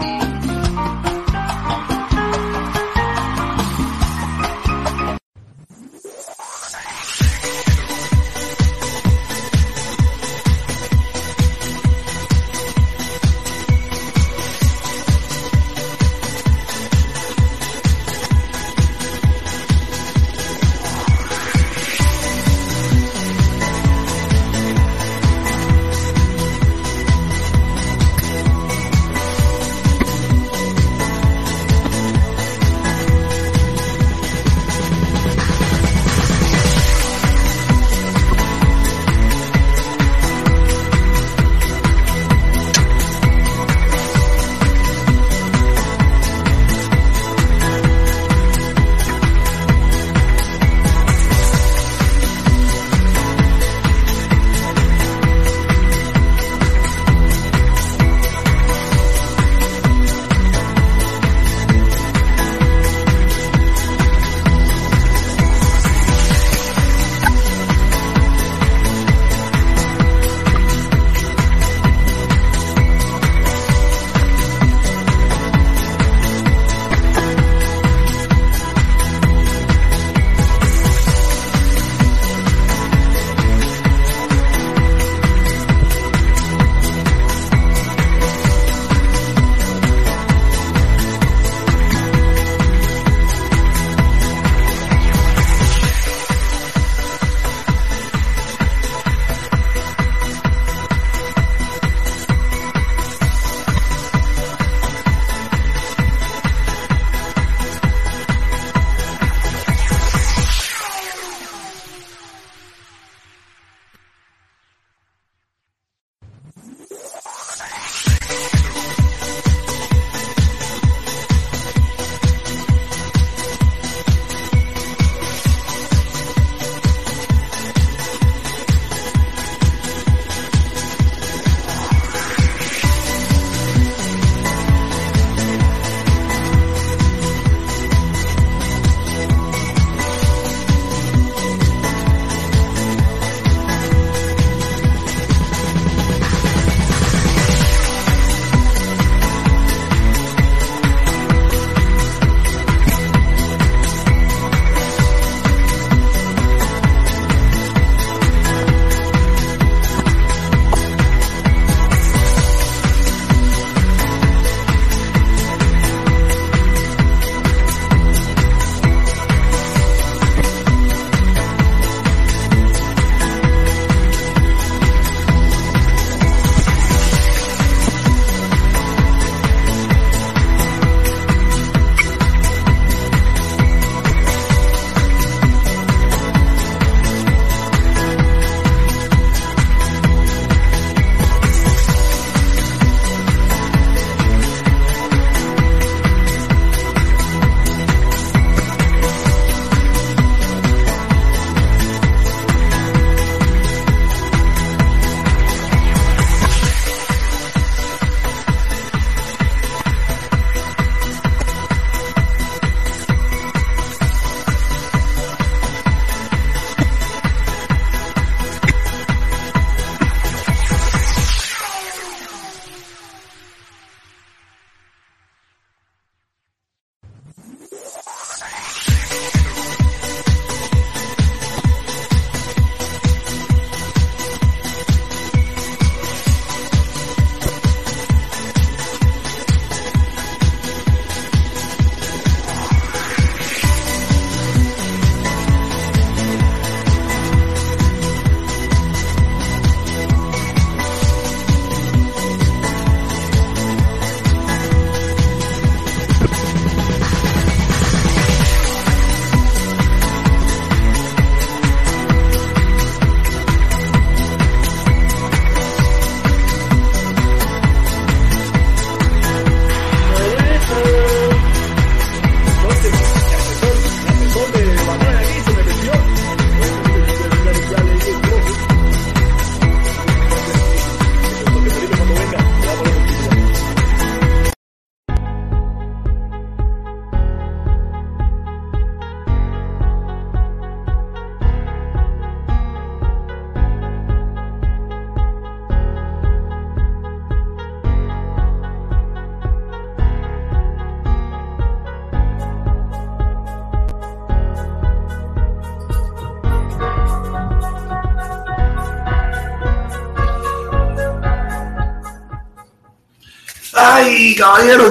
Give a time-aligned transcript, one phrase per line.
[0.00, 0.33] Bye.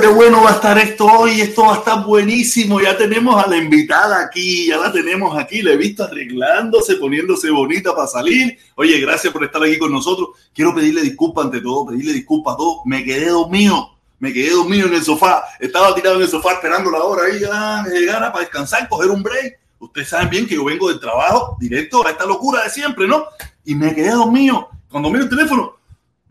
[0.04, 1.40] Qué bueno va a estar esto hoy.
[1.40, 2.82] Esto va a estar buenísimo.
[2.82, 5.62] Ya tenemos a la invitada aquí, ya la tenemos aquí.
[5.62, 8.58] La he visto arreglándose, poniéndose bonita para salir.
[8.76, 10.32] Oye, gracias por estar aquí con nosotros.
[10.54, 12.80] Quiero pedirle disculpas ante todo, pedirle disculpas a todos.
[12.84, 15.46] Me quedé dormido, me quedé dormido en el sofá.
[15.58, 19.24] Estaba tirado en el sofá esperando la hora ahí ya llegara para descansar, coger un
[19.24, 19.58] break.
[19.80, 23.24] Ustedes saben bien que yo vengo del trabajo directo a esta locura de siempre, ¿no?
[23.64, 24.68] Y me quedé dormido.
[24.90, 25.78] Cuando miro el teléfono,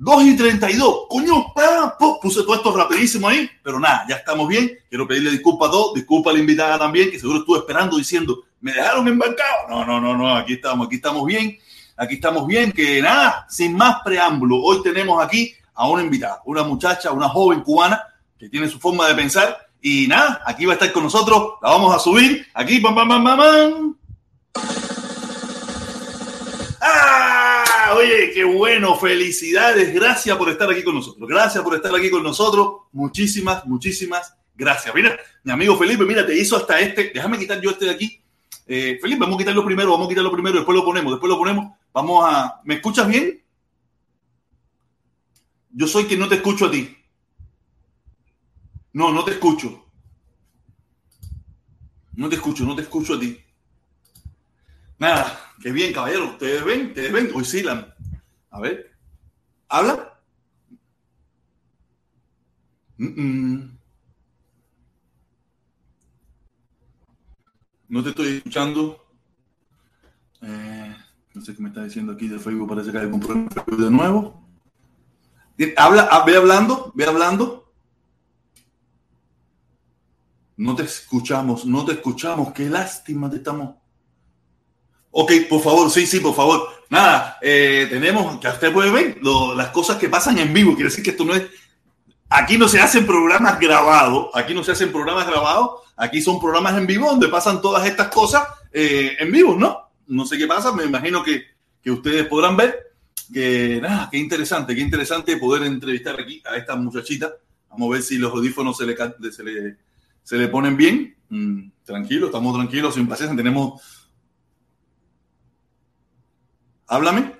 [0.02, 1.06] 2 y 32.
[1.08, 4.72] Coño, pa, puse todo esto rapidísimo ahí, pero nada, ya estamos bien.
[4.88, 8.42] Quiero pedirle disculpas a todos, disculpa a la invitada también, que seguro estuvo esperando diciendo,
[8.60, 9.68] me dejaron embarcado.
[9.68, 11.56] No, no, no, no, aquí estamos, aquí estamos bien,
[11.96, 16.64] aquí estamos bien, que nada, sin más preámbulo, hoy tenemos aquí a una invitada, una
[16.64, 18.02] muchacha, una joven cubana
[18.36, 21.68] que tiene su forma de pensar y nada, aquí va a estar con nosotros, la
[21.70, 24.91] vamos a subir, aquí, pam, pam, pam, pam, pam.
[27.94, 32.22] Oye, qué bueno, felicidades, gracias por estar aquí con nosotros, gracias por estar aquí con
[32.22, 34.94] nosotros, muchísimas, muchísimas gracias.
[34.94, 38.22] Mira, mi amigo Felipe, mira, te hizo hasta este, déjame quitar yo este de aquí.
[38.66, 41.38] Eh, Felipe, vamos a quitarlo primero, vamos a quitarlo primero, después lo ponemos, después lo
[41.38, 41.72] ponemos.
[41.92, 43.42] Vamos a, ¿me escuchas bien?
[45.70, 46.96] Yo soy quien no te escucho a ti.
[48.92, 49.86] No, no te escucho.
[52.14, 53.38] No te escucho, no te escucho a ti.
[54.98, 56.30] Nada, qué bien, caballero.
[56.30, 57.64] Ustedes ven, ustedes ven.
[57.64, 57.96] La...
[58.50, 58.92] A ver.
[59.68, 60.20] ¿Habla?
[67.88, 69.04] No te estoy escuchando.
[70.40, 70.96] Eh,
[71.34, 72.68] no sé qué me está diciendo aquí de Facebook.
[72.68, 74.42] Parece que hay algún problema de nuevo.
[75.76, 77.72] Habla, ve hablando, ve hablando.
[80.56, 82.52] No te escuchamos, no te escuchamos.
[82.52, 83.81] Qué lástima te estamos.
[85.12, 86.68] Ok, por favor, sí, sí, por favor.
[86.88, 90.74] Nada, eh, tenemos, que usted puede ver lo, las cosas que pasan en vivo.
[90.74, 91.44] Quiere decir que esto no es.
[92.30, 96.78] Aquí no se hacen programas grabados, aquí no se hacen programas grabados, aquí son programas
[96.78, 98.42] en vivo donde pasan todas estas cosas
[98.72, 99.90] eh, en vivo, ¿no?
[100.06, 101.44] No sé qué pasa, me imagino que,
[101.82, 102.92] que ustedes podrán ver
[103.32, 107.32] que nada, qué interesante, qué interesante poder entrevistar aquí a esta muchachita.
[107.70, 108.96] Vamos a ver si los audífonos se le,
[109.30, 109.76] se le,
[110.22, 111.16] se le ponen bien.
[111.28, 113.36] Mm, tranquilo, estamos tranquilos, sin paciencia.
[113.36, 113.80] Tenemos.
[116.92, 117.32] Háblame.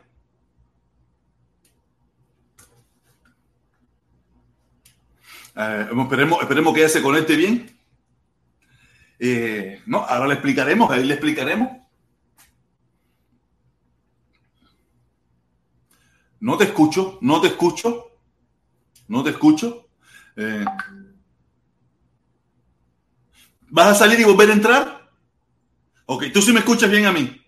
[5.54, 7.78] Eh, esperemos, esperemos que ella se conecte bien.
[9.18, 11.68] Eh, no, ahora le explicaremos, ahí le explicaremos.
[16.40, 18.06] No te escucho, no te escucho,
[19.08, 19.90] no te escucho.
[20.34, 20.64] Eh,
[23.68, 25.10] ¿Vas a salir y volver a entrar?
[26.06, 27.38] Ok, tú sí me escuchas bien a mí.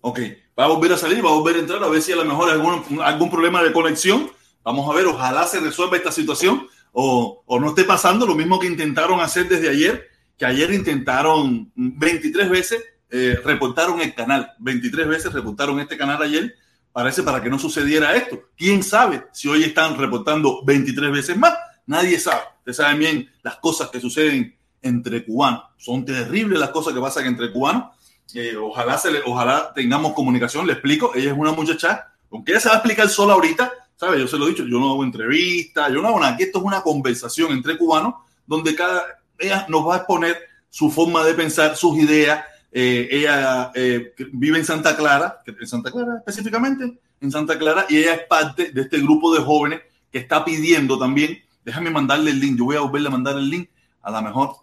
[0.00, 0.20] Ok,
[0.60, 2.24] va a volver a salir, va a volver a entrar, a ver si a lo
[2.24, 4.30] mejor algún, algún problema de conexión.
[4.62, 8.60] Vamos a ver, ojalá se resuelva esta situación o, o no esté pasando lo mismo
[8.60, 15.08] que intentaron hacer desde ayer, que ayer intentaron 23 veces, eh, reportaron el canal, 23
[15.08, 16.54] veces reportaron este canal ayer
[16.92, 18.50] parece para que no sucediera esto.
[18.56, 21.54] ¿Quién sabe si hoy están reportando 23 veces más?
[21.86, 22.42] Nadie sabe.
[22.58, 25.62] Ustedes saben bien las cosas que suceden entre cubanos.
[25.76, 27.96] Son terribles las cosas que pasan entre cubanos.
[28.34, 30.66] Eh, ojalá, se le, ojalá tengamos comunicación.
[30.66, 31.12] Le explico.
[31.14, 34.18] Ella es una muchacha, aunque ella se va a explicar sola ahorita, ¿sabe?
[34.18, 36.36] Yo se lo he dicho, yo no hago entrevistas, yo no hago nada.
[36.38, 38.14] Esto es una conversación entre cubanos
[38.46, 39.02] donde cada
[39.40, 44.58] ella nos va a exponer su forma de pensar, sus ideas, eh, ella eh, vive
[44.58, 48.82] en Santa Clara, en Santa Clara específicamente, en Santa Clara, y ella es parte de
[48.82, 49.80] este grupo de jóvenes
[50.12, 53.50] que está pidiendo también, déjame mandarle el link, yo voy a volverle a mandar el
[53.50, 53.68] link,
[54.02, 54.56] a lo mejor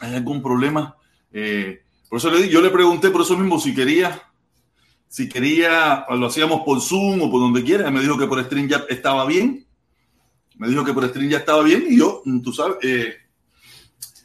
[0.00, 0.96] hay algún problema.
[2.12, 4.22] Por eso le, yo le pregunté por eso mismo si quería,
[5.08, 8.68] si quería, lo hacíamos por Zoom o por donde quiera, me dijo que por Stream
[8.68, 9.66] ya estaba bien,
[10.58, 12.76] me dijo que por Stream ya estaba bien, y yo, tú sabes,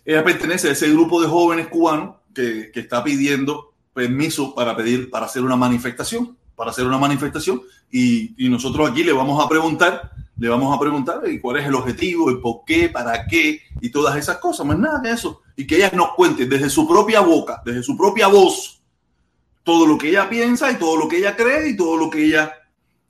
[0.03, 5.09] ella pertenece a ese grupo de jóvenes cubanos que, que, está pidiendo permiso para pedir,
[5.09, 7.61] para hacer una manifestación, para hacer una manifestación.
[7.89, 11.75] Y, y, nosotros aquí le vamos a preguntar, le vamos a preguntar cuál es el
[11.75, 15.41] objetivo, el por qué, para qué y todas esas cosas, más nada de eso.
[15.57, 18.81] Y que ella nos cuente desde su propia boca, desde su propia voz,
[19.63, 22.25] todo lo que ella piensa y todo lo que ella cree y todo lo que
[22.25, 22.53] ella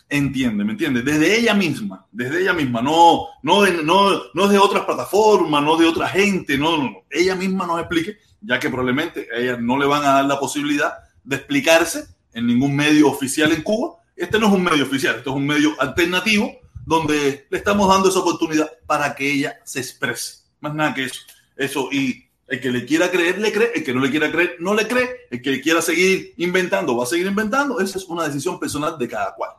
[0.10, 1.04] entiende, ¿me entiende?
[1.04, 5.78] Desde ella misma, desde ella misma, no, no, de, no, no de otras plataformas, no
[5.78, 9.58] de otra gente, no, no, no, ella misma nos explique ya que probablemente a ella
[9.58, 13.98] no le van a dar la posibilidad de explicarse en ningún medio oficial en Cuba.
[14.16, 16.52] Este no es un medio oficial, esto es un medio alternativo
[16.86, 20.46] donde le estamos dando esa oportunidad para que ella se exprese.
[20.62, 21.22] Más nada que eso.
[21.56, 24.56] Eso, y el que le quiera creer, le cree, el que no le quiera creer,
[24.60, 28.26] no le cree, el que quiera seguir inventando, va a seguir inventando, esa es una
[28.26, 29.52] decisión personal de cada cual.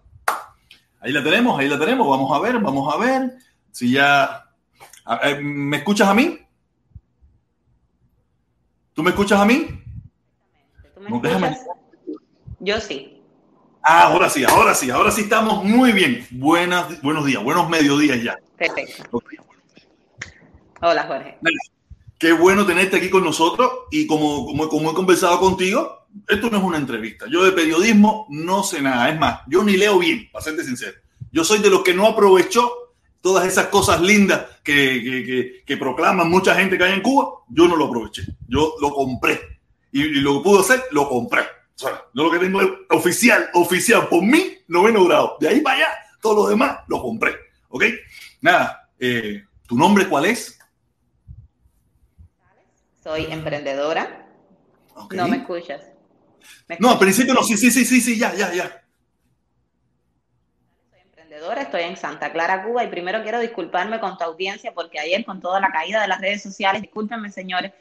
[1.01, 3.33] Ahí la tenemos, ahí la tenemos, vamos a ver, vamos a ver
[3.71, 4.45] si ya
[5.23, 6.39] Eh, ¿Me escuchas a mí?
[8.95, 9.67] ¿Tú me escuchas a mí?
[11.09, 11.57] no, déjame.
[12.61, 13.23] Yo sí.
[13.83, 16.27] Ah, ahora sí, ahora sí, ahora sí estamos muy bien.
[16.33, 18.39] Buenas, buenos días, buenos mediodías ya.
[18.57, 19.23] Perfecto.
[20.83, 21.39] Hola, Jorge.
[22.19, 26.59] Qué bueno tenerte aquí con nosotros y como, como, como he conversado contigo, esto no
[26.59, 27.27] es una entrevista.
[27.31, 29.09] Yo de periodismo no sé nada.
[29.09, 30.99] Es más, yo ni leo bien, para serte sincero.
[31.31, 32.73] Yo soy de los que no aprovechó
[33.21, 37.45] todas esas cosas lindas que, que, que, proclaman mucha gente que hay en Cuba.
[37.49, 38.23] Yo no lo aproveché.
[38.49, 39.41] Yo lo compré.
[39.93, 41.43] Y, lo que pude hacer, lo compré.
[41.43, 45.37] O sea, yo lo que tengo es oficial, oficial, por mí, noveno grado.
[45.41, 45.89] De ahí para allá,
[46.21, 47.37] todo lo demás lo compré.
[47.69, 47.85] ¿Ok?
[48.41, 50.58] Nada, eh, ¿tu nombre cuál es?
[53.09, 54.27] Soy emprendedora.
[55.13, 55.81] No me escuchas.
[56.79, 58.85] No, al principio no, sí, sí, sí, sí, sí, ya, ya, ya.
[60.91, 65.01] Soy emprendedora, estoy en Santa Clara, Cuba, y primero quiero disculparme con tu audiencia porque
[65.01, 67.73] ayer con toda la caída de las redes sociales, discúlpenme señores,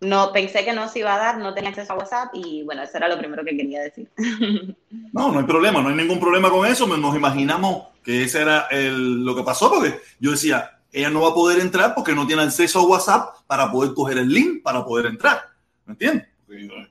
[0.00, 2.82] no pensé que no se iba a dar, no tenía acceso a WhatsApp y bueno,
[2.82, 4.10] eso era lo primero que quería decir.
[5.12, 8.66] No, no hay problema, no hay ningún problema con eso, nos imaginamos que ese era
[8.72, 12.42] lo que pasó porque yo decía, ella no va a poder entrar porque no tiene
[12.42, 15.40] acceso a WhatsApp para poder coger el link para poder entrar,
[15.86, 16.28] ¿me entiendes?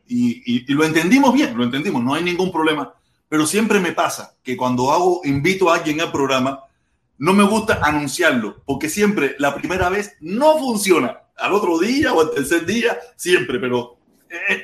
[0.08, 2.93] Y, lo entendimos bien, lo entendimos, no hay ningún problema.
[3.29, 6.63] Pero siempre me pasa que cuando hago, invito a alguien al programa,
[7.17, 11.20] no me gusta anunciarlo, porque siempre la primera vez no funciona.
[11.38, 13.98] Al otro día o al tercer día, siempre, pero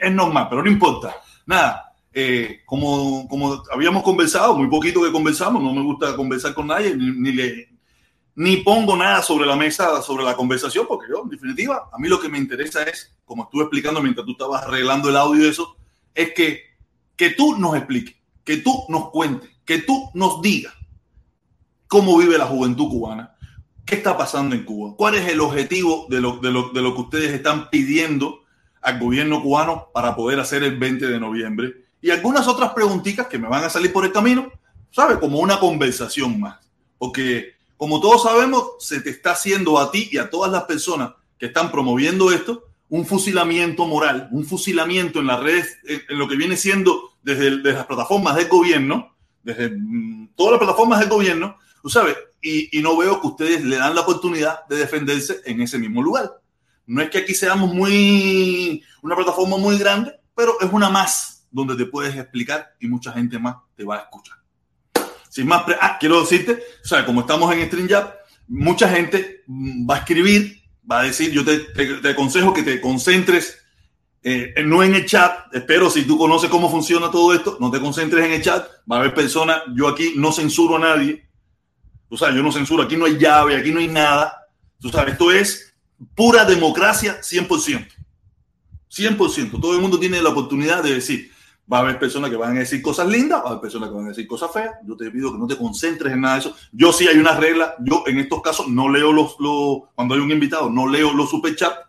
[0.01, 1.15] es, normal, pero no importa.
[1.45, 6.67] Nada, eh, como, como habíamos conversado, muy poquito que conversamos, no me gusta conversar con
[6.67, 7.69] nadie, ni, le,
[8.37, 12.07] ni pongo nada sobre la mesa, sobre la conversación, porque yo, en definitiva, a mí
[12.07, 15.49] lo que me interesa es, como estuve explicando mientras tú estabas arreglando el audio y
[15.49, 15.75] eso,
[16.13, 16.61] es que,
[17.15, 20.75] que tú nos expliques, que tú nos cuentes, que tú nos digas
[21.87, 23.35] cómo vive la juventud cubana,
[23.83, 26.93] qué está pasando en Cuba, cuál es el objetivo de lo, de lo, de lo
[26.93, 28.43] que ustedes están pidiendo
[28.83, 33.39] al gobierno cubano para poder hacer el 20 de noviembre y algunas otras preguntitas que
[33.39, 34.51] me van a salir por el camino,
[34.91, 35.17] ¿sabes?
[35.17, 36.59] Como una conversación más.
[36.99, 41.11] Porque como todos sabemos, se te está haciendo a ti y a todas las personas
[41.37, 46.35] que están promoviendo esto un fusilamiento moral, un fusilamiento en las redes, en lo que
[46.35, 51.89] viene siendo desde, las plataformas del gobierno, desde mm, todas las plataformas del gobierno, tú
[51.89, 56.01] sabes, y, no veo que ustedes le dan la oportunidad de defenderse en ese mismo
[56.01, 56.39] lugar.
[56.85, 61.75] No es que aquí seamos muy, una plataforma muy grande, pero es una más donde
[61.75, 64.37] te puedes explicar y mucha gente más te va a escuchar.
[65.37, 68.11] Sin más, ah, quiero decirte, o sea, como estamos en StreamYard,
[68.47, 73.59] mucha gente va a escribir, va a decir, yo te, te, aconsejo que te concentres
[74.23, 77.79] eh, no en el chat, espero si tú conoces cómo funciona todo esto, no te
[77.79, 81.29] concentres en el chat, va a haber personas, yo aquí no censuro a nadie,
[82.09, 84.47] tú sabes, yo no censuro, aquí no hay llave, aquí no hay nada,
[84.81, 85.71] tú sabes, esto es
[86.15, 87.87] pura democracia 100%,
[88.89, 91.31] 100%, todo el mundo tiene la oportunidad de decir,
[91.71, 93.95] Va a haber personas que van a decir cosas lindas, va a haber personas que
[93.95, 94.71] van a decir cosas feas.
[94.85, 96.55] Yo te pido que no te concentres en nada de eso.
[96.71, 97.75] Yo sí hay una regla.
[97.79, 99.35] Yo en estos casos no leo los,
[99.95, 101.79] cuando hay un invitado, no leo los superchats,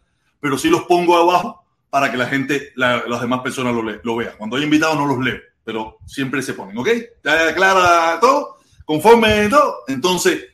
[0.41, 4.35] pero sí los pongo abajo para que la gente, las demás personas lo, lo vean.
[4.37, 6.89] Cuando hay invitados no los leo, pero siempre se ponen, ¿ok?
[6.89, 8.57] ¿Está clara todo?
[8.85, 9.85] ¿Conforme todo?
[9.87, 10.45] Entonces,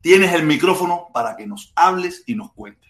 [0.00, 2.85] tienes el micrófono para que nos hables y nos cuentes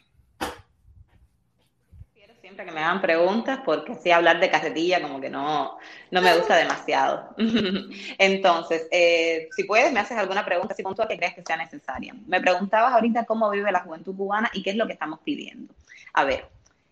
[2.66, 5.78] que me hagan preguntas porque así hablar de carretilla como que no,
[6.10, 7.34] no me gusta demasiado.
[8.18, 12.14] Entonces, eh, si puedes, me haces alguna pregunta si puntual que creas que sea necesaria.
[12.26, 15.72] Me preguntabas ahorita cómo vive la juventud cubana y qué es lo que estamos pidiendo.
[16.12, 16.46] A ver,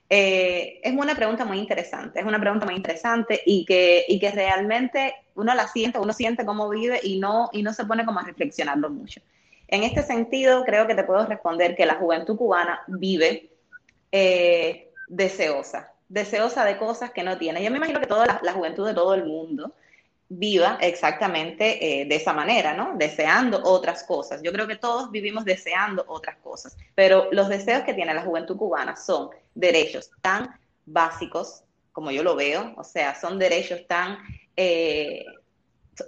[0.08, 4.30] eh, es una pregunta muy interesante, es una pregunta muy interesante y que, y que
[4.30, 8.20] realmente uno la siente, uno siente cómo vive y no, y no se pone como
[8.20, 9.20] a reflexionarlo mucho.
[9.68, 13.50] En este sentido, creo que te puedo responder que la juventud cubana vive
[14.12, 17.62] eh, deseosa, deseosa de cosas que no tiene.
[17.62, 19.74] Yo me imagino que toda la, juventud de todo el mundo
[20.28, 22.96] viva exactamente eh, de esa manera, ¿no?
[22.96, 24.42] Deseando otras cosas.
[24.42, 28.56] Yo creo que todos vivimos deseando otras cosas, pero los deseos que tiene la juventud
[28.56, 34.18] cubana son derechos tan básicos, como yo lo veo, o sea, son derechos tan
[34.56, 35.24] eh,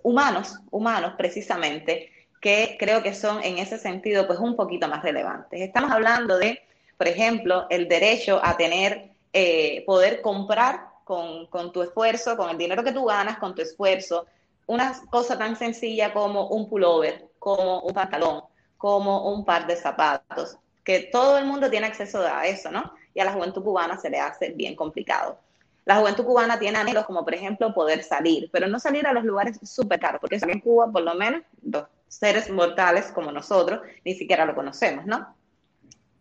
[0.03, 2.11] humanos, humanos precisamente,
[2.41, 5.61] que creo que son en ese sentido pues un poquito más relevantes.
[5.61, 6.61] Estamos hablando de
[6.97, 12.83] por ejemplo, el derecho a tener, eh, poder comprar con, tu esfuerzo, con el dinero
[12.83, 14.27] que tú ganas, con tu esfuerzo,
[14.67, 18.43] una cosa tan sencilla como un pullover, como un pantalón,
[18.77, 22.93] como un par de zapatos, que todo el mundo tiene acceso a eso, ¿no?
[23.15, 25.39] Y a la juventud cubana se le hace bien complicado.
[25.85, 29.23] La juventud cubana tiene anhelos como, por ejemplo, poder salir, pero no salir a los
[29.23, 34.15] lugares súper caros, porque en Cuba, por lo menos, dos seres mortales como nosotros, ni
[34.15, 35.36] siquiera lo conocemos, ¿no?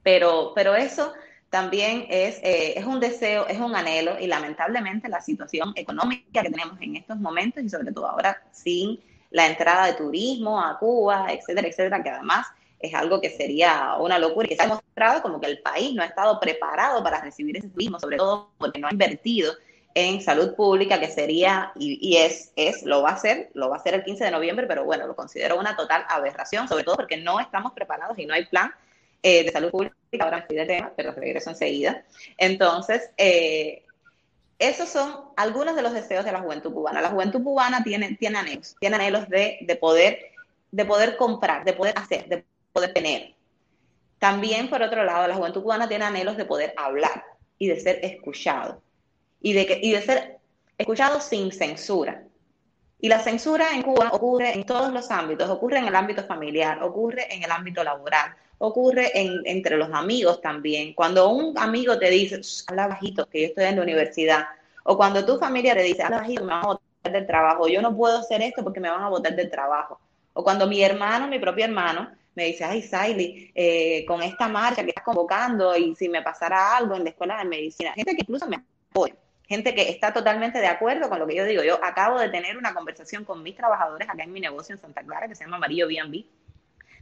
[0.06, 1.14] Pero, pero eso
[1.50, 6.52] también es, eh, es un deseo, es un anhelo y lamentablemente la situación económica que
[6.52, 9.00] tenemos en estos momentos y sobre todo ahora sin
[9.32, 12.46] la entrada de turismo a Cuba, etcétera, etcétera, que además
[12.80, 15.96] es algo que sería una locura y que se ha demostrado como que el país
[15.96, 19.54] no ha estado preparado para recibir ese turismo, sobre todo porque no ha invertido
[19.96, 23.80] en salud pública, que sería, y, es, es, lo va a hacer, lo va a
[23.80, 27.18] hacer el 15 de noviembre, pero bueno, lo considero una total aberración, sobre todo porque
[27.18, 28.72] no estamos preparados y no hay plan
[29.28, 32.06] eh, de salud pública, ahora estoy de tema, pero regreso enseguida.
[32.38, 33.84] Entonces, eh,
[34.60, 37.02] esos son algunos de los deseos de la juventud cubana.
[37.02, 40.20] La juventud cubana tiene, tiene anhelos, tiene anhelos de, de, poder,
[40.70, 43.34] de poder comprar, de poder hacer, de poder tener.
[44.20, 47.24] También, por otro lado, la juventud cubana tiene anhelos de poder hablar
[47.58, 48.84] y de ser escuchado.
[49.42, 50.38] Y de, que, y de ser
[50.78, 52.24] escuchado sin censura.
[53.00, 56.84] Y la censura en Cuba ocurre en todos los ámbitos, ocurre en el ámbito familiar,
[56.84, 60.94] ocurre en el ámbito laboral, ocurre entre los amigos también.
[60.94, 64.46] Cuando un amigo te dice, habla bajito, que yo estoy en la universidad,
[64.84, 67.82] o cuando tu familia te dice, habla bajito, me van a botar del trabajo, yo
[67.82, 70.00] no puedo hacer esto porque me van a botar del trabajo.
[70.34, 74.84] O cuando mi hermano, mi propio hermano, me dice, ay, Saily, eh, con esta marcha
[74.84, 78.22] que estás convocando y si me pasara algo en la escuela de medicina, gente que
[78.22, 78.58] incluso me
[78.90, 79.16] apoya,
[79.48, 81.64] gente que está totalmente de acuerdo con lo que yo digo.
[81.64, 85.02] Yo acabo de tener una conversación con mis trabajadores acá en mi negocio en Santa
[85.04, 86.26] Clara, que se llama Amarillo B&B,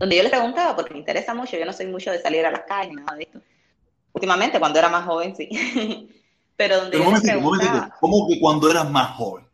[0.03, 2.51] donde yo les preguntaba, porque me interesa mucho, yo no soy mucho de salir a
[2.51, 3.39] las calles nada de esto.
[4.11, 5.47] Últimamente, cuando era más joven, sí.
[6.57, 9.47] Pero donde yo les preguntaba, ¿Cómo que cuando eras más joven?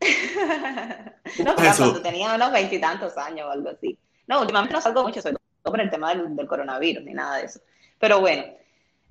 [1.42, 3.98] no, cuando tenía unos veintitantos años o algo así.
[4.26, 7.46] No, últimamente no salgo mucho, sobre todo por el tema del, coronavirus ni nada de
[7.46, 7.60] eso.
[7.98, 8.44] Pero bueno,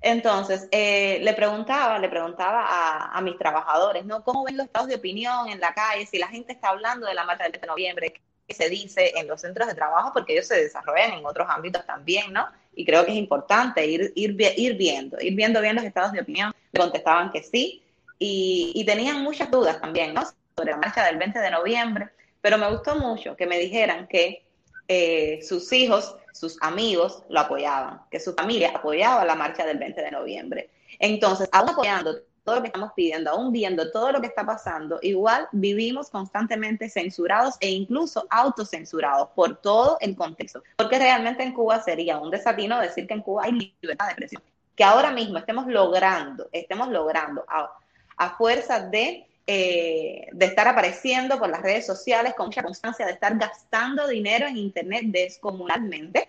[0.00, 4.22] entonces eh, le preguntaba, le preguntaba a, a, mis trabajadores, ¿no?
[4.22, 6.06] ¿Cómo ven los estados de opinión en la calle?
[6.06, 8.14] Si la gente está hablando de la marcha del 7 de noviembre,
[8.48, 12.32] se dice en los centros de trabajo, porque ellos se desarrollan en otros ámbitos también,
[12.32, 12.46] ¿no?
[12.74, 16.52] Y creo que es importante ir, ir, viendo, ir viendo bien los estados de opinión.
[16.76, 17.82] Contestaban que sí,
[18.18, 20.22] y, y tenían muchas dudas también, ¿no?
[20.56, 22.08] Sobre la marcha del 20 de noviembre,
[22.40, 24.44] pero me gustó mucho que me dijeran que
[24.86, 30.02] eh, sus hijos, sus amigos lo apoyaban, que su familia apoyaba la marcha del 20
[30.02, 30.70] de noviembre.
[30.98, 34.98] Entonces, aún apoyando todo lo que estamos pidiendo, aún viendo todo lo que está pasando,
[35.02, 40.62] igual vivimos constantemente censurados e incluso autocensurados por todo el contexto.
[40.76, 44.42] Porque realmente en Cuba sería un desatino decir que en Cuba hay libertad de expresión.
[44.76, 47.70] Que ahora mismo estemos logrando, estemos logrando a,
[48.18, 53.12] a fuerza de, eh, de estar apareciendo por las redes sociales con mucha constancia, de
[53.12, 56.28] estar gastando dinero en Internet descomunalmente,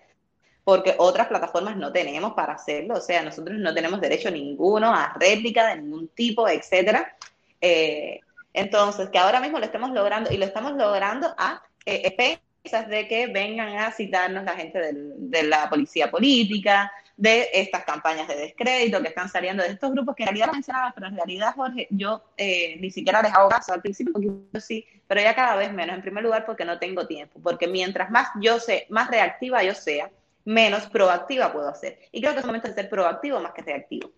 [0.66, 5.14] porque otras plataformas no tenemos para hacerlo, o sea, nosotros no tenemos derecho ninguno a
[5.16, 7.14] réplica de ningún tipo, etcétera.
[7.60, 8.18] Eh,
[8.52, 13.06] entonces, que ahora mismo lo estemos logrando y lo estamos logrando a eh, expensas de
[13.06, 19.00] que vengan a citarnos la gente de la policía política, de estas campañas de descrédito
[19.00, 22.24] que están saliendo de estos grupos que en realidad mencionaba, pero en realidad, Jorge, yo
[22.36, 25.94] eh, ni siquiera les hago caso al principio, porque sí, pero ya cada vez menos.
[25.94, 29.72] En primer lugar, porque no tengo tiempo, porque mientras más yo sé, más reactiva yo
[29.72, 30.10] sea,
[30.46, 31.98] menos proactiva puedo hacer.
[32.12, 34.10] Y creo que es momento de ser proactivo más que reactivo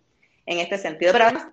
[0.45, 1.11] en este sentido.
[1.11, 1.47] Pero además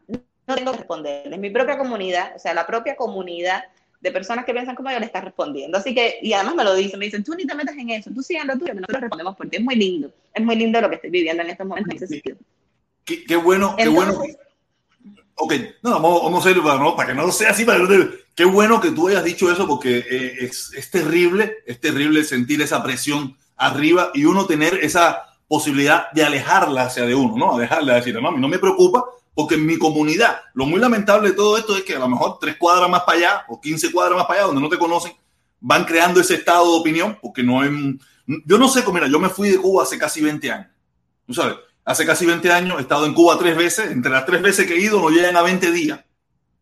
[0.47, 1.39] no tengo que responderles.
[1.41, 3.65] Mi propia comunidad, o sea, la propia comunidad
[4.01, 5.79] de personas que piensan como yo le está respondiendo.
[5.79, 8.11] Así que, y además me lo dicen, me dicen, tú ni te metas en eso,
[8.15, 10.13] tú sigue lo tuyo, que nosotros respondemos porque es muy lindo.
[10.33, 12.37] Es muy lindo lo que estoy viviendo en estos momentos en ese sentido.
[13.05, 14.23] Qué, qué bueno, qué bueno.
[15.39, 17.81] Ok, no, vamos, vamos a ir para, no, para que no sea así, para
[18.35, 22.61] qué bueno que tú hayas dicho eso porque eh, es, es terrible, es terrible sentir
[22.63, 27.57] esa presión arriba y uno tener esa posibilidad de alejarla hacia de uno, ¿no?
[27.57, 31.31] A dejarle a decir, mami, no me preocupa porque en mi comunidad, lo muy lamentable
[31.31, 33.93] de todo esto es que a lo mejor tres cuadras más para allá o quince
[33.93, 35.13] cuadras más para allá donde no te conocen,
[35.61, 37.99] van creando ese estado de opinión porque no hay...
[38.27, 40.69] Yo no sé, mira, yo me fui de Cuba hace casi 20 años,
[41.27, 44.41] tú sabes, hace casi 20 años he estado en Cuba tres veces, entre las tres
[44.41, 46.01] veces que he ido no llegan a 20 días,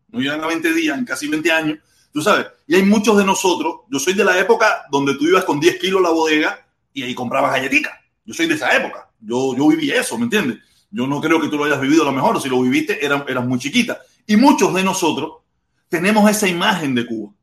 [0.09, 1.79] no llegan a 20 días en casi 20 años,
[2.11, 5.45] tú sabes, y hay muchos de nosotros, yo soy de la época donde tú ibas
[5.45, 6.64] con 10 kilos la bodega
[6.95, 7.93] y ahí comprabas galletitas.
[8.23, 9.09] Yo soy de esa época.
[9.19, 10.57] Yo, yo viví eso, ¿me entiendes?
[10.89, 12.41] Yo no creo que tú lo hayas vivido a lo mejor.
[12.41, 13.99] Si lo viviste, eras, eras muy chiquita.
[14.25, 15.33] Y muchos de nosotros
[15.89, 17.33] tenemos esa imagen de Cuba.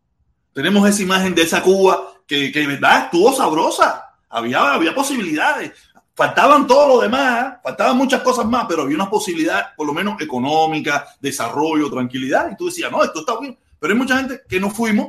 [0.54, 4.16] Tenemos esa imagen de esa Cuba que, que verdad estuvo sabrosa.
[4.30, 5.72] Había, había posibilidades.
[6.14, 10.20] Faltaban todo lo demás, faltaban muchas cosas más, pero había una posibilidad, por lo menos
[10.20, 12.50] económica, desarrollo, tranquilidad.
[12.50, 13.58] Y tú decías, no, esto está bien.
[13.78, 15.08] Pero hay mucha gente que no fuimos.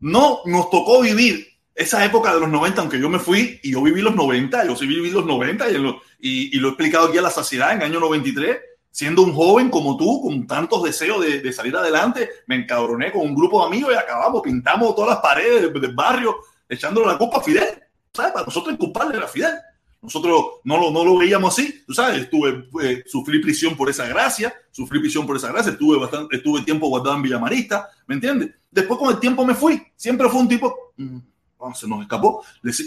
[0.00, 3.82] No nos tocó vivir esa época de los 90, aunque yo me fui y yo
[3.82, 7.08] viví los 90, yo sí viví los 90 y, lo, y, y lo he explicado
[7.08, 8.58] aquí a la saciedad en el año 93,
[8.90, 13.22] siendo un joven como tú, con tantos deseos de, de, salir adelante, me encabroné con
[13.22, 16.36] un grupo de amigos y acabamos, pintamos todas las paredes del, del barrio,
[16.68, 17.82] echándole la culpa a Fidel.
[18.12, 18.32] ¿Sabes?
[18.32, 19.54] Para nosotros culpable era Fidel.
[20.02, 24.04] Nosotros no lo, no lo veíamos así, tú sabes, estuve, eh, sufrí prisión por esa
[24.08, 28.50] gracia, sufrí prisión por esa gracia, estuve bastante, estuve tiempo guardado en Villamarista, ¿me entiendes?
[28.68, 30.92] Después con el tiempo me fui, siempre fue un tipo,
[31.74, 32.44] se nos escapó,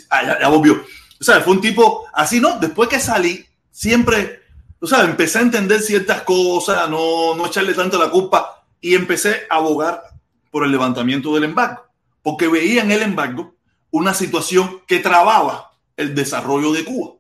[0.10, 0.84] ah, ya, volvió.
[1.20, 2.60] O sea, fue un tipo así, ¿no?
[2.60, 4.42] Después que salí, siempre,
[4.80, 9.44] tú sabes, empecé a entender ciertas cosas, no, no echarle tanto la culpa y empecé
[9.50, 10.04] a abogar
[10.52, 11.84] por el levantamiento del embargo,
[12.22, 13.56] porque veía en el embargo
[13.92, 17.14] una situación que trababa el desarrollo de Cuba.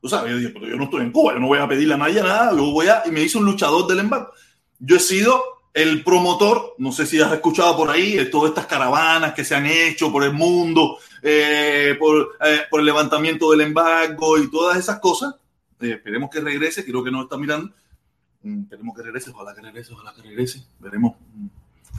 [0.00, 1.94] Tú sabes, yo dije, pero yo no estoy en Cuba, yo no voy a pedirle
[1.94, 4.32] a nadie nada, yo voy a, y me hice un luchador del embargo.
[4.78, 5.40] Yo he sido
[5.74, 9.54] el promotor, no sé si has escuchado por ahí, de todas estas caravanas que se
[9.54, 14.76] han hecho por el mundo, eh, por, eh, por, el levantamiento del embargo y todas
[14.76, 15.34] esas cosas.
[15.80, 17.72] Eh, esperemos que regrese, creo que nos está mirando.
[18.42, 20.62] Mm, esperemos que regrese, ojalá que regrese, ojalá que regrese.
[20.78, 21.16] Veremos.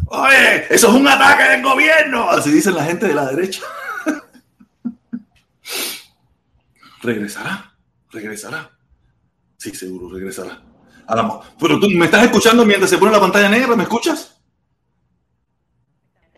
[0.08, 3.64] Oye, eso es un ataque del gobierno, así dicen la gente de la derecha.
[7.02, 7.74] regresará,
[8.12, 8.72] regresará.
[9.58, 10.62] Sí, seguro, regresará.
[11.60, 14.40] Pero tú me estás escuchando mientras se pone la pantalla negra, ¿me escuchas?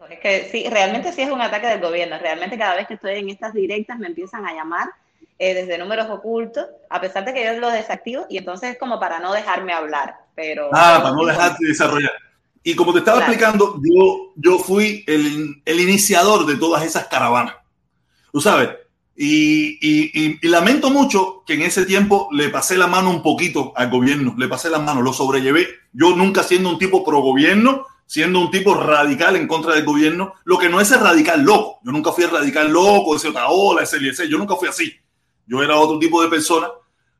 [0.10, 2.18] Es que sí, realmente sí es un ataque del gobierno.
[2.20, 4.90] Realmente cada vez que estoy en estas directas me empiezan a llamar
[5.38, 9.00] eh, desde números ocultos, a pesar de que yo los desactivo, y entonces es como
[9.00, 10.16] para no dejarme hablar.
[10.36, 12.14] Pero, ah, para no dejarte desarrollar.
[12.64, 17.56] Y como te estaba explicando, yo, yo fui el, el iniciador de todas esas caravanas.
[18.32, 18.70] Tú sabes,
[19.18, 24.36] y, lamento mucho que en ese tiempo le pasé la mano un poquito al gobierno,
[24.38, 25.68] le pasé la mano, lo sobrellevé.
[25.94, 30.34] Yo nunca siendo un tipo pro gobierno, siendo un tipo radical en contra del gobierno,
[30.44, 31.80] lo que no es el radical loco.
[31.84, 34.94] Yo nunca fui el radical loco, ese Otaola, ese ese yo nunca fui así.
[35.48, 36.68] Yo era otro tipo de persona.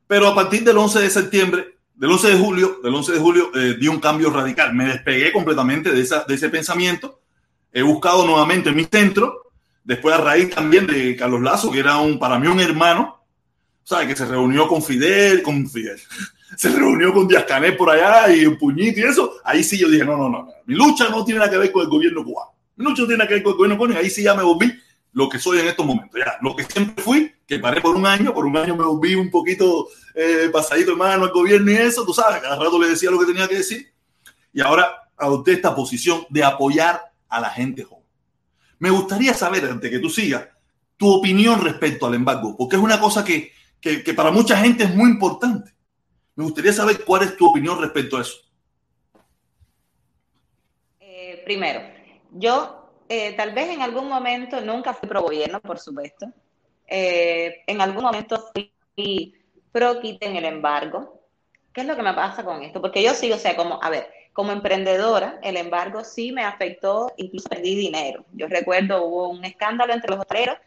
[0.06, 3.50] Pero a partir del 11 de septiembre, del 11 de julio, del 11 de julio,
[3.54, 4.74] eh, di un cambio radical.
[4.74, 7.20] Me despegué completamente de, de ese pensamiento.
[7.72, 9.45] He buscado nuevamente mi centro
[9.86, 13.22] Después a raíz también de Carlos Lazo, que era un, para mí un hermano,
[13.84, 14.08] ¿sabes?
[14.08, 16.00] Que se reunió con Fidel, con Fidel,
[16.56, 19.34] se reunió con Díaz Canel por allá y un puñito y eso.
[19.44, 21.82] Ahí sí yo dije, no, no, no, mi lucha no tiene nada que ver con
[21.82, 22.50] el gobierno cubano.
[22.74, 24.34] Mi lucha no tiene nada que ver con el gobierno cubano y ahí sí ya
[24.34, 24.74] me volví
[25.12, 26.18] lo que soy en estos momentos.
[26.18, 29.14] Ya, lo que siempre fui, que paré por un año, por un año me volví
[29.14, 32.88] un poquito eh, pasadito de mano al gobierno y eso, tú sabes, cada rato le
[32.88, 33.86] decía lo que tenía que decir.
[34.52, 37.95] Y ahora adopté esta posición de apoyar a la gente joven.
[38.78, 40.48] Me gustaría saber, antes que tú sigas,
[40.96, 43.52] tu opinión respecto al embargo, porque es una cosa que,
[44.14, 45.72] para mucha gente es muy importante.
[46.34, 48.36] Me gustaría saber cuál es tu opinión respecto a eso.
[51.00, 51.80] Eh, primero,
[52.32, 56.26] yo eh, tal vez en algún momento, nunca fui pro gobierno, por supuesto.
[56.86, 59.34] Eh, en algún momento fui
[59.70, 61.22] pro quiten el embargo.
[61.72, 62.80] ¿Qué es lo que me pasa con esto?
[62.80, 67.10] Porque yo sigo, o sea, como, a ver, como emprendedora, el embargo sí me afectó,
[67.16, 68.26] incluso perdí dinero.
[68.34, 70.58] Yo recuerdo hubo un escándalo entre los hoteleros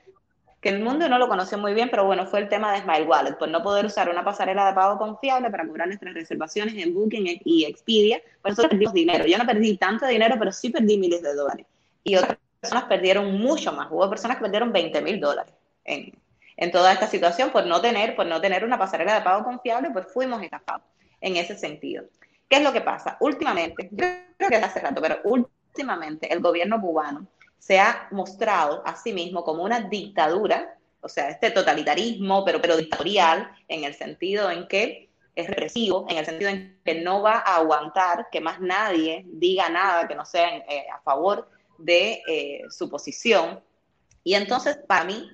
[0.59, 3.03] que el mundo no lo conoció muy bien, pero bueno, fue el tema de Smile
[3.03, 6.95] Wallet, por no poder usar una pasarela de pago confiable para cobrar nuestras reservaciones en
[6.95, 9.27] Booking y Expedia, por eso perdimos dinero.
[9.27, 11.67] Yo no perdí tanto dinero, pero sí perdí miles de dólares.
[12.03, 13.87] Y otras personas perdieron mucho más.
[13.91, 15.53] Hubo personas que perdieron 20 mil dólares
[15.85, 16.17] en,
[16.57, 19.91] en toda esta situación por no tener, por no tener una pasarela de pago confiable,
[19.93, 20.87] pues fuimos estafados
[21.21, 22.05] en ese sentido.
[22.49, 23.15] ¿Qué es lo que pasa?
[23.19, 24.07] Últimamente, yo
[24.37, 27.27] creo que hace rato, pero últimamente el gobierno cubano
[27.59, 32.75] se ha mostrado a sí mismo como una dictadura, o sea, este totalitarismo, pero, pero
[32.75, 37.33] dictatorial, en el sentido en que es represivo, en el sentido en que no va
[37.33, 42.61] a aguantar que más nadie diga nada que no sea eh, a favor de eh,
[42.69, 43.61] su posición.
[44.23, 45.29] Y entonces, para mí,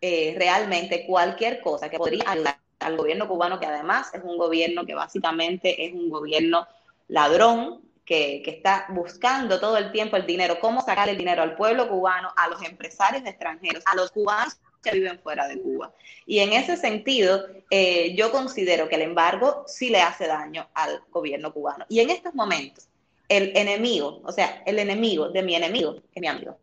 [0.00, 4.84] eh, realmente cualquier cosa que podría ayudar al gobierno cubano, que además es un gobierno
[4.84, 6.66] que básicamente es un gobierno
[7.08, 11.54] ladrón, que, que, está buscando todo el tiempo el dinero, cómo sacar el dinero al
[11.54, 15.92] pueblo cubano, a los empresarios extranjeros, a los cubanos que viven fuera de Cuba.
[16.26, 21.02] Y en ese sentido, eh, yo considero que el embargo sí le hace daño al
[21.10, 21.84] gobierno cubano.
[21.88, 22.88] Y en estos momentos,
[23.28, 26.58] el enemigo, o sea, el enemigo de mi enemigo es mi amigo.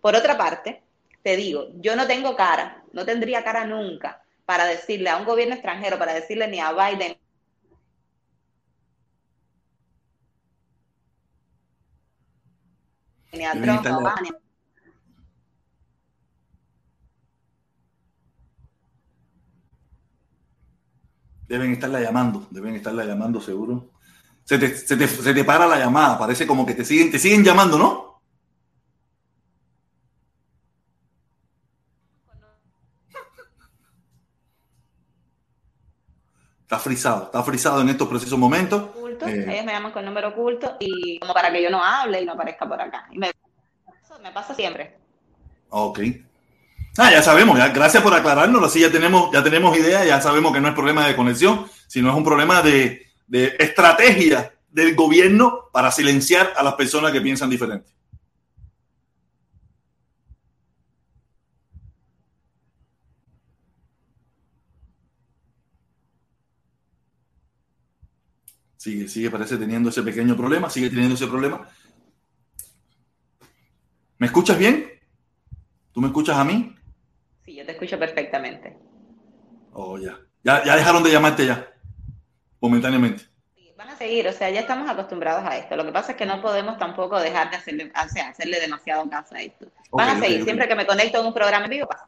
[0.00, 0.82] Por otra parte,
[1.22, 5.54] te digo, yo no tengo cara, no tendría cara nunca para decirle a un gobierno
[5.54, 7.18] extranjero, para decirle ni a Biden
[13.32, 13.86] ni a Trump,
[21.48, 23.92] Deben estarla llamando, deben estarla llamando seguro.
[24.42, 27.20] Se te, se, te, se te, para la llamada, parece como que te siguen, te
[27.20, 28.15] siguen llamando, ¿no?
[36.76, 38.90] Está frisado, está frisado en estos precisos momentos.
[39.26, 42.26] Eh, ellos me llaman con número oculto y como para que yo no hable y
[42.26, 43.08] no aparezca por acá.
[43.14, 43.32] me,
[44.34, 44.98] pasa siempre.
[45.70, 46.00] Ok.
[46.98, 50.52] Ah, ya sabemos, ya, gracias por aclararnos, así ya tenemos, ya tenemos idea, ya sabemos
[50.52, 55.70] que no es problema de conexión, sino es un problema de, de estrategia del gobierno
[55.72, 57.90] para silenciar a las personas que piensan diferente.
[68.86, 71.68] Sigue, sigue, parece teniendo ese pequeño problema, sigue teniendo ese problema.
[74.18, 74.88] ¿Me escuchas bien?
[75.92, 76.72] ¿Tú me escuchas a mí?
[77.44, 78.78] Sí, yo te escucho perfectamente.
[79.72, 80.16] Oh, ya.
[80.44, 81.68] Ya, ya dejaron de llamarte ya,
[82.60, 83.24] momentáneamente.
[83.76, 85.74] Van a seguir, o sea, ya estamos acostumbrados a esto.
[85.74, 89.10] Lo que pasa es que no podemos tampoco dejar de hacerle, o sea, hacerle demasiado
[89.10, 89.66] caso a esto.
[89.90, 92.06] Van a seguir, siempre que me conecto a un programa en vivo pasa.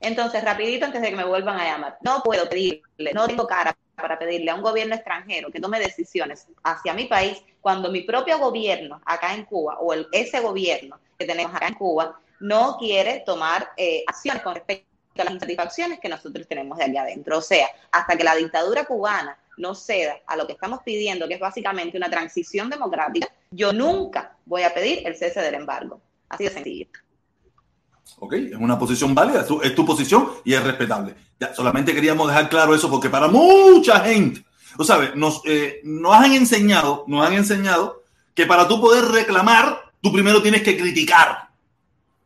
[0.00, 3.76] Entonces, rapidito antes de que me vuelvan a llamar, no puedo pedirle, no tengo cara
[3.96, 8.38] para pedirle a un gobierno extranjero que tome decisiones hacia mi país cuando mi propio
[8.38, 13.22] gobierno acá en Cuba o el, ese gobierno que tenemos acá en Cuba no quiere
[13.24, 14.86] tomar eh, acciones con respecto
[15.18, 17.38] a las insatisfacciones que nosotros tenemos de allá adentro.
[17.38, 21.34] O sea, hasta que la dictadura cubana no ceda a lo que estamos pidiendo, que
[21.34, 26.02] es básicamente una transición democrática, yo nunca voy a pedir el cese del embargo.
[26.28, 26.86] Así de sencillo.
[28.18, 31.14] Ok, es una posición válida, es tu, posición y es respetable.
[31.54, 34.44] Solamente queríamos dejar claro eso porque para mucha gente,
[34.76, 39.92] tú sabes, nos, eh, nos han enseñado, nos han enseñado que para tú poder reclamar,
[40.00, 41.50] tú primero tienes que criticar.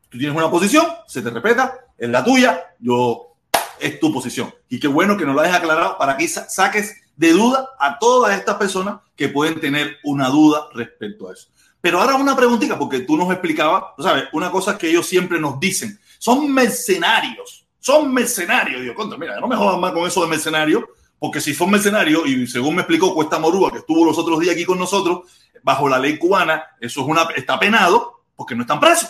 [0.08, 3.34] Tú tienes una posición, se te respeta, es la tuya, yo,
[3.78, 4.52] es tu posición.
[4.68, 8.38] Y qué bueno que nos lo hayas aclarado para que saques de duda a todas
[8.38, 11.48] estas personas que pueden tener una duda respecto a eso.
[11.80, 14.24] Pero ahora una preguntita, porque tú nos explicabas, ¿sabes?
[14.32, 18.82] Una cosa que ellos siempre nos dicen, son mercenarios, son mercenarios.
[18.82, 20.84] Digo, contra, mira, no me jodas más con eso de mercenarios,
[21.18, 24.54] porque si son mercenarios, y según me explicó Cuesta Morúa, que estuvo los otros días
[24.54, 25.20] aquí con nosotros,
[25.62, 29.08] bajo la ley cubana, eso es una, está penado porque no están presos.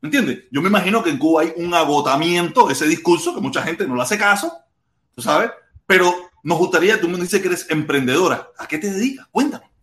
[0.00, 0.44] ¿Me entiendes?
[0.52, 3.86] Yo me imagino que en Cuba hay un agotamiento de ese discurso, que mucha gente
[3.86, 4.52] no le hace caso,
[5.14, 5.50] ¿tú sabes?
[5.86, 8.50] Pero nos gustaría, tú me dices que eres emprendedora.
[8.58, 9.26] ¿A qué te dedicas?
[9.30, 9.75] Cuéntame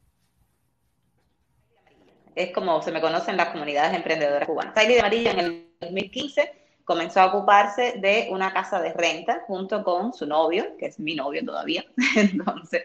[2.35, 4.73] es como se me conocen las comunidades emprendedoras cubanas.
[4.73, 9.83] Taily de Amarillo en el 2015 comenzó a ocuparse de una casa de renta junto
[9.83, 11.85] con su novio, que es mi novio todavía.
[12.15, 12.83] Entonces,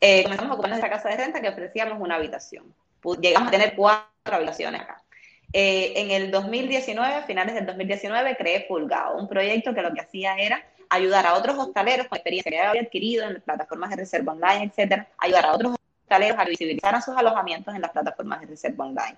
[0.00, 2.74] eh, comenzamos a ocuparnos de esa casa de renta que ofrecíamos una habitación.
[3.20, 5.02] Llegamos a tener cuatro habitaciones acá.
[5.52, 10.00] Eh, en el 2019, a finales del 2019, creé Fulgado, un proyecto que lo que
[10.00, 14.32] hacía era ayudar a otros hostaleros con experiencia que había adquirido en plataformas de reserva
[14.32, 15.76] online, etcétera, ayudar a otros
[16.14, 19.16] a visibilizar sus alojamientos en las plataformas de reserva online.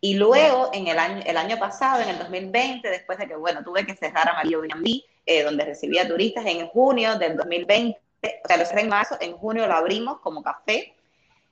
[0.00, 3.64] Y luego, en el año, el año pasado, en el 2020, después de que, bueno,
[3.64, 8.56] tuve que cerrar Amarillo Airbnb, eh, donde recibía turistas en junio del 2020, o sea,
[8.56, 10.94] lo cerré en marzo, en junio lo abrimos como café,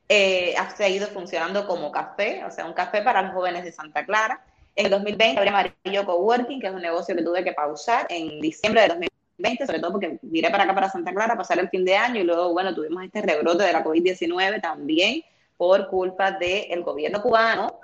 [0.09, 4.05] eh, ha seguido funcionando como café, o sea, un café para los jóvenes de Santa
[4.05, 4.45] Clara.
[4.77, 8.41] En el 2020 abrí Amarillo Coworking, que es un negocio que tuve que pausar en
[8.41, 8.89] diciembre de
[9.37, 11.97] 2020 20, sobre todo porque miré para acá, para Santa Clara, pasar el fin de
[11.97, 15.23] año y luego, bueno, tuvimos este rebrote de la COVID-19 también
[15.57, 17.79] por culpa del gobierno cubano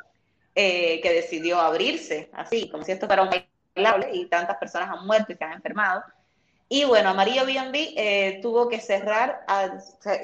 [0.55, 3.31] eh, que decidió abrirse, así, como si esto fuera un
[3.75, 6.03] bailable y tantas personas han muerto y se han enfermado.
[6.69, 9.41] Y bueno, Amarillo B&B eh, tuvo que cerrar,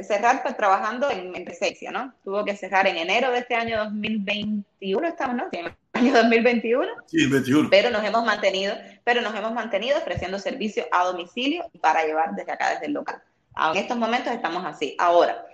[0.02, 2.14] cerrar pues, trabajando en, en presencia, ¿no?
[2.22, 5.48] Tuvo que cerrar en enero de este año 2021, estamos, ¿no?
[5.96, 6.87] Año 2021.
[7.06, 7.70] Sí, 21.
[7.70, 12.52] Pero nos hemos mantenido, pero nos hemos mantenido ofreciendo servicio a domicilio para llevar desde
[12.52, 13.22] acá, desde el local.
[13.56, 14.94] En estos momentos estamos así.
[14.98, 15.46] Ahora,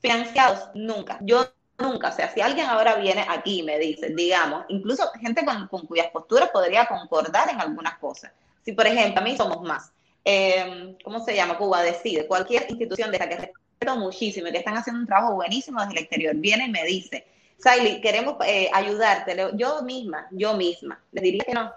[0.00, 1.18] financiados, nunca.
[1.20, 1.46] Yo
[1.78, 5.68] nunca, o sea, si alguien ahora viene aquí y me dice, digamos, incluso gente con,
[5.68, 8.32] con cuyas posturas podría concordar en algunas cosas.
[8.64, 9.92] Si, por ejemplo, a mí somos más
[10.24, 11.56] eh, ¿cómo se llama?
[11.56, 15.34] Cuba decide, cualquier institución de la que respeto muchísimo y que están haciendo un trabajo
[15.34, 17.26] buenísimo desde el exterior, viene y me dice,
[17.62, 21.72] Saily, queremos eh, ayudarte, yo misma, yo misma, les diría que no.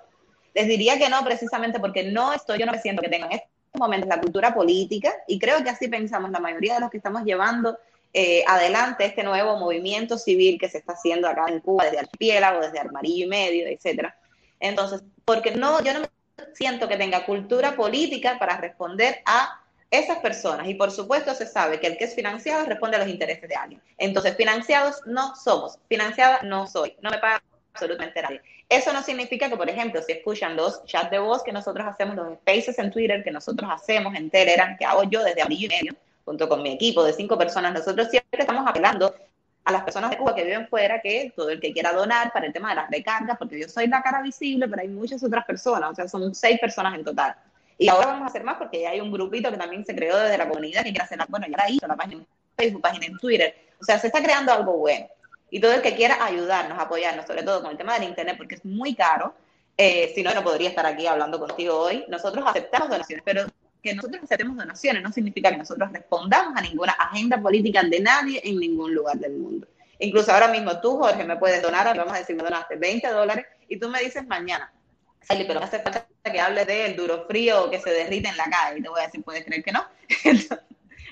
[0.53, 3.33] Les diría que no precisamente porque no estoy, yo no me siento que tengo en
[3.33, 6.97] estos momentos la cultura política y creo que así pensamos la mayoría de los que
[6.97, 7.77] estamos llevando
[8.13, 12.61] eh, adelante este nuevo movimiento civil que se está haciendo acá en Cuba desde Archipiélago,
[12.61, 14.15] desde Armarillo y Medio, etcétera.
[14.59, 16.07] Entonces, porque no, yo no me
[16.53, 19.62] siento que tenga cultura política para responder a
[19.93, 20.67] esas personas.
[20.67, 23.55] Y por supuesto se sabe que el que es financiado responde a los intereses de
[23.55, 23.81] alguien.
[23.97, 28.41] Entonces, financiados no somos, financiada no soy, no me paga absolutamente nadie.
[28.69, 32.15] Eso no significa que, por ejemplo, si escuchan los chats de voz que nosotros hacemos,
[32.15, 35.67] los spaces en Twitter que nosotros hacemos en Telegram, que hago yo desde abril y
[35.67, 39.13] medio, junto con mi equipo de cinco personas, nosotros siempre estamos apelando
[39.65, 42.47] a las personas de Cuba que viven fuera que todo el que quiera donar para
[42.47, 45.45] el tema de las recargas, porque yo soy la cara visible, pero hay muchas otras
[45.45, 47.35] personas, o sea, son seis personas en total.
[47.77, 50.17] Y ahora vamos a hacer más porque ya hay un grupito que también se creó
[50.17, 53.05] desde la comunidad que quiere hacer, bueno, ya la hizo, la página en Facebook, página
[53.05, 55.07] en Twitter, o sea, se está creando algo bueno.
[55.49, 58.55] Y todo el que quiera ayudarnos, apoyarnos, sobre todo con el tema del Internet, porque
[58.55, 59.35] es muy caro,
[59.75, 62.05] Eh, si no, no podría estar aquí hablando contigo hoy.
[62.07, 63.45] Nosotros aceptamos donaciones, pero
[63.81, 68.39] que nosotros aceptemos donaciones no significa que nosotros respondamos a ninguna agenda política de nadie
[68.43, 69.67] en ningún lugar del mundo.
[69.99, 73.45] Incluso ahora mismo tú, Jorge, me puedes donar, vamos a decir, me donaste 20 dólares
[73.67, 74.71] y tú me dices mañana,
[75.21, 78.45] Sally, pero no hace falta que hable del duro frío que se derrite en la
[78.45, 78.81] calle.
[78.81, 79.85] Te voy a decir, ¿puedes creer que no?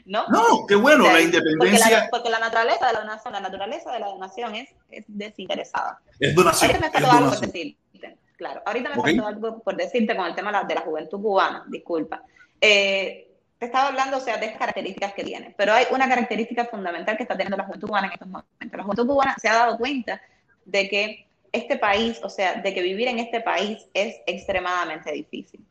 [0.06, 0.26] ¿No?
[0.30, 2.08] No, qué bueno, la independencia.
[2.10, 6.00] Porque la, naturaleza de la donación, la naturaleza de la donación es, es desinteresada.
[6.20, 6.72] Es donación.
[6.72, 8.18] Ahorita me faltó algo por decirte.
[8.36, 12.24] Claro, ahorita me faltó algo por decirte con el tema de la juventud cubana, disculpa.
[12.60, 13.28] Eh,
[13.60, 17.24] te estaba hablando, o sea, de características que tiene, pero hay una característica fundamental que
[17.24, 18.52] está teniendo la juventud cubana en estos momentos.
[18.72, 20.20] La juventud cubana se ha dado cuenta
[20.66, 25.66] de que este país, o sea, de que vivir en este país es extremadamente difícil.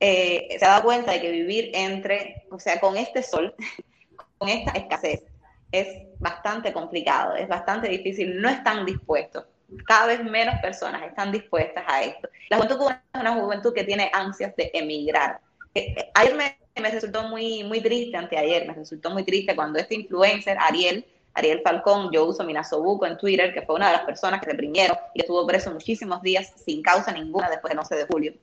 [0.00, 3.54] Eh, se ha dado cuenta de que vivir entre, o sea, con este sol,
[4.38, 5.22] con esta escasez,
[5.70, 5.88] es
[6.18, 9.44] bastante complicado, es bastante difícil, no están dispuestos.
[9.86, 12.28] Cada vez menos personas están dispuestas a esto.
[12.48, 15.40] La juventud cubana es una juventud que tiene ansias de emigrar.
[15.74, 19.78] Eh, eh, ayer me, me resultó muy, muy triste, anteayer, me resultó muy triste cuando
[19.78, 24.02] este influencer, Ariel, Ariel Falcón, yo uso Minasobuco en Twitter, que fue una de las
[24.02, 28.06] personas que reprimieron y estuvo preso muchísimos días sin causa ninguna después del 11 de
[28.06, 28.34] julio.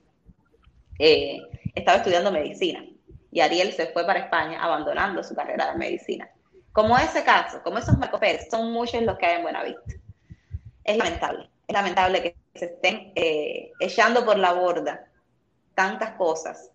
[0.98, 1.40] Eh,
[1.74, 2.84] estaba estudiando medicina
[3.30, 6.28] y Ariel se fue para España abandonando su carrera de medicina.
[6.72, 9.94] Como ese caso, como esos Marco Pérez, son muchos los que hay en Buenavista.
[10.84, 15.06] Es lamentable, es lamentable que se estén eh, echando por la borda
[15.74, 16.70] tantas cosas,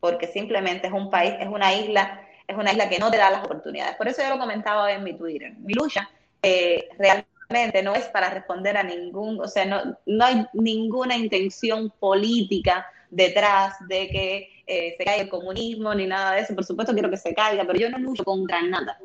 [0.00, 3.30] porque simplemente es un país, es una isla es una isla que no te da
[3.30, 3.96] las oportunidades.
[3.96, 5.52] Por eso yo lo comentaba en mi Twitter.
[5.58, 6.08] Mi lucha
[6.42, 11.90] eh, realmente no es para responder a ningún, o sea, no, no hay ninguna intención
[11.98, 16.54] política detrás de que eh, se caiga el comunismo ni nada de eso.
[16.54, 18.98] Por supuesto quiero que se caiga, pero yo no lucho contra nada.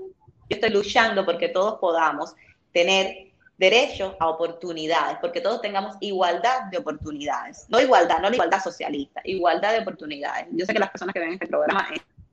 [0.49, 2.33] Yo estoy luchando porque todos podamos
[2.71, 7.65] tener derecho a oportunidades, porque todos tengamos igualdad de oportunidades.
[7.69, 10.47] No igualdad, no la igualdad socialista, igualdad de oportunidades.
[10.51, 11.87] Yo sé que las personas que ven este programa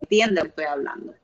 [0.05, 1.15] entiende lo que estoy hablando.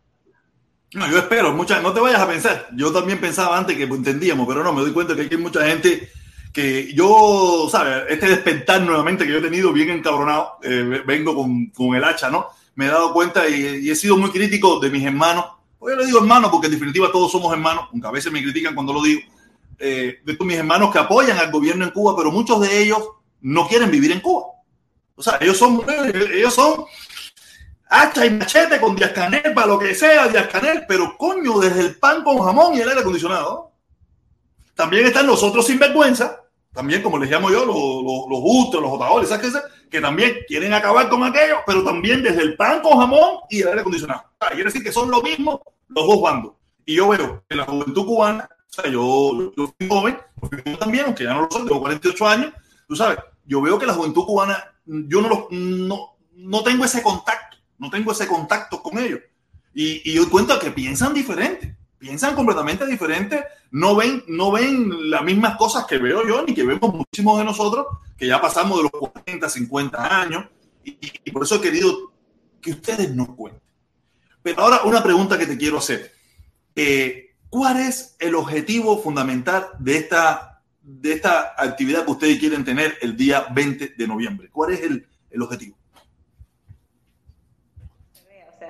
[0.92, 2.68] No, yo espero, mucha, no te vayas a pensar.
[2.74, 6.10] Yo también pensaba antes que entendíamos, pero no, me doy cuenta que hay mucha gente
[6.52, 8.04] que yo, ¿sabes?
[8.08, 12.28] Este despertar nuevamente que yo he tenido bien encabronado, eh, vengo con, con, el hacha,
[12.28, 12.48] ¿no?
[12.74, 15.44] Me he dado cuenta y, he sido muy crítico de mis hermanos.
[15.78, 18.42] Hoy yo le digo hermanos porque en definitiva todos somos hermanos, aunque a veces me
[18.42, 19.20] critican cuando lo digo.
[19.78, 22.98] Eh, de mis hermanos que apoyan al gobierno en Cuba, pero muchos de ellos
[23.40, 24.46] no quieren vivir en Cuba.
[25.14, 25.82] O sea, ellos son,
[26.34, 26.84] ellos son
[27.90, 31.81] hacha y machete con Díaz Canel, para lo que sea, Díaz Canel, pero coño, desde
[31.81, 33.72] el pan con jamón y el aire acondicionado.
[34.74, 36.40] También están los otros sinvergüenza,
[36.72, 39.61] también como les llamo yo, los, los, los justos, los jotadores, ¿sabes qué?
[39.90, 43.68] Que también quieren acabar con aquello, pero también desde el pan con jamón y el
[43.68, 44.22] aire acondicionado.
[44.38, 46.53] quiere decir que son lo mismo los dos bandos.
[46.87, 50.18] Y yo veo en la juventud cubana, o sea, yo, yo fui joven,
[50.79, 52.53] también, aunque ya no lo soy, tengo 48 años,
[52.87, 57.03] tú sabes, yo veo que la juventud cubana, yo no, lo, no, no tengo ese
[57.03, 57.49] contacto
[57.80, 59.20] no tengo ese contacto con ellos.
[59.74, 65.24] Y, y doy cuenta que piensan diferente, piensan completamente diferente, no ven, no ven las
[65.24, 68.82] mismas cosas que veo yo, ni que vemos muchísimos de nosotros, que ya pasamos de
[68.84, 70.44] los 40, 50 años,
[70.84, 72.12] y, por eso he querido
[72.60, 73.62] que ustedes nos cuenten.
[74.42, 76.12] Pero ahora una pregunta que te quiero hacer.
[76.74, 82.96] Eh, ¿Cuál es el objetivo fundamental de esta, de esta actividad que ustedes quieren tener
[83.02, 84.48] el día 20 de noviembre?
[84.50, 85.76] ¿Cuál es el, el objetivo?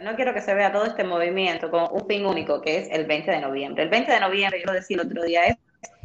[0.02, 3.06] No quiero que se vea todo este movimiento con un fin único, que es el
[3.06, 3.82] 20 de noviembre.
[3.82, 5.56] El 20 de noviembre, yo lo decía el otro día, es,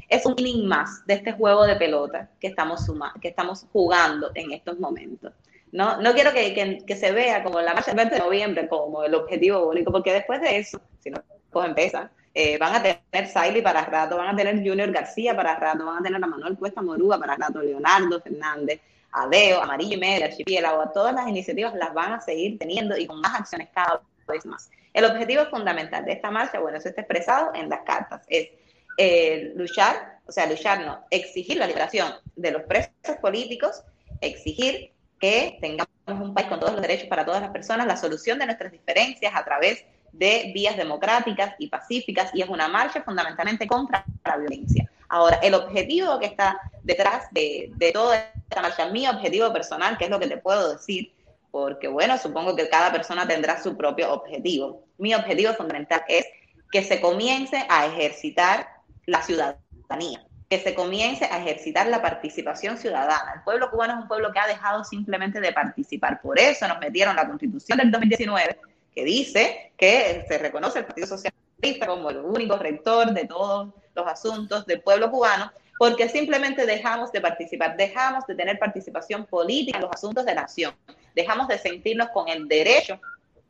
[0.10, 4.32] es un inning más de este juego de pelota que estamos, suma, que estamos jugando
[4.36, 5.34] en estos momentos.
[5.72, 9.04] No, no quiero que, que, se vea como la marcha del 20 de noviembre como
[9.04, 13.28] el objetivo único, porque después de eso, si no pues empieza, eh, van a tener
[13.28, 16.58] Siley para rato, van a tener Junior García para rato, van a tener a Manuel
[16.58, 18.82] Cuesta Moruga para rato, Leonardo Fernández,
[19.16, 23.22] Adeo, Amarillo y Medio, Archipiélago, todas las iniciativas las van a seguir teniendo y con
[23.22, 24.70] más acciones cada vez más.
[24.94, 28.50] El objetivo fundamental de esta marcha, bueno, eso está expresado en las cartas, es
[28.98, 33.84] eh, luchar, o sea, luchar no, exigir la liberación de los presos políticos,
[34.22, 38.38] exigir que tengamos un país con todos los derechos para todas las personas, la solución
[38.40, 43.68] de nuestras diferencias a través de vías democráticas y pacíficas, y es una marcha fundamentalmente
[43.68, 44.90] contra la violencia.
[45.10, 50.06] Ahora, el objetivo que está detrás de, de toda esta marcha, mi objetivo personal, que
[50.06, 51.14] es lo que te puedo decir,
[51.52, 54.84] porque bueno, supongo que cada persona tendrá su propio objetivo.
[54.98, 56.26] Mi objetivo fundamental es
[56.70, 58.68] que se comience a ejercitar
[59.06, 63.36] la ciudadanía, que se comience a ejercitar la participación ciudadana.
[63.36, 66.22] El pueblo cubano es un pueblo que ha dejado simplemente de participar.
[66.22, 68.60] Por eso nos metieron la constitución del 2019,
[68.94, 74.08] que dice que se reconoce el Partido Socialista como el único rector de todos los
[74.08, 79.84] asuntos del pueblo cubano, porque simplemente dejamos de participar, dejamos de tener participación política en
[79.84, 80.74] los asuntos de la nación,
[81.14, 83.00] dejamos de sentirnos con el derecho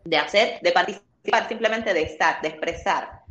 [0.03, 3.21] de hacer, de participar, simplemente de estar, de expresar.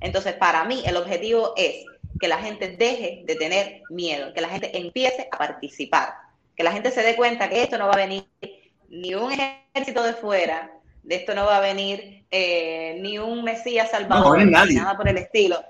[0.00, 1.86] Entonces, para mí, el objetivo es
[2.20, 6.14] que la gente deje de tener miedo, que la gente empiece a participar,
[6.56, 8.28] que la gente se dé cuenta que esto no va a venir
[8.88, 10.70] ni un ejército de fuera,
[11.02, 15.18] de esto no va a venir eh, ni un Mesías salvador, ni nada por el
[15.18, 15.64] estilo,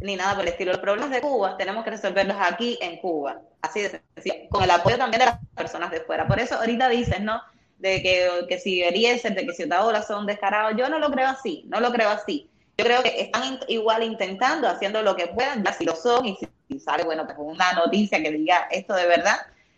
[0.00, 0.72] ni nada por el estilo.
[0.72, 4.70] Los problemas de Cuba tenemos que resolverlos aquí en Cuba, así de sencillo, con el
[4.70, 6.26] apoyo también de las personas de fuera.
[6.26, 7.40] Por eso ahorita dices, ¿no?
[7.78, 11.28] De que, que si Eliezer, de que si Otaola son descarados, yo no lo creo
[11.28, 12.50] así, no lo creo así.
[12.76, 16.38] Yo creo que están igual intentando, haciendo lo que puedan, ya si lo son, y
[16.68, 19.36] si, sale, bueno, pues una noticia que diga esto de verdad,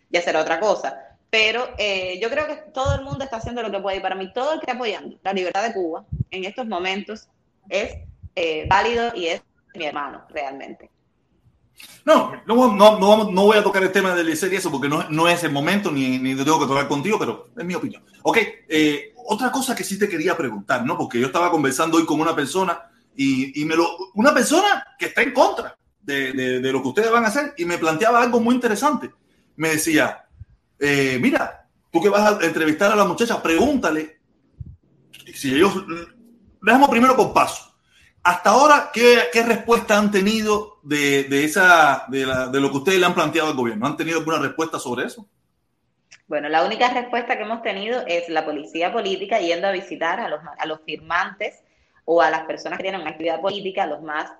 [0.09, 1.17] ya será otra cosa.
[1.29, 4.15] Pero eh, yo creo que todo el mundo está haciendo lo que puede y para
[4.15, 7.27] mí todo el que está apoyando la libertad de Cuba en estos momentos
[7.69, 7.97] es
[8.35, 9.41] eh, válido y es
[9.75, 10.89] mi hermano, realmente.
[12.05, 15.27] No, no, no, no, voy a tocar el tema del y eso porque no, no,
[15.27, 18.03] es el momento ni, ni tengo que tocar contigo, pero es mi opinión.
[18.21, 20.97] Ok, eh, otra cosa que sí te quería preguntar, ¿no?
[20.97, 22.79] Porque yo estaba conversando hoy con una persona
[23.15, 27.11] y, y me lo, una persona que está en contra de, de, lo que ustedes
[27.11, 29.11] van a hacer y me planteaba algo muy interesante.
[29.55, 30.25] Me decía,
[30.79, 34.19] eh, mira, tú que vas a entrevistar a la muchacha, pregúntale
[35.33, 35.73] si ellos,
[36.61, 37.72] dejamos primero con paso.
[38.23, 42.77] Hasta ahora, ¿qué, qué respuesta han tenido de, de esa, de, la, de, lo que
[42.77, 43.85] ustedes le han planteado al gobierno?
[43.85, 45.27] ¿Han tenido alguna respuesta sobre eso?
[46.27, 50.29] Bueno, la única respuesta que hemos tenido es la policía política yendo a visitar a
[50.29, 51.63] los, a los firmantes
[52.05, 54.31] o a las personas que tienen actividad política, los más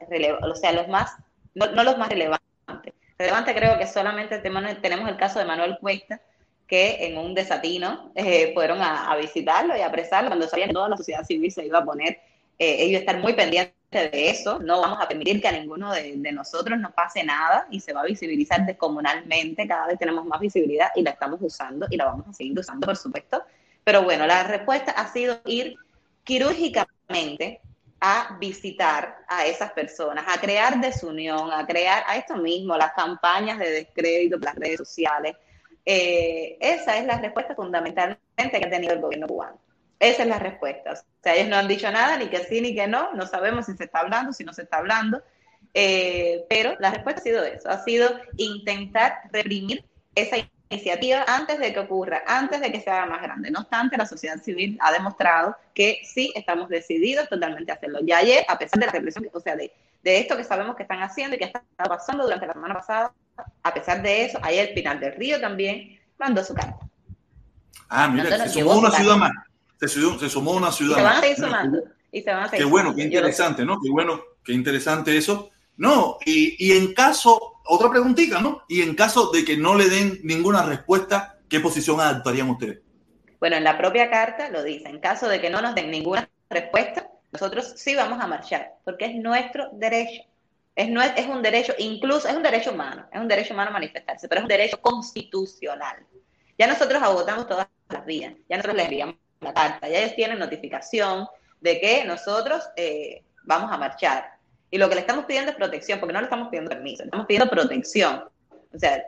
[0.41, 1.17] o sea, los más,
[1.53, 2.93] no, los más relevantes.
[3.17, 6.21] Relevante creo que solamente tenemos el caso de Manuel Cuesta,
[6.67, 10.73] que en un desatino eh, fueron a, a, visitarlo y a apresarlo cuando sabían que
[10.73, 12.19] toda la sociedad civil se iba a poner,
[12.59, 16.13] eh, ellos estar muy pendientes de eso, no vamos a permitir que a ninguno de,
[16.15, 20.39] de, nosotros nos pase nada y se va a visibilizar descomunalmente, cada vez tenemos más
[20.39, 23.43] visibilidad y la estamos usando y la vamos a seguir usando, por supuesto.
[23.83, 25.75] Pero bueno, la respuesta ha sido ir
[26.23, 27.61] quirúrgicamente
[27.99, 33.59] a visitar a esas personas, a crear desunión, a crear a esto mismo, las campañas
[33.59, 35.35] de descrédito, las redes sociales.
[35.85, 39.57] Eh, esa es la respuesta fundamentalmente que ha tenido el gobierno cubano.
[40.03, 40.91] Esa es la respuesta.
[40.91, 43.67] O sea, ellos no han dicho nada, ni que sí ni que no, no sabemos
[43.67, 45.23] si se está hablando, si no se está hablando,
[45.73, 50.35] eh, pero la respuesta ha sido eso, ha sido intentar reprimir esa
[50.69, 53.49] iniciativa antes de que ocurra, antes de que se haga más grande.
[53.49, 57.99] No obstante, la sociedad civil ha demostrado que sí estamos decididos totalmente a hacerlo.
[58.03, 59.71] Ya ayer, a pesar de la represión, o sea, de,
[60.03, 63.13] de esto que sabemos que están haciendo y que está pasando durante la semana pasada,
[63.63, 66.77] a pesar de eso, ayer Pinal del Río también mandó su carta.
[67.87, 69.31] Ah, mira, se sumó una ciudad más.
[69.87, 71.83] Se, se, sumó una ciudad y se van a seguir sumando.
[72.11, 73.79] Y se van a seguir qué bueno, qué interesante, ¿no?
[73.81, 75.49] Qué bueno, qué interesante eso.
[75.77, 78.63] No, y, y en caso otra preguntita, ¿no?
[78.67, 82.79] Y en caso de que no le den ninguna respuesta, ¿qué posición adoptarían ustedes?
[83.39, 86.29] Bueno, en la propia carta lo dice, en caso de que no nos den ninguna
[86.49, 90.21] respuesta, nosotros sí vamos a marchar, porque es nuestro derecho.
[90.75, 94.27] Es, no, es un derecho, incluso es un derecho humano, es un derecho humano manifestarse,
[94.27, 95.97] pero es un derecho constitucional.
[96.57, 100.39] Ya nosotros agotamos todas las vías, ya nosotros les enviamos la carta, ya ellos tienen
[100.39, 101.27] notificación
[101.61, 104.33] de que nosotros eh, vamos a marchar.
[104.69, 107.07] Y lo que le estamos pidiendo es protección, porque no le estamos pidiendo permiso, le
[107.07, 108.23] estamos pidiendo protección.
[108.73, 109.03] O sea,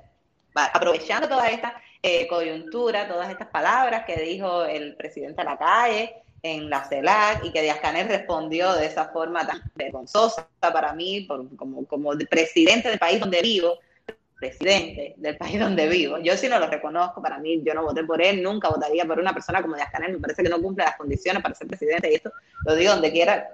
[0.53, 6.15] aprovechando toda esta eh, coyuntura, todas estas palabras que dijo el presidente a la calle
[6.43, 11.21] en la CELAC y que Díaz Canel respondió de esa forma tan vergonzosa para mí,
[11.21, 13.79] por, como, como presidente del país donde vivo,
[14.47, 16.17] presidente del país donde vivo.
[16.19, 19.19] Yo sí no lo reconozco, para mí yo no voté por él, nunca votaría por
[19.19, 22.11] una persona como Díaz Canel, me parece que no cumple las condiciones para ser presidente
[22.11, 22.31] y esto
[22.65, 23.49] lo digo donde quiera,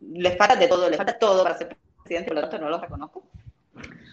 [0.00, 2.78] les falta de todo, les falta todo para ser presidente, por lo tanto no lo
[2.78, 3.22] reconozco.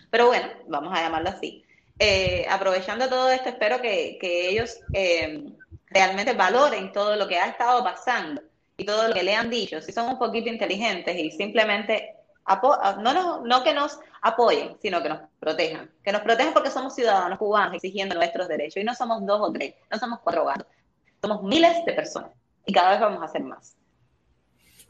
[0.09, 1.63] Pero bueno, vamos a llamarlo así.
[1.99, 5.43] Eh, aprovechando todo esto, espero que, que ellos eh,
[5.87, 8.41] realmente valoren todo lo que ha estado pasando
[8.77, 12.15] y todo lo que le han dicho, si son un poquito inteligentes y simplemente
[13.01, 15.89] no, no, no que nos apoyen, sino que nos protejan.
[16.03, 19.51] Que nos protejan porque somos ciudadanos cubanos exigiendo nuestros derechos y no somos dos o
[19.51, 20.67] tres, no somos cuatro gatos,
[21.21, 22.31] somos miles de personas
[22.65, 23.75] y cada vez vamos a ser más.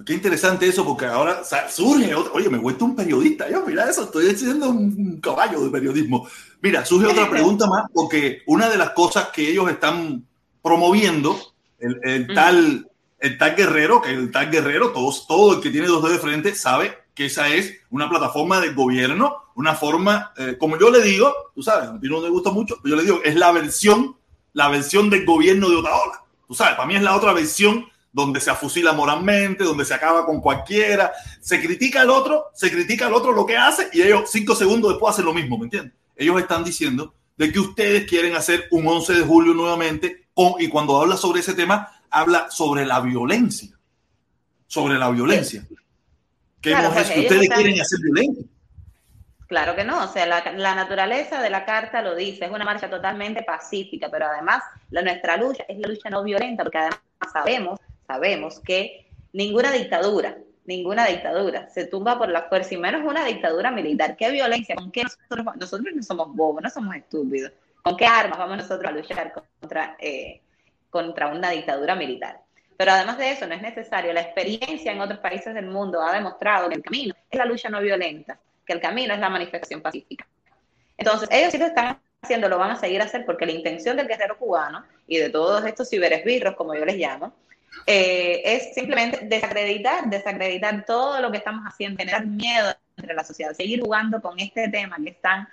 [0.05, 4.03] Qué interesante eso, porque ahora surge, oye, me he vuelto un periodista, yo, mira eso,
[4.03, 6.26] estoy siendo un caballo de periodismo.
[6.62, 10.26] Mira, surge otra pregunta más, porque una de las cosas que ellos están
[10.62, 11.38] promoviendo,
[11.80, 12.89] el, tal,
[13.20, 16.24] el tal guerrero, que el tal guerrero, todos, todo el que tiene dos dedos de
[16.24, 21.01] frente sabe que esa es una plataforma de gobierno, una forma, eh, como yo le
[21.01, 23.51] digo, tú sabes, a mí no me gusta mucho, pero yo le digo, es la
[23.51, 24.15] versión,
[24.53, 26.24] la versión del gobierno de Otaola.
[26.47, 30.26] Tú sabes, para mí es la otra versión donde se afusila moralmente, donde se acaba
[30.26, 31.11] con cualquiera,
[31.41, 34.91] se critica al otro, se critica al otro lo que hace y ellos cinco segundos
[34.91, 35.91] después hacen lo mismo, ¿me entiendes?
[36.15, 41.01] Ellos están diciendo de que ustedes quieren hacer un 11 de julio nuevamente y cuando
[41.01, 43.78] habla sobre ese tema, habla sobre la violencia,
[44.67, 45.67] sobre la violencia.
[46.62, 48.45] ¿Qué claro, es que ustedes quieren hacer violencia?
[49.47, 52.66] Claro que no, o sea, la, la, naturaleza de la carta lo dice, es una
[52.66, 56.99] marcha totalmente pacífica, pero además la, nuestra lucha es la lucha no violenta, porque además
[57.34, 57.80] sabemos
[58.10, 60.36] sabemos que ninguna dictadura,
[60.66, 64.18] ninguna dictadura se tumba por la fuerza y menos una dictadura militar.
[64.18, 64.76] ¿Qué violencia?
[64.76, 67.51] ¿Con qué nosotros, nosotros no somos bobos, no somos estúpidos?
[67.84, 70.41] ¿Con qué armas vamos nosotros a luchar contra, eh,
[70.89, 72.41] contra una dictadura militar?
[72.80, 74.14] Pero además de eso, no es necesario.
[74.14, 77.68] La experiencia en otros países del mundo ha demostrado que el camino es la lucha
[77.68, 80.26] no violenta, que el camino es la manifestación pacífica.
[80.96, 84.08] Entonces, ellos sí lo están haciendo, lo van a seguir hacer porque la intención del
[84.08, 87.34] guerrero cubano y de todos estos ciberesbirros, como yo les llamo,
[87.86, 93.52] eh, es simplemente desacreditar, desacreditar todo lo que estamos haciendo, generar miedo entre la sociedad,
[93.52, 95.50] seguir jugando con este tema que están,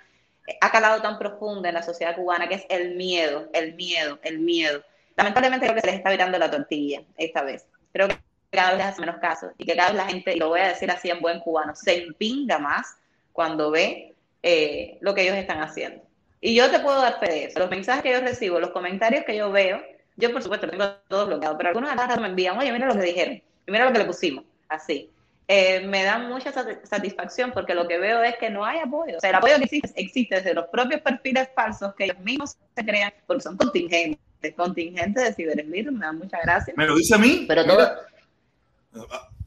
[0.61, 4.39] ha calado tan profundo en la sociedad cubana, que es el miedo, el miedo, el
[4.39, 4.81] miedo.
[5.17, 7.65] Lamentablemente creo que se les está virando la tortilla esta vez.
[7.91, 8.17] Creo que
[8.51, 10.69] cada vez hace menos caso y que cada vez la gente, y lo voy a
[10.69, 12.95] decir así en buen cubano, se empinga más
[13.33, 16.01] cuando ve eh, lo que ellos están haciendo.
[16.39, 17.59] Y yo te puedo dar fe de eso.
[17.59, 19.81] Los mensajes que yo recibo, los comentarios que yo veo,
[20.15, 22.93] yo, por supuesto, tengo todo bloqueado, pero algunos de las me envían, oye, mira lo
[22.93, 25.09] que dijeron, y mira lo que le pusimos, así.
[25.47, 29.17] Eh, me da mucha satisfacción porque lo que veo es que no hay apoyo.
[29.17, 32.57] O sea, el apoyo que existe existe desde los propios perfiles falsos que ellos mismos
[32.75, 34.19] se crean, porque son contingentes,
[34.55, 36.73] contingentes de ciberesmir, me da mucha gracia.
[36.77, 37.45] Me lo dice a mí.
[37.47, 37.89] Pero todo...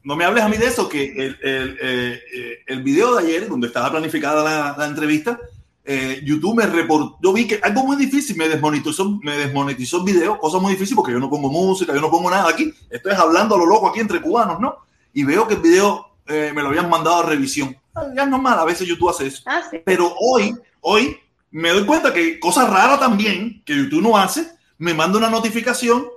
[0.03, 3.23] no me hables a mí de eso, que el, el, eh, eh, el video de
[3.23, 5.39] ayer, donde estaba planificada la, la entrevista,
[5.83, 10.03] eh, YouTube me reportó, yo vi que algo muy difícil, me desmonetizó, me desmonetizó el
[10.03, 13.13] video, cosa muy difícil porque yo no pongo música, yo no pongo nada aquí, estoy
[13.13, 14.77] hablando a lo loco aquí entre cubanos, ¿no?
[15.11, 17.75] Y veo que el video eh, me lo habían mandado a revisión.
[18.15, 19.43] Ya es normal, a veces YouTube hace eso.
[19.47, 21.17] Ah, Pero hoy, hoy
[21.49, 24.47] me doy cuenta que cosa rara también, que YouTube no hace,
[24.81, 26.07] me manda una notificación,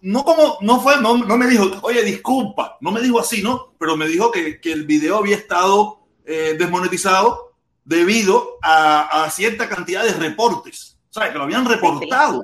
[0.00, 3.74] no como, no fue, no, no me dijo, oye, disculpa, no me dijo así, ¿no?
[3.78, 7.52] Pero me dijo que, que el video había estado eh, desmonetizado
[7.84, 10.96] debido a, cierta cantidad de reportes.
[11.10, 12.42] O sea, que lo habían reportado.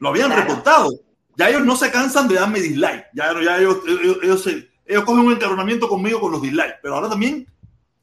[0.00, 0.90] Lo habían reportado.
[1.34, 3.06] Ya ellos no se cansan de darme dislike.
[3.14, 3.78] Ya, ya ellos,
[4.22, 6.76] ellos, ellos, cogen un encarronamiento conmigo con los dislikes.
[6.82, 7.46] Pero ahora también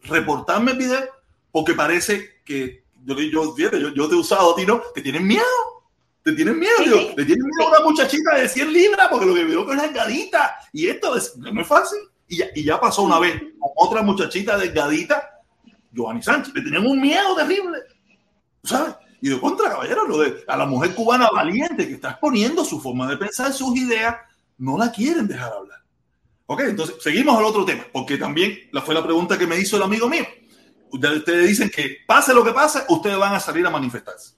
[0.02, 1.04] reportarme el video
[1.52, 4.82] porque parece que yo, yo, yo, te he usado a ti, ¿no?
[4.96, 5.73] Que tienen miedo.
[6.24, 9.44] Te tienen miedo, Te tienen miedo a una muchachita de 100 libras porque lo que
[9.44, 10.56] veo que es delgadita.
[10.72, 12.00] Y esto es, no es fácil.
[12.28, 15.42] Y ya, y ya pasó una vez con otra muchachita delgadita
[15.92, 16.54] Giovanni Sánchez.
[16.54, 17.80] Le tenían un miedo terrible.
[18.64, 18.96] ¿Sabes?
[19.22, 22.82] Y de contra, caballero, lo de a la mujer cubana valiente que está exponiendo su
[22.82, 24.16] forma de pensar, sus ideas,
[24.58, 25.80] no la quieren dejar hablar.
[26.46, 29.78] Ok, entonces seguimos al otro tema, porque también la, fue la pregunta que me hizo
[29.78, 30.26] el amigo mío.
[30.92, 34.36] Ustedes dicen que pase lo que pase, ustedes van a salir a manifestarse.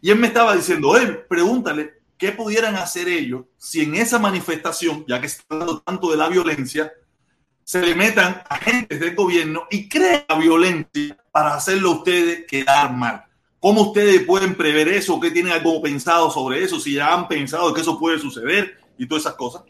[0.00, 5.04] Y él me estaba diciendo, él, pregúntale qué pudieran hacer ellos si en esa manifestación,
[5.08, 6.92] ya que está hablando tanto de la violencia,
[7.64, 13.24] se le metan agentes del gobierno y crean violencia para hacerlo ustedes quedar mal.
[13.60, 15.18] ¿Cómo ustedes pueden prever eso?
[15.20, 16.78] ¿Qué tienen algo pensado sobre eso?
[16.80, 19.62] Si ya han pensado que eso puede suceder y todas esas cosas.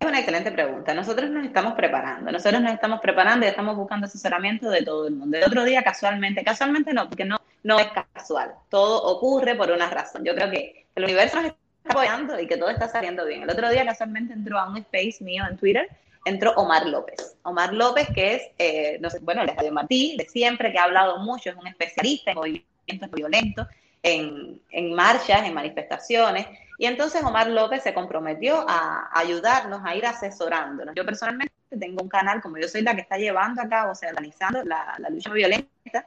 [0.00, 0.94] Es una excelente pregunta.
[0.94, 5.14] Nosotros nos estamos preparando, nosotros nos estamos preparando y estamos buscando asesoramiento de todo el
[5.14, 5.36] mundo.
[5.36, 8.52] El otro día casualmente, casualmente no, porque no, no es casual.
[8.68, 10.24] Todo ocurre por una razón.
[10.24, 11.58] Yo creo que el universo nos está
[11.90, 13.42] apoyando y que todo está saliendo bien.
[13.42, 15.88] El otro día casualmente entró a un space mío en Twitter
[16.28, 17.36] entró Omar López.
[17.42, 21.50] Omar López, que es, eh, bueno, el de Martí, de siempre, que ha hablado mucho,
[21.50, 23.66] es un especialista en movimientos violentos,
[24.02, 26.46] en, en marchas, en manifestaciones.
[26.78, 30.94] Y entonces Omar López se comprometió a ayudarnos, a ir asesorándonos.
[30.94, 33.94] Yo personalmente tengo un canal, como yo soy la que está llevando a cabo, o
[33.96, 36.06] sea, organizando la, la lucha violenta,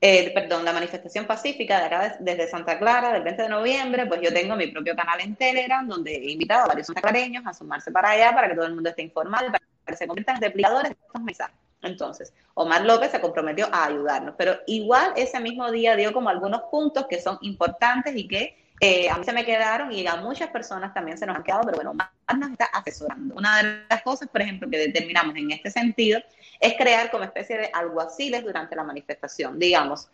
[0.00, 4.22] eh, perdón, la manifestación pacífica de acá desde Santa Clara del 20 de noviembre, pues
[4.22, 7.92] yo tengo mi propio canal en Telegram donde he invitado a varios santaclareños a sumarse
[7.92, 10.92] para allá para que todo el mundo esté informado para que se conviertan en replicadores
[10.92, 11.56] de estos mensajes.
[11.82, 16.62] Entonces, Omar López se comprometió a ayudarnos, pero igual ese mismo día dio como algunos
[16.70, 20.48] puntos que son importantes y que eh, a mí se me quedaron y a muchas
[20.48, 23.34] personas también se nos han quedado, pero bueno, Omar nos está asesorando.
[23.34, 26.18] Una de las cosas, por ejemplo, que determinamos en este sentido
[26.58, 29.58] es crear como especie de alguaciles durante la manifestación.
[29.58, 30.08] Digamos,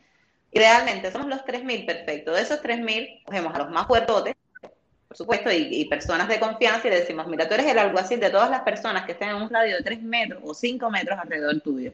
[0.51, 2.33] idealmente somos los 3.000, perfecto.
[2.33, 4.35] De esos 3.000, cogemos a los más fuertotes,
[5.07, 8.31] por supuesto, y, personas de confianza y le decimos, mira, tú eres el alguacil de
[8.31, 11.61] todas las personas que estén en un radio de 3 metros o 5 metros alrededor
[11.61, 11.93] tuyo.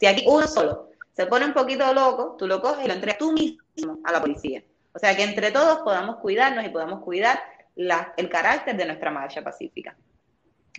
[0.00, 3.18] Si aquí uno solo se pone un poquito loco, tú lo coges y lo entregas
[3.18, 4.62] tú mismo a la policía.
[4.94, 7.42] O sea, que entre todos podamos cuidarnos y podamos cuidar
[7.76, 9.96] el carácter de nuestra marcha pacífica.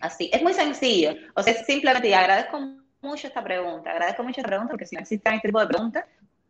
[0.01, 1.13] Así, es muy sencillo.
[1.35, 2.59] O sea, simplemente, y agradezco
[3.01, 6.05] mucho esta pregunta, agradezco mucho esta pregunta porque si no existan este tipo de preguntas,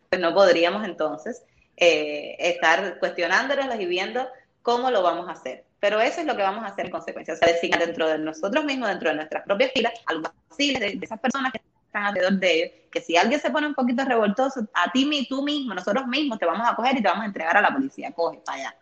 [0.09, 1.43] pues no podríamos entonces
[1.78, 4.28] eh, estar cuestionándonos y viendo
[4.61, 5.66] cómo lo vamos a hacer.
[5.80, 8.18] Pero eso es lo que vamos a hacer en consecuencia, o sea, designar dentro de
[8.18, 11.61] nosotros mismos, dentro de nuestras propias filas, algo así de, esas personas que
[11.95, 15.43] están alrededor de ellos, que si alguien se pone un poquito revoltoso, a ti, tú
[15.43, 18.11] mismo, nosotros mismos te vamos a coger y te vamos a entregar a la policía,
[18.11, 18.75] coge para allá.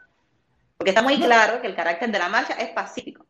[0.77, 3.25] Porque está muy claro que el carácter de la marcha es pacífico.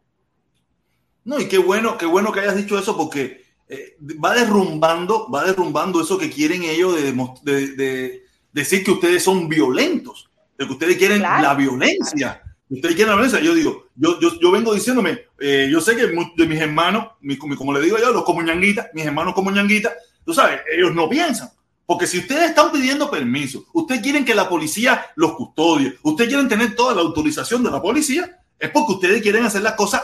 [1.26, 5.44] No, y qué bueno, qué bueno que hayas dicho eso porque eh, va derrumbando, va
[5.44, 6.96] derrumbando eso que quieren ellos
[7.44, 12.42] de, decir que ustedes son violentos, de que ustedes quieren la violencia.
[12.74, 13.40] Ustedes quieren la.
[13.40, 17.10] Yo digo, yo, yo, yo vengo diciéndome, eh, yo sé que de mis hermanos,
[17.58, 19.94] como le digo yo, los como ñanguitas, mis hermanos como ñanguitas,
[20.26, 21.50] tú sabes, ellos no piensan.
[21.86, 26.48] Porque si ustedes están pidiendo permiso, ustedes quieren que la policía los custodie, ustedes quieren
[26.48, 30.02] tener toda la autorización de la policía, es porque ustedes quieren hacer las cosas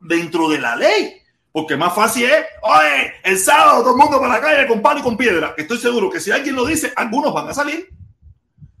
[0.00, 1.14] dentro de la ley.
[1.50, 5.00] Porque más fácil es, oye, el sábado todo el mundo para la calle con palo
[5.00, 5.54] y con piedra.
[5.56, 7.88] Estoy seguro que si alguien lo dice, algunos van a salir.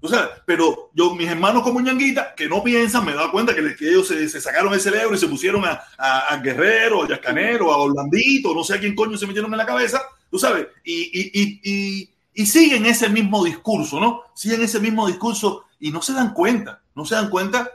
[0.00, 3.54] O sea, pero yo, mis hermanos como ñanguita, que no piensan, me he dado cuenta
[3.54, 7.78] que, ellos se, sacaron el cerebro y se pusieron a, a, Guerrero, a Yascanero, a
[7.78, 11.30] Orlandito, no sé a quién coño se metieron en la cabeza, tú sabes, y, y,
[11.32, 14.22] y, y, y siguen ese mismo discurso, ¿no?
[14.34, 17.68] Siguen ese mismo discurso y no se dan cuenta, no se dan cuenta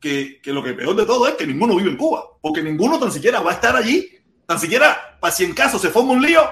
[0.00, 2.98] que, que, lo que peor de todo es que ninguno vive en Cuba, porque ninguno
[2.98, 4.16] tan siquiera va a estar allí
[4.46, 6.42] tan siquiera para si en caso se forma un lío,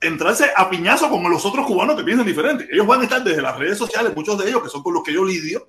[0.00, 2.68] entrarse a piñazo con los otros cubanos que piensan diferente.
[2.70, 5.02] Ellos van a estar desde las redes sociales, muchos de ellos que son con los
[5.02, 5.68] que yo lidio,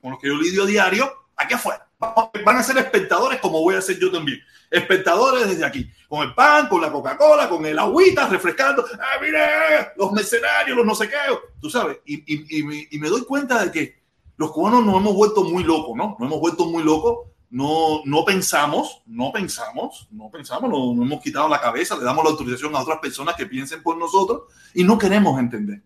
[0.00, 1.88] con los que yo lidio a diario, aquí afuera.
[1.98, 4.40] Van a ser espectadores como voy a ser yo también.
[4.70, 8.84] Espectadores desde aquí, con el pan, con la Coca-Cola, con el agüita, refrescando.
[9.00, 11.16] Ah, mire, los mercenarios, los no sé qué.
[11.60, 13.98] Tú sabes, y, y, y, y me doy cuenta de que
[14.36, 16.16] los cubanos nos hemos vuelto muy locos, ¿no?
[16.18, 21.22] Nos hemos vuelto muy locos no, no pensamos, no pensamos, no pensamos, no, no, hemos
[21.22, 24.42] quitado la cabeza, le damos la autorización a otras personas que piensen por nosotros
[24.74, 25.82] y no queremos entender.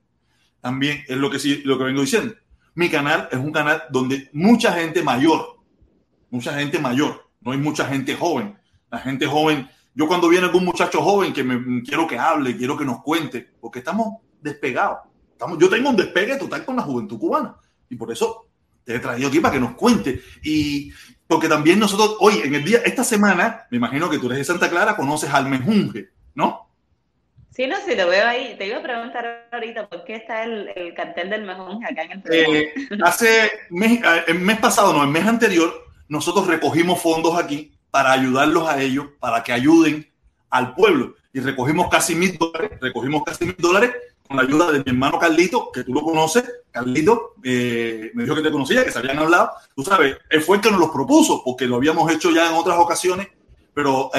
[0.61, 2.35] También es lo que, sí, lo que vengo diciendo.
[2.75, 5.61] Mi canal es un canal donde mucha gente mayor,
[6.31, 8.57] mucha gente mayor, no hay mucha gente joven.
[8.91, 12.77] La gente joven, yo cuando viene algún muchacho joven que me quiero que hable, quiero
[12.77, 14.99] que nos cuente, porque estamos despegados.
[15.31, 17.57] Estamos, yo tengo un despegue total con la juventud cubana
[17.89, 18.49] y por eso
[18.85, 20.23] te he traído aquí para que nos cuente.
[20.43, 20.93] Y
[21.33, 24.45] porque también nosotros, hoy, en el día, esta semana, me imagino que tú eres de
[24.45, 26.69] Santa Clara, conoces al Mejunje, ¿no?
[27.49, 28.55] Sí, no, sí, lo veo ahí.
[28.59, 32.13] Te iba a preguntar ahorita por qué está el, el cartel del Mejunje acá en
[32.13, 35.73] el eh, Hace mes, eh, el mes pasado, no, el mes anterior,
[36.07, 40.07] nosotros recogimos fondos aquí para ayudarlos a ellos, para que ayuden
[40.51, 41.15] al pueblo.
[41.33, 43.91] Y recogimos casi mil dólares, recogimos casi mil dólares
[44.33, 48.35] con la ayuda de mi hermano Carlito, que tú lo conoces, Carlito, eh, me dijo
[48.35, 50.91] que te conocía, que se habían hablado, tú sabes, él fue el que nos los
[50.91, 53.29] propuso, porque lo habíamos hecho ya en otras ocasiones,
[53.75, 54.11] pero,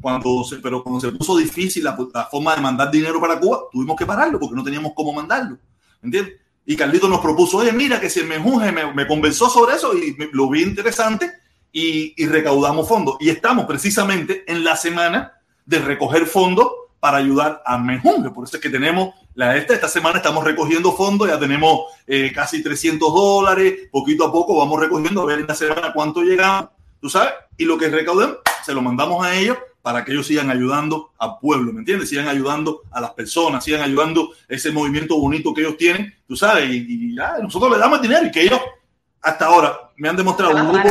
[0.00, 1.96] cuando, se, pero cuando se puso difícil la,
[2.30, 5.58] forma de mandar dinero para Cuba, tuvimos que pararlo, porque no teníamos cómo mandarlo,
[6.02, 6.34] ¿entiendes?
[6.66, 9.96] Y Carlito nos propuso, oye, mira, que si el Mejunje me, me convenció sobre eso
[9.96, 11.32] y lo vi interesante
[11.72, 13.16] y, y recaudamos fondos.
[13.20, 15.32] Y estamos precisamente en la semana
[15.64, 16.68] de recoger fondos
[17.00, 18.30] para ayudar a Menjunge.
[18.30, 22.32] Por eso es que tenemos la esta, esta semana estamos recogiendo fondos, ya tenemos eh,
[22.34, 26.70] casi 300 dólares, poquito a poco vamos recogiendo, a ver en la semana cuánto llegamos,
[27.00, 28.34] tú sabes, y lo que recauden
[28.66, 32.08] se lo mandamos a ellos para que ellos sigan ayudando al pueblo, ¿me entiendes?
[32.08, 36.68] Sigan ayudando a las personas, sigan ayudando ese movimiento bonito que ellos tienen, tú sabes,
[36.68, 38.60] y, ya, nosotros le damos el dinero y que ellos
[39.22, 40.82] hasta ahora me han demostrado un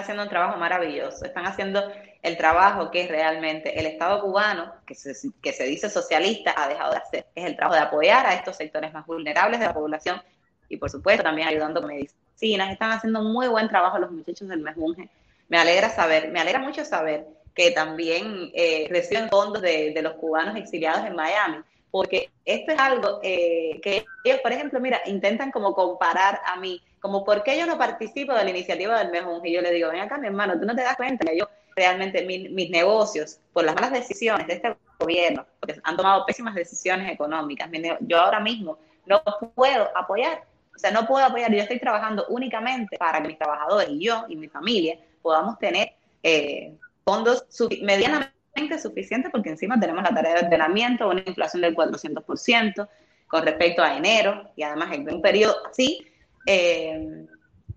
[0.00, 1.82] haciendo un trabajo maravilloso, están haciendo
[2.22, 6.92] el trabajo que realmente el Estado cubano, que se, que se dice socialista, ha dejado
[6.92, 7.26] de hacer.
[7.34, 10.22] Es el trabajo de apoyar a estos sectores más vulnerables de la población
[10.68, 12.70] y, por supuesto, también ayudando con medicinas.
[12.70, 15.08] Están haciendo muy buen trabajo los muchachos del Mejunje.
[15.48, 20.56] Me alegra saber, me alegra mucho saber que también eh, reciben fondos de, los cubanos
[20.56, 21.58] exiliados en Miami,
[21.92, 26.82] porque esto es algo eh, que ellos, por ejemplo, mira, intentan como comparar a mí,
[27.00, 29.50] como por qué yo no participo de la iniciativa del Mejunje.
[29.50, 31.48] Y yo le digo, ven acá, mi hermano, tú no te das cuenta que yo
[31.76, 37.12] realmente mis negocios por las malas decisiones de este gobierno, porque han tomado pésimas decisiones
[37.12, 37.68] económicas.
[38.00, 39.22] Yo ahora mismo no
[39.54, 43.90] puedo apoyar, o sea, no puedo apoyar, yo estoy trabajando únicamente para que mis trabajadores
[43.90, 46.74] y yo y mi familia podamos tener eh,
[47.04, 47.44] fondos
[47.82, 48.41] medianamente
[48.80, 52.88] suficientes, porque encima tenemos la tarea de ordenamiento, una inflación del 400%
[53.26, 56.06] con respecto a enero, y además en un periodo así.
[56.46, 57.26] Eh,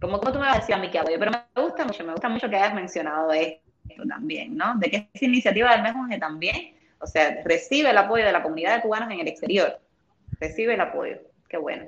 [0.02, 2.74] como, tú me mí que apoyo, pero me gusta mucho, me gusta mucho que hayas
[2.74, 4.76] mencionado esto también, ¿no?
[4.78, 8.76] De que esa iniciativa del Mejunje también, o sea, recibe el apoyo de la comunidad
[8.76, 9.80] de cubanos en el exterior,
[10.40, 11.18] recibe el apoyo,
[11.48, 11.86] qué bueno.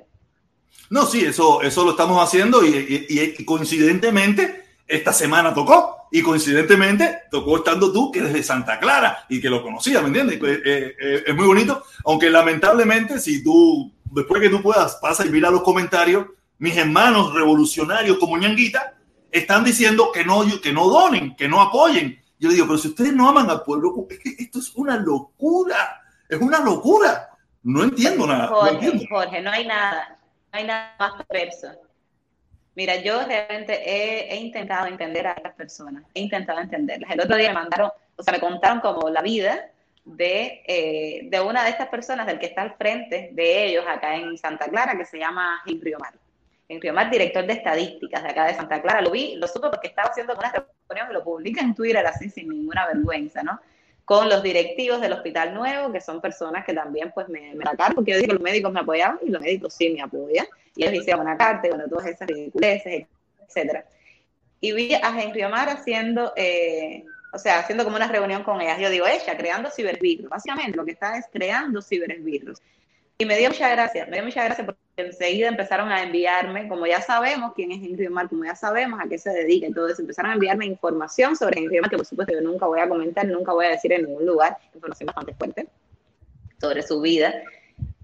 [0.90, 5.96] No, sí, eso, eso lo estamos haciendo y, coincidentemente esta semana tocó.
[6.10, 10.06] y coincidentemente tocó estando tú, que eres de Santa Clara y que lo conocía, ¿me
[10.06, 10.38] entiendes?
[10.38, 15.26] Pues, eh, eh, es muy bonito, aunque lamentablemente si tú, después que tú puedas, pasa
[15.26, 16.24] y mira los comentarios,
[16.56, 18.94] mis hermanos revolucionarios como ñanguita
[19.30, 22.18] están diciendo que no, que no donen, que no apoyen.
[22.38, 26.00] Yo digo, pero si ustedes no aman al pueblo, es que esto es una locura,
[26.26, 27.28] es una locura.
[27.64, 28.46] No entiendo nada.
[28.46, 30.16] Jorge, Jorge, no hay nada,
[30.52, 31.87] no hay nada más perverso
[32.78, 37.10] Mira, yo realmente he, intentado entender a estas personas, he intentado entenderlas.
[37.10, 39.68] El otro día me mandaron, o sea, me contaron como la vida
[40.04, 44.14] de, eh, de una de estas personas, del que está al frente de ellos acá
[44.14, 46.14] en Santa Clara, que se llama Henry Omar.
[46.68, 49.00] Henry Omar, director de estadísticas de acá de Santa Clara.
[49.02, 50.52] Lo vi, lo supe porque estaba haciendo una
[50.88, 53.58] reunión lo publica en Twitter así sin ninguna vergüenza, ¿no?
[54.04, 57.96] Con los directivos del Hospital Nuevo, que son personas que también pues me, me atacaron,
[57.96, 60.46] porque yo los médicos me apoyaban y los médicos sí me apoyan
[60.78, 63.06] y una carta, y bueno, todas esas ridiculeces,
[63.46, 63.84] etcétera.
[64.60, 68.78] Y vi a Henry Omar haciendo, eh, o sea, haciendo como una reunión con ellas.
[68.78, 70.28] Yo digo, ella, creando cibervirus.
[70.28, 72.60] Básicamente lo que está es creando cibervirus.
[73.18, 76.86] Y me dio mucha gracia, me dio mucha gracia porque enseguida empezaron a enviarme, como
[76.86, 80.30] ya sabemos quién es Henry Omar, como ya sabemos a qué se dedica eso, empezaron
[80.30, 83.52] a enviarme información sobre Henry Omar, que por supuesto yo nunca voy a comentar, nunca
[83.52, 85.66] voy a decir en ningún lugar, información bastante fuerte
[86.60, 87.34] sobre su vida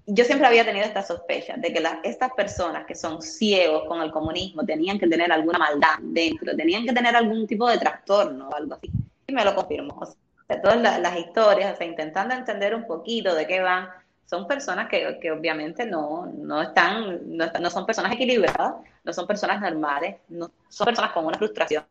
[0.07, 4.11] yo siempre había tenido esta sospecha de que estas personas que son ciegos con el
[4.11, 8.55] comunismo tenían que tener alguna maldad dentro, tenían que tener algún tipo de trastorno o
[8.55, 8.91] algo así.
[9.27, 9.99] Y me lo confirmó.
[9.99, 13.89] O sea, todas las, historias, o sea, intentando entender un poquito de qué van,
[14.27, 18.75] son personas que, que obviamente no, no, están, no, no, son personas equilibradas,
[19.05, 21.85] no son personas normales, no, son personas con una frustración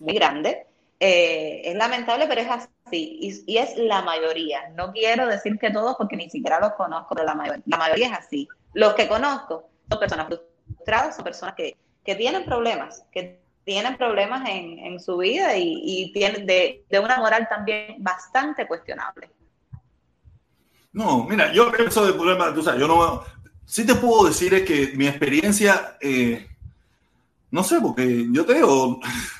[0.00, 0.66] muy grande
[1.00, 3.44] eh, es lamentable, pero es así.
[3.46, 4.68] Y, es la mayoría.
[4.70, 8.48] No quiero decir que todos, porque ni siquiera los conozco, pero la, mayoría, es así.
[8.74, 11.76] Los que conozco son personas frustradas, son personas que,
[12.16, 18.66] tienen problemas, que tienen problemas en, su vida y, tienen de, una moral también bastante
[18.66, 19.30] cuestionable.
[20.92, 23.22] No, mira, yo pienso de problema, tú sabes, yo no,
[23.66, 26.48] sí te puedo decir es que mi experiencia, eh,
[27.50, 28.98] no sé, porque yo te digo,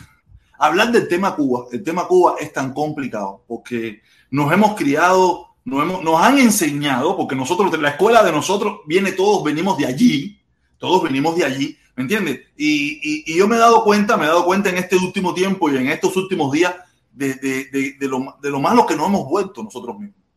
[0.58, 5.82] hablar del tema Cuba, el tema Cuba es tan complicado porque nos hemos criado, nos,
[5.82, 10.40] hemos, nos han enseñado, porque nosotros, la escuela de nosotros viene, todos venimos de allí,
[10.78, 12.40] todos venimos de allí, ¿me entiendes?
[12.56, 15.76] Y, yo me he dado cuenta, me he dado cuenta en este último tiempo y
[15.76, 16.74] en estos últimos días
[17.12, 20.27] de, de, de, lo, de lo malo que nos hemos vuelto nosotros mismos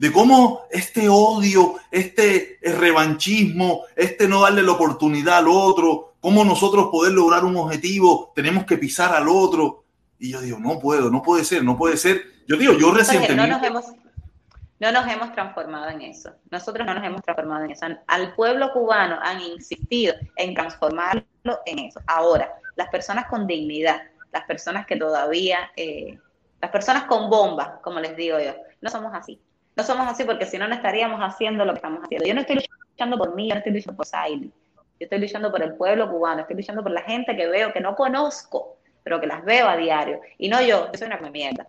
[0.00, 6.88] de cómo este odio, este revanchismo, este no darle la oportunidad al otro, cómo nosotros
[6.90, 9.84] poder lograr un objetivo, tenemos que pisar al otro.
[10.18, 12.22] Y yo digo, no puedo, no puede ser, no puede ser.
[12.48, 13.36] Yo digo, yo recientemente...
[13.36, 13.84] No nos hemos,
[14.78, 16.32] no nos hemos transformado en eso.
[16.50, 17.84] Nosotros no nos hemos transformado en eso.
[18.06, 22.00] Al pueblo cubano han insistido en transformarlo en eso.
[22.06, 24.00] Ahora, las personas con dignidad,
[24.32, 26.18] las personas que todavía, eh,
[26.62, 29.38] las personas con bombas, como les digo yo, no somos así.
[29.80, 32.26] No somos así porque si no, no estaríamos haciendo lo que estamos haciendo.
[32.28, 34.52] Yo no estoy luchando por mí, yo no estoy luchando por Siley.
[34.74, 37.80] Yo estoy luchando por el pueblo cubano, estoy luchando por la gente que veo, que
[37.80, 40.20] no conozco, pero que las veo a diario.
[40.36, 41.66] Y no yo, yo soy una mierda.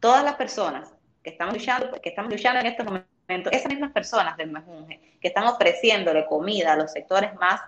[0.00, 4.36] Todas las personas que estamos luchando, que estamos luchando en estos momentos, esas mismas personas
[4.36, 7.58] del Mejunje, que están ofreciéndole comida a los sectores más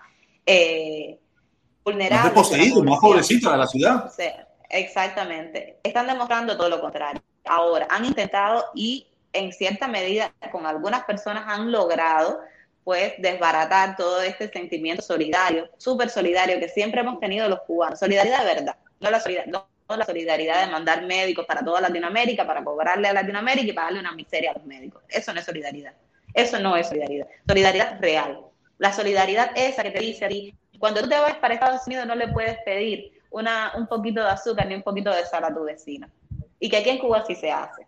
[0.45, 1.18] eh,
[1.83, 2.35] vulnerables.
[2.35, 4.12] Más poseídos, más pobrecitos de la ciudad.
[4.68, 5.79] exactamente.
[5.83, 7.23] Están demostrando todo lo contrario.
[7.47, 12.41] Ahora, han intentado y en cierta medida con algunas personas han logrado
[12.85, 17.99] pues desbaratar todo este sentimiento solidario, súper solidario que siempre hemos tenido los cubanos.
[17.99, 19.20] Solidaridad de verdad, no la
[20.05, 24.51] solidaridad, de mandar médicos para toda Latinoamérica, para cobrarle a Latinoamérica y pagarle una miseria
[24.51, 25.03] a los médicos.
[25.09, 25.93] Eso no es solidaridad.
[26.35, 27.26] Eso no es solidaridad.
[27.47, 28.41] Solidaridad real.
[28.78, 32.07] La solidaridad esa que te dice a ti, cuando tú te vas para Estados Unidos
[32.07, 35.55] no le puedes pedir una, un poquito de azúcar ni un poquito de sal a
[35.55, 36.09] tu vecino.
[36.59, 37.87] Y que aquí en Cuba sí se hace.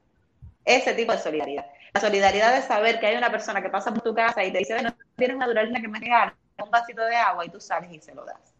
[0.64, 1.66] Ese tipo de solidaridad.
[1.92, 4.58] La solidaridad de saber que hay una persona que pasa por tu casa y te
[4.58, 7.90] dice, bueno, tienes una duralina que me regala un vasito de agua y tú sales
[7.92, 8.54] y se lo das.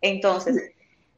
[0.00, 0.72] Entonces,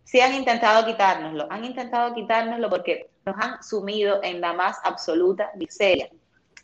[0.04, 5.50] sí han intentado quitárnoslo, han intentado quitárnoslo porque nos han sumido en la más absoluta
[5.56, 6.08] miseria.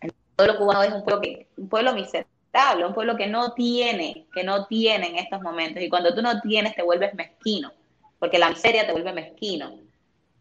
[0.00, 4.26] El pueblo cubano es un pueblo, que, un pueblo miserable, un pueblo que no tiene,
[4.32, 5.82] que no tiene en estos momentos.
[5.82, 7.72] Y cuando tú no tienes, te vuelves mezquino,
[8.18, 9.78] porque la miseria te vuelve mezquino.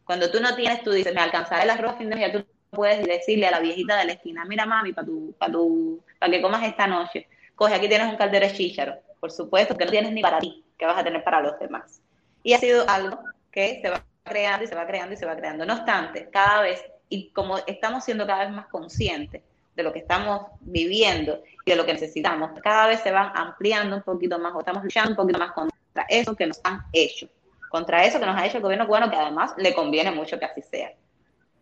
[0.06, 3.06] Cuando tú no tienes, tú dices, me alcanzaré el arroz fin de mes, tú puedes
[3.06, 6.42] decirle a la viejita de la esquina, mira mami, para tu, para tu, para que
[6.42, 10.12] comas esta noche, coge, aquí tienes un caldero de chícharo, por supuesto que no tienes
[10.12, 12.02] ni para ti, que vas a tener para los demás.
[12.44, 13.20] Y ha sido algo
[13.52, 15.66] que se va creando y se va creando y se va creando.
[15.66, 19.42] No obstante, cada vez, y como estamos siendo cada vez más conscientes
[19.76, 23.96] de lo que estamos viviendo y de lo que necesitamos, cada vez se van ampliando
[23.96, 27.30] un poquito más o estamos luchando un poquito más contra eso que nos han hecho
[27.74, 30.46] contra eso que nos ha hecho el gobierno cubano, que además le conviene mucho que
[30.46, 30.94] así sea.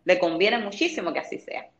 [0.04, 1.70] Le conviene muchísimo que así sea.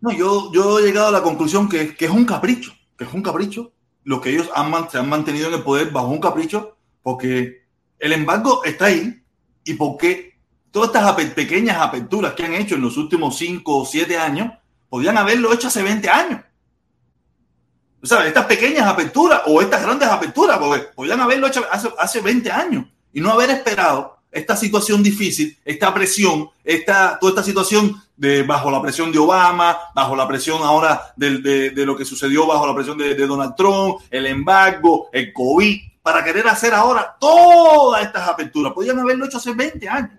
[0.00, 3.12] No, yo, yo he llegado a la conclusión que, que es un capricho, que es
[3.12, 3.72] un capricho.
[4.04, 7.64] Lo que ellos han, se han mantenido en el poder bajo un capricho, porque
[7.98, 9.22] el embargo está ahí
[9.64, 10.38] y porque
[10.70, 14.52] todas estas pequeñas aperturas que han hecho en los últimos 5 o 7 años,
[14.88, 16.40] podían haberlo hecho hace 20 años.
[18.02, 22.20] O sea, estas pequeñas aperturas o estas grandes aperturas, porque podían haberlo hecho hace, hace
[22.20, 28.00] 20 años y no haber esperado esta situación difícil, esta presión, esta, toda esta situación
[28.16, 32.46] de bajo la presión de Obama, bajo la presión ahora de, de, lo que sucedió
[32.46, 37.16] bajo la presión de, de, Donald Trump, el embargo, el COVID, para querer hacer ahora
[37.18, 38.72] todas estas aperturas.
[38.72, 40.18] Podían haberlo hecho hace 20 años,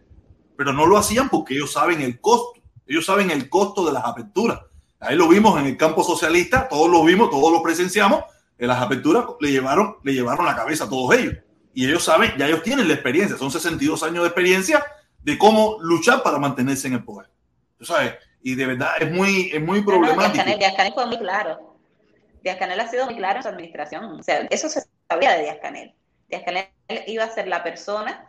[0.58, 4.04] pero no lo hacían porque ellos saben el costo, ellos saben el costo de las
[4.04, 4.60] aperturas.
[5.00, 8.24] Ahí lo vimos en el campo socialista, todos lo vimos, todos lo presenciamos,
[8.58, 11.36] en las aperturas le llevaron, le llevaron la cabeza a todos ellos
[11.74, 14.84] y ellos saben, ya ellos tienen la experiencia, son 62 años de experiencia
[15.24, 17.30] de cómo luchar para mantenerse en el poder.
[17.78, 18.16] ¿Tú sabes?
[18.42, 20.44] Y de verdad es muy, es muy problemático.
[20.44, 21.78] No, Díaz Canel fue muy claro.
[22.44, 24.04] Díaz Canel ha sido muy claro en su administración.
[24.20, 25.94] O sea, eso se sabía de Díaz Canel.
[26.28, 26.68] Díaz Canel
[27.08, 28.26] iba a ser la persona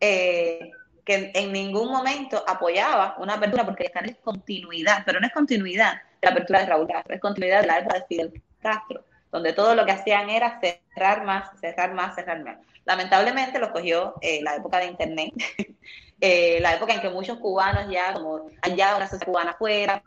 [0.00, 0.70] eh,
[1.04, 5.32] que en ningún momento apoyaba una apertura, porque Díaz Canel es continuidad, pero no es
[5.32, 9.04] continuidad de la apertura de Raúl Castro, es continuidad de la época de Fidel Castro,
[9.32, 12.58] donde todo lo que hacían era cerrar más, cerrar más, cerrar más.
[12.86, 15.34] Lamentablemente lo cogió eh, la época de Internet,
[16.20, 20.02] eh, la época en que muchos cubanos ya, como han una sociedad cubana fuera,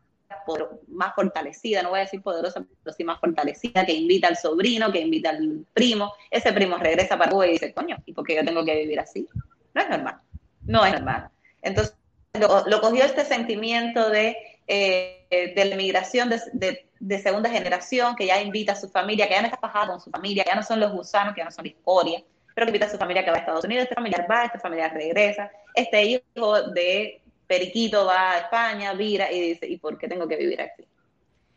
[0.45, 4.37] por, más fortalecida, no voy a decir poderosa, pero sí más fortalecida, que invita al
[4.37, 8.25] sobrino, que invita al primo, ese primo regresa para Cuba y dice, coño, ¿y por
[8.25, 9.27] qué yo tengo que vivir así?
[9.73, 10.21] No es normal,
[10.61, 11.29] no es normal.
[11.61, 11.95] Entonces,
[12.33, 18.41] lo, cogió este sentimiento de, eh, de la migración de, de, segunda generación, que ya
[18.41, 20.63] invita a su familia, que ya no está fajada con su familia, que ya no
[20.63, 22.23] son los gusanos, que ya no son la historia,
[22.59, 24.59] pero que invita a su familia que va a Estados Unidos, este familiar va, este
[24.59, 30.09] familiar regresa, este hijo de Periquito va a España, vira y dice, ¿y por qué
[30.09, 30.85] tengo que vivir aquí?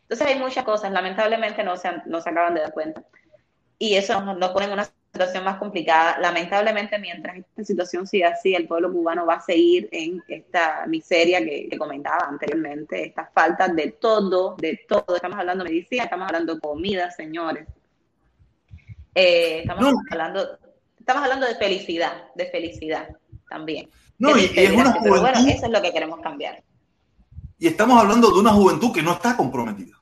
[0.03, 3.03] Entonces hay muchas cosas, lamentablemente no se, no se acaban de dar cuenta.
[3.77, 6.19] Y eso nos, pone en una situación más complicada.
[6.21, 11.43] Lamentablemente, mientras esta situación siga así, el pueblo cubano va a seguir en esta miseria
[11.43, 15.17] que, comentaba anteriormente, estas faltas de todo, de todo.
[15.17, 17.67] Estamos hablando de medicina, estamos hablando de comida, señores.
[19.13, 20.62] Eh, estamos hablando
[21.03, 23.09] Estamos hablando de felicidad, de felicidad
[23.49, 23.89] también.
[24.17, 25.19] No, y, es una juventud.
[25.19, 26.63] bueno, eso es lo que queremos cambiar.
[27.59, 29.97] Y estamos hablando de una juventud que no está comprometida,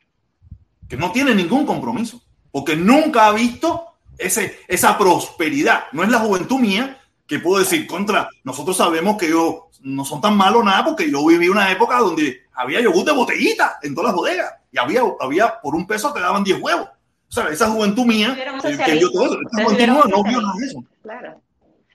[0.87, 2.21] que no tiene ningún compromiso,
[2.51, 5.85] porque nunca ha visto ese, esa prosperidad.
[5.91, 8.29] No es la juventud mía que puedo decir contra.
[8.43, 12.41] Nosotros sabemos que yo no son tan malos nada, porque yo viví una época donde
[12.53, 16.19] había yogur de botellita en todas las bodegas y había, había por un peso te
[16.19, 16.89] daban 10 huevos.
[17.31, 20.83] O sea, esa juventud mía, eh, que todo, no vio nada de eso.
[21.01, 21.41] Claro.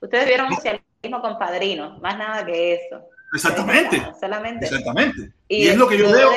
[0.01, 3.03] Ustedes vieron socialismo con padrinos, más nada que eso.
[3.34, 4.03] Exactamente.
[4.18, 4.64] solamente.
[4.64, 5.34] Exactamente.
[5.47, 6.30] Y, es lo que yo veo.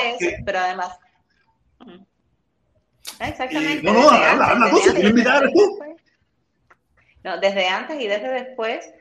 [0.45, 1.00] Pero además.
[3.22, 3.84] Exactamente.
[3.84, 5.80] no, no, habla, habla, tú.
[7.24, 8.91] No, desde antes y desde después,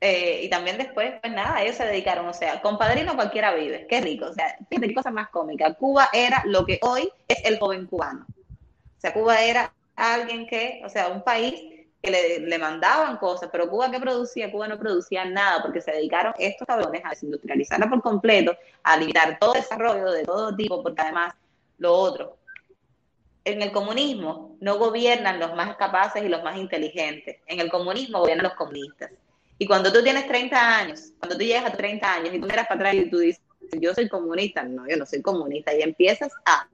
[0.00, 3.86] eh, y también después, pues nada, ellos se dedicaron, o sea, con padrino cualquiera vive,
[3.88, 5.72] qué rico, o sea, qué cosa más cómica.
[5.74, 8.26] Cuba era lo que hoy es el joven cubano.
[8.96, 11.62] O sea, Cuba era alguien que, o sea, un país
[12.02, 16.34] que le, mandaban cosas, pero Cuba que producía, Cuba no producía nada porque se dedicaron
[16.38, 21.34] estos cabrones a desindustrializarla por completo, a limitar todo desarrollo de todo tipo, porque además
[21.78, 22.36] lo otro,
[23.44, 28.20] en el comunismo no gobiernan los más capaces y los más inteligentes, en el comunismo
[28.20, 29.10] gobiernan los comunistas.
[29.58, 32.66] Y cuando tú tienes 30 años, cuando tú llegas a 30 años y tú miras
[32.66, 33.40] para atrás y tú dices,
[33.72, 36.68] yo soy comunista, no, yo no soy comunista, y empiezas a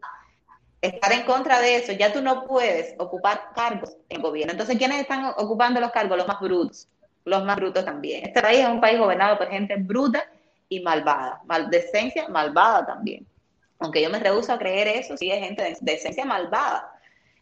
[0.82, 4.52] estar en contra de eso, ya tú no puedes ocupar cargos en gobierno.
[4.52, 6.18] Entonces, ¿quiénes están ocupando los cargos?
[6.18, 6.88] Los más brutos,
[7.24, 8.26] los más brutos también.
[8.26, 10.28] Este país es un país gobernado por gente bruta
[10.68, 13.26] y malvada, maldecencia malvada también.
[13.78, 16.92] Aunque yo me rehuso a creer eso, sí es gente de, esencia malvada.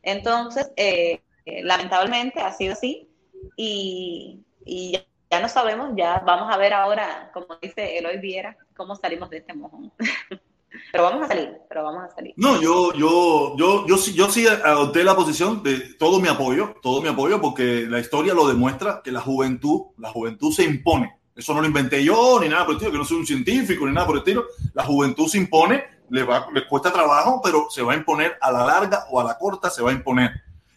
[0.03, 3.09] Entonces, eh, eh, lamentablemente ha sido así
[3.57, 8.97] y, ya, ya, no sabemos, ya vamos a ver ahora, como dice Eloy Viera, cómo
[8.97, 9.93] salimos de este mojón.
[10.93, 12.33] Pero vamos a salir, pero vamos a salir.
[12.37, 16.75] No, yo, yo, yo, yo, sí, yo sí adopté la posición de todo mi apoyo,
[16.83, 21.19] todo mi apoyo, porque la historia lo demuestra que la juventud, la juventud se impone.
[21.35, 23.87] Eso no lo inventé yo, ni nada por el estilo, que no soy un científico,
[23.87, 24.45] ni nada por el estilo.
[24.75, 28.53] La juventud se impone, le, va, le cuesta trabajo, pero se va a imponer a
[28.53, 30.31] la larga o a la corta, se va a imponer.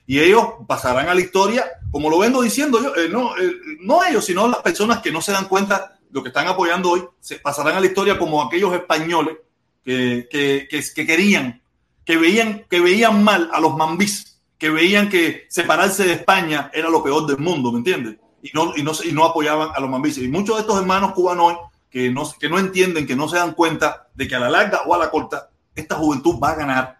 [0.05, 4.03] Y ellos pasarán a la historia, como lo vengo diciendo yo, eh, no, eh, no
[4.03, 7.03] ellos, sino las personas que no se dan cuenta de lo que están apoyando hoy,
[7.19, 9.37] se pasarán a la historia como aquellos españoles
[9.83, 11.61] que, que, que, querían,
[12.05, 16.89] que veían, que veían mal a los mambís, que veían que separarse de España era
[16.89, 18.17] lo peor del mundo, ¿me entiendes?
[18.43, 20.17] y no, y no, y no apoyaban a los mambíes.
[20.17, 21.57] Y muchos de estos hermanos cubanos
[21.89, 24.81] que no, que no entienden, que no se dan cuenta de que a la larga
[24.85, 26.97] o a la corta esta juventud va a ganar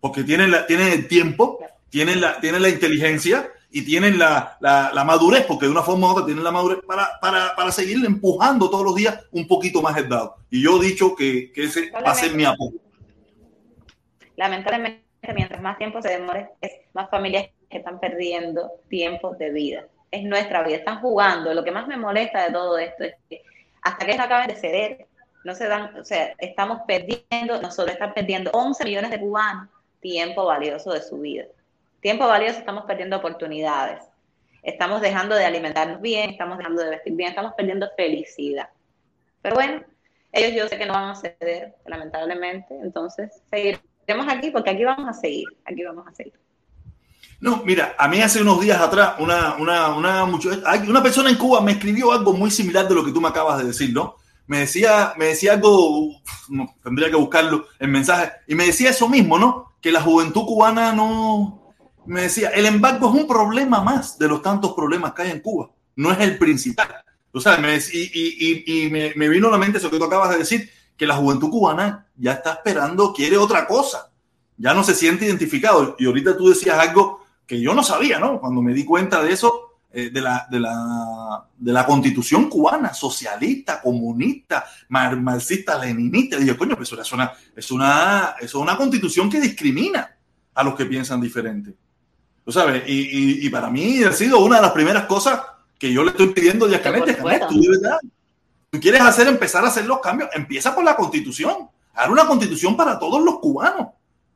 [0.00, 1.58] porque tienen, la, tienen el tiempo,
[1.90, 6.08] tienen la, tienen la inteligencia y tienen la, la, la, madurez, porque de una forma
[6.08, 9.82] u otra tienen la madurez para, para, para seguir empujando todos los días un poquito
[9.82, 10.36] más el dado.
[10.50, 12.78] Y yo he dicho que, que ese va a ser mi apoyo.
[14.36, 15.02] Lamentablemente,
[15.34, 19.84] mientras más tiempo se demore, es más familias que están perdiendo tiempo de vida.
[20.10, 21.52] Es nuestra vida, están jugando.
[21.52, 23.42] Lo que más me molesta de todo esto es que
[23.82, 25.06] hasta que acaben de ceder,
[25.44, 29.68] no se dan, o sea, estamos perdiendo, nosotros estamos perdiendo 11 millones de cubanos
[30.00, 31.44] tiempo valioso de su vida.
[32.00, 34.04] Tiempo valioso, estamos perdiendo oportunidades.
[34.62, 38.68] Estamos dejando de alimentarnos bien, estamos dejando de vestir bien, estamos perdiendo felicidad.
[39.42, 39.82] Pero bueno,
[40.32, 42.74] ellos yo sé que no van a ceder, lamentablemente.
[42.82, 46.34] Entonces, seguiremos aquí porque aquí vamos a seguir, aquí vamos a seguir.
[47.40, 51.60] No, mira, a mí hace unos días atrás, una, una, una, una persona en Cuba
[51.60, 54.16] me escribió algo muy similar de lo que tú me acabas de decir, ¿no?
[54.48, 56.16] Me decía, me decía algo,
[56.82, 59.68] tendría que buscarlo en mensaje, y me decía eso mismo, ¿no?
[59.80, 61.67] que la juventud cubana no...
[62.08, 65.40] Me decía, el embargo es un problema más de los tantos problemas que hay en
[65.40, 66.88] Cuba, no es el principal.
[67.32, 70.04] O sea, me, y, y, y me, me, vino a la mente eso que tú
[70.04, 74.10] acabas de decir, que la juventud cubana ya está esperando, quiere otra cosa,
[74.56, 75.96] ya no se siente identificado.
[75.98, 78.40] Y ahorita tú decías algo que yo no sabía, ¿no?
[78.40, 82.92] Cuando me di cuenta de eso, eh, de, la, de, la, de la constitución cubana,
[82.92, 86.36] socialista, comunista, marxista, leninista.
[86.36, 90.16] Dije, coño, pues eso es una, es, una, es una constitución que discrimina
[90.54, 91.74] a los que piensan diferente.
[92.48, 92.82] ¿Tú sabes?
[92.86, 95.38] Y, y, y, para mí ha sido una de las primeras cosas
[95.78, 97.12] que yo le estoy pidiendo a Canete.
[97.46, 97.60] tú,
[98.70, 101.68] tú quieres hacer, empezar a hacer los cambios, empieza por la constitución.
[101.92, 103.88] Haz una constitución para todos los cubanos.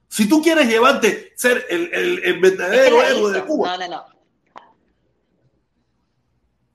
[0.08, 3.78] Si tú quieres llevarte, ser el, el, el verdadero héroe de Cuba.
[3.78, 4.04] No, no, no.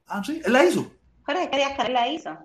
[0.07, 0.91] Ah, sí, él la hizo.
[1.23, 2.35] Jorge, ¿qué él la hizo?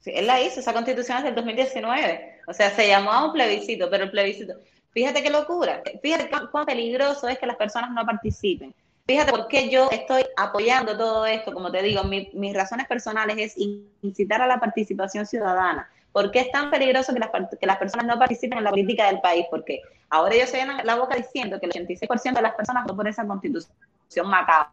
[0.00, 2.40] Sí, él la hizo, esa constitución es del 2019.
[2.48, 4.54] O sea, se llamó a un plebiscito, pero el plebiscito.
[4.92, 5.82] Fíjate qué locura.
[6.02, 8.74] Fíjate cuán, peligroso es que las personas no participen.
[9.06, 11.52] Fíjate por qué yo estoy apoyando todo esto.
[11.52, 13.54] Como te digo, mi, mis razones personales es
[14.02, 15.88] incitar a la participación ciudadana.
[16.12, 19.06] ¿Por qué es tan peligroso que las, que las personas no participen en la política
[19.06, 19.46] del país?
[19.50, 22.96] Porque ahora ellos se llenan la boca diciendo que el 86% de las personas no
[22.96, 23.72] por esa constitución
[24.26, 24.72] macabra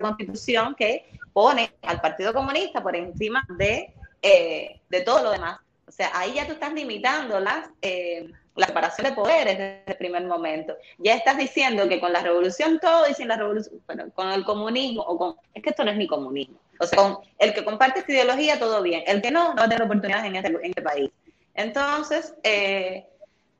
[0.00, 5.60] constitución que pone al Partido Comunista por encima de, eh, de todo lo demás.
[5.86, 9.96] O sea, ahí ya tú estás limitando las, eh, la separación de poderes desde el
[9.96, 10.76] primer momento.
[10.98, 14.44] Ya estás diciendo que con la revolución todo y sin la revolución, bueno, con el
[14.44, 15.36] comunismo o con...
[15.54, 16.58] Es que esto no es ni comunismo.
[16.78, 19.02] O sea, con el que comparte esta ideología, todo bien.
[19.06, 21.10] El que no, no va a tener oportunidades en este, este país.
[21.54, 23.06] Entonces, eh,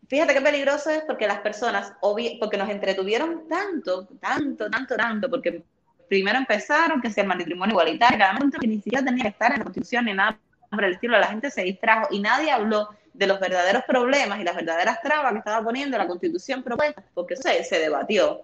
[0.08, 5.62] fíjate qué peligroso es porque las personas, porque nos entretuvieron tanto, tanto, tanto, tanto, porque
[6.08, 8.18] primero empezaron, que sea el matrimonio igualitario,
[8.60, 10.38] que ni siquiera tenía que estar en la constitución ni nada
[10.70, 14.44] por el estilo, la gente se distrajo y nadie habló de los verdaderos problemas y
[14.44, 18.42] las verdaderas trabas que estaba poniendo la constitución propuesta, porque se, debatió.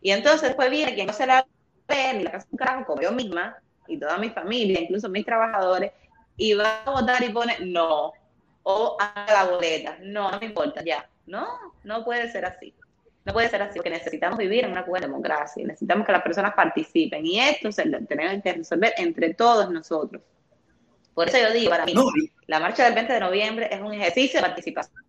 [0.00, 1.46] Y entonces después viene quien no se la
[1.86, 3.56] ve ni la casa un carajo, como yo misma
[3.86, 5.92] y toda mi familia, incluso mis trabajadores,
[6.36, 8.12] y va a votar y pone no,
[8.62, 11.08] o a la boleta, no, no me importa, ya.
[11.26, 11.46] No,
[11.84, 12.74] no puede ser así.
[13.24, 16.54] No puede ser así, porque necesitamos vivir en una Cuba democracia, necesitamos que las personas
[16.54, 20.22] participen y esto se tenemos que resolver entre todos nosotros.
[21.20, 21.92] Por eso yo digo, para mí,
[22.46, 25.04] la marcha del 20 de noviembre es un ejercicio de participación.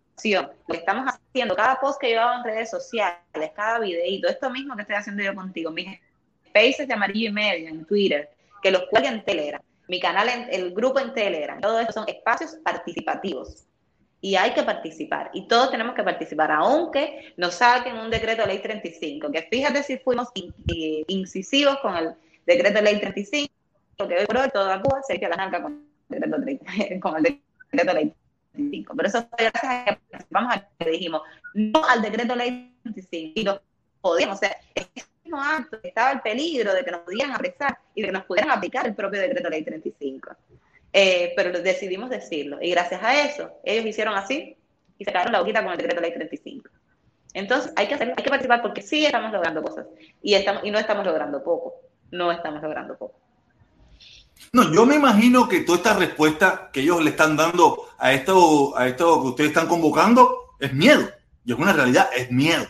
[0.68, 3.16] Lo que estamos haciendo, cada post que yo hago en redes sociales,
[3.56, 5.88] cada videito, esto mismo que estoy haciendo yo contigo, mis
[6.48, 8.28] spaces de amarillo y medio en Twitter,
[8.62, 12.06] que los cuelguen en Telegram, mi canal, en, el grupo en Telegram, todo eso son
[12.06, 13.64] espacios participativos
[14.20, 15.30] y hay que participar.
[15.32, 19.82] Y todos tenemos que participar, aunque nos saquen un decreto de ley 35, que fíjate
[19.82, 20.28] si fuimos
[21.06, 22.12] incisivos con el
[22.44, 23.50] decreto de ley 35,
[23.96, 27.22] porque hoy por hoy toda Cuba se echa la narca con decreto, 30, con el
[27.22, 28.14] decreto de ley
[28.52, 28.94] 35.
[28.96, 31.22] Pero eso fue gracias a que participamos a que dijimos
[31.54, 33.60] no al decreto de ley 35 y lo
[34.00, 34.86] podíamos, o sea, el
[35.24, 38.50] mismo acto estaba el peligro de que nos pudieran apresar y de que nos pudieran
[38.50, 40.36] aplicar el propio decreto de ley 35.
[40.92, 42.58] Eh, pero decidimos decirlo.
[42.60, 44.56] Y gracias a eso, ellos hicieron así
[44.98, 46.68] y sacaron la boquita con el decreto de ley 35.
[47.34, 49.86] Entonces, hay que, hacer, hay que participar porque sí estamos logrando cosas
[50.22, 51.76] y, estamos, y no estamos logrando poco.
[52.10, 53.21] No estamos logrando poco.
[54.52, 58.76] No, yo me imagino que toda esta respuesta que ellos le están dando a esto,
[58.76, 61.08] a esto que ustedes están convocando es miedo.
[61.44, 62.66] Y es una realidad, es miedo.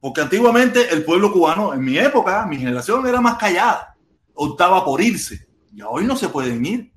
[0.00, 3.96] Porque antiguamente el pueblo cubano, en mi época, mi generación era más callada,
[4.34, 5.48] optaba por irse.
[5.72, 6.92] Y hoy no se pueden ir.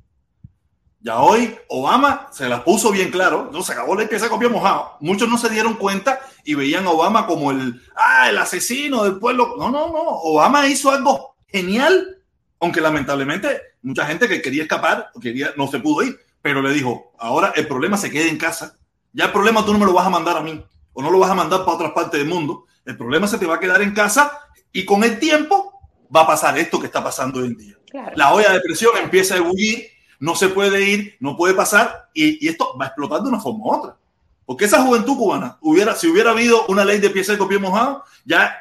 [1.01, 4.49] Ya hoy Obama se la puso bien claro, no se acabó el que se copió
[4.49, 4.97] mojado.
[4.99, 9.17] Muchos no se dieron cuenta y veían a Obama como el, ah, el asesino del
[9.17, 9.55] pueblo.
[9.57, 10.01] No, no, no.
[10.01, 12.17] Obama hizo algo genial,
[12.59, 17.13] aunque lamentablemente mucha gente que quería escapar, quería, no se pudo ir, pero le dijo,
[17.17, 18.77] ahora el problema se quede en casa,
[19.13, 20.63] ya el problema tú no me lo vas a mandar a mí,
[20.93, 23.45] o no lo vas a mandar para otras partes del mundo, el problema se te
[23.45, 24.39] va a quedar en casa
[24.71, 25.73] y con el tiempo
[26.15, 27.75] va a pasar esto que está pasando hoy en día.
[28.15, 29.87] La olla de presión empieza a ebullir,
[30.19, 33.39] no se puede ir, no puede pasar y, y, esto va a explotar de una
[33.39, 33.97] forma u otra.
[34.45, 38.03] Porque esa juventud cubana, hubiera, si hubiera habido una ley de pie seco, pie mojado,
[38.25, 38.55] ya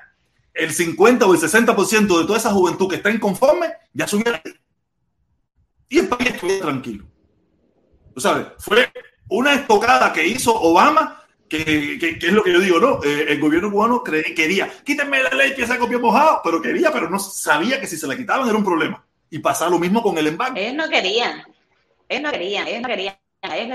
[0.59, 4.43] el 50 o el 60% de toda esa juventud que está inconforme ya se hubiera
[5.89, 7.05] y el país estuviera tranquilo.
[8.15, 8.91] Tú sabes, fue
[9.29, 11.65] una estocada que hizo Obama, que,
[11.99, 13.03] que, es lo que yo digo, ¿no?
[13.03, 17.09] Eh, el gobierno cubano quería, quítenme la ley que se pie mojado, pero quería, pero
[17.09, 19.05] no sabía que si se la quitaban era un problema.
[19.31, 20.57] Y pasa lo mismo con el embargo.
[20.59, 21.43] Ellos no querían,
[22.09, 23.17] ellos no querían, ellos no querían.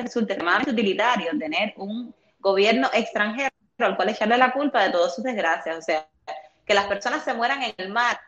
[0.04, 3.50] Resulta extremadamente utilitario tener un gobierno extranjero
[3.80, 5.78] al cual echarle la culpa de todas sus desgracias.
[5.78, 6.08] O sea,
[6.66, 8.20] que las personas se mueran en el mar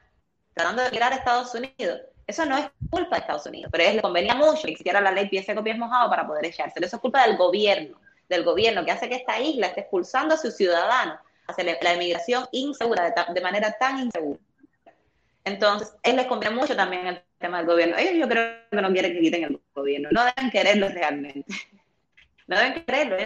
[0.54, 3.96] tratando de mirar a Estados Unidos, eso no es culpa de Estados Unidos, pero es,
[3.96, 6.86] le convenía mucho que existiera la ley pies seco, pies mojado para poder echárselo.
[6.86, 10.38] Eso es culpa del gobierno, del gobierno que hace que esta isla esté expulsando a
[10.38, 14.40] sus ciudadanos hacia la emigración insegura, de, manera tan insegura.
[15.44, 17.96] Entonces, él les conviene mucho también el tema del gobierno.
[17.98, 21.46] Ellos yo creo que no quieren que quiten el gobierno, no deben quererlo realmente.
[22.48, 23.18] No deben quererlo,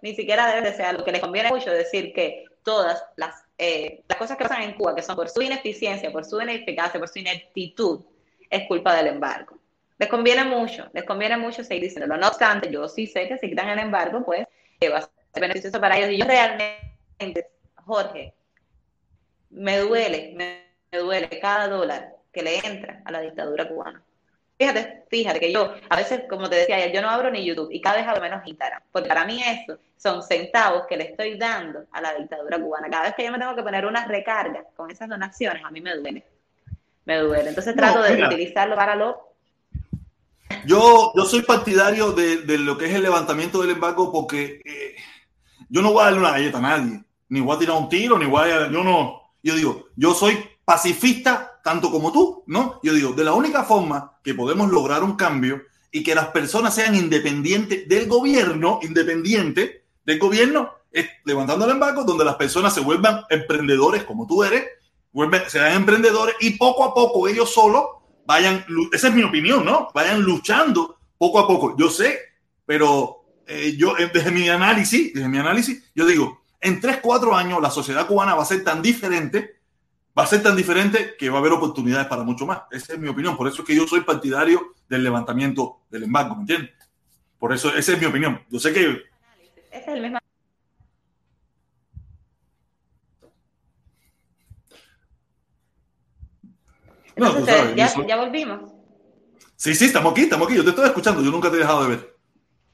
[0.00, 1.00] ni siquiera deben desearlo.
[1.00, 4.72] Lo que les conviene mucho decir que todas las, eh, las cosas que pasan en
[4.72, 8.02] Cuba, que son por su ineficiencia, por su ineficacia, por su ineptitud,
[8.52, 9.58] es culpa del embargo.
[9.98, 12.20] Les conviene mucho, les conviene mucho seguir diciéndolo.
[12.20, 14.46] No obstante, yo sí sé que si quitan el embargo, pues
[14.80, 16.10] eh, va a ser beneficioso para ellos.
[16.10, 17.50] Y yo realmente,
[17.86, 18.34] Jorge,
[19.50, 24.02] me duele, me duele cada dólar que le entra a la dictadura cubana.
[24.58, 27.70] Fíjate, fíjate que yo, a veces, como te decía ayer, yo no abro ni YouTube
[27.72, 31.38] y cada vez hablo menos Instagram, porque para mí eso son centavos que le estoy
[31.38, 32.90] dando a la dictadura cubana.
[32.90, 35.80] Cada vez que yo me tengo que poner una recarga con esas donaciones, a mí
[35.80, 36.24] me duele.
[37.04, 37.48] Me duele.
[37.48, 39.16] Entonces trato de utilizarlo para lo...
[40.66, 44.94] Yo, yo soy partidario de, de, lo que es el levantamiento del embargo porque eh,
[45.68, 48.18] yo no voy a darle una galleta a nadie, ni voy a tirar un tiro,
[48.18, 48.70] ni voy a...
[48.70, 49.20] Yo no...
[49.42, 52.80] Yo digo, yo soy pacifista tanto como tú, ¿no?
[52.82, 56.74] Yo digo, de la única forma que podemos lograr un cambio y que las personas
[56.74, 62.80] sean independientes del gobierno, independiente del gobierno, es levantando el embargo donde las personas se
[62.80, 64.64] vuelvan emprendedores como tú eres,
[65.12, 67.84] vuelven, sean emprendedores y poco a poco ellos solos
[68.26, 69.88] vayan, esa es mi opinión, ¿no?
[69.94, 71.76] Vayan luchando poco a poco.
[71.76, 72.18] Yo sé,
[72.64, 77.36] pero eh, yo eh, desde mi análisis, desde mi análisis, yo digo, en 3, 4
[77.36, 79.62] años la sociedad cubana va a ser tan diferente
[80.16, 82.62] va a ser tan diferente que va a haber oportunidades para mucho más.
[82.70, 83.36] Esa es mi opinión.
[83.36, 86.70] Por eso es que yo soy partidario del levantamiento del embargo, ¿me entiendes?
[87.38, 88.40] Por eso, esa es mi opinión.
[88.50, 89.02] Yo sé que...
[89.70, 90.18] Es el mismo...
[97.16, 98.72] Entonces, ya, ya volvimos.
[99.56, 100.56] Sí, sí, estamos aquí, estamos aquí.
[100.56, 102.16] Yo te estoy escuchando, yo nunca te he dejado de ver.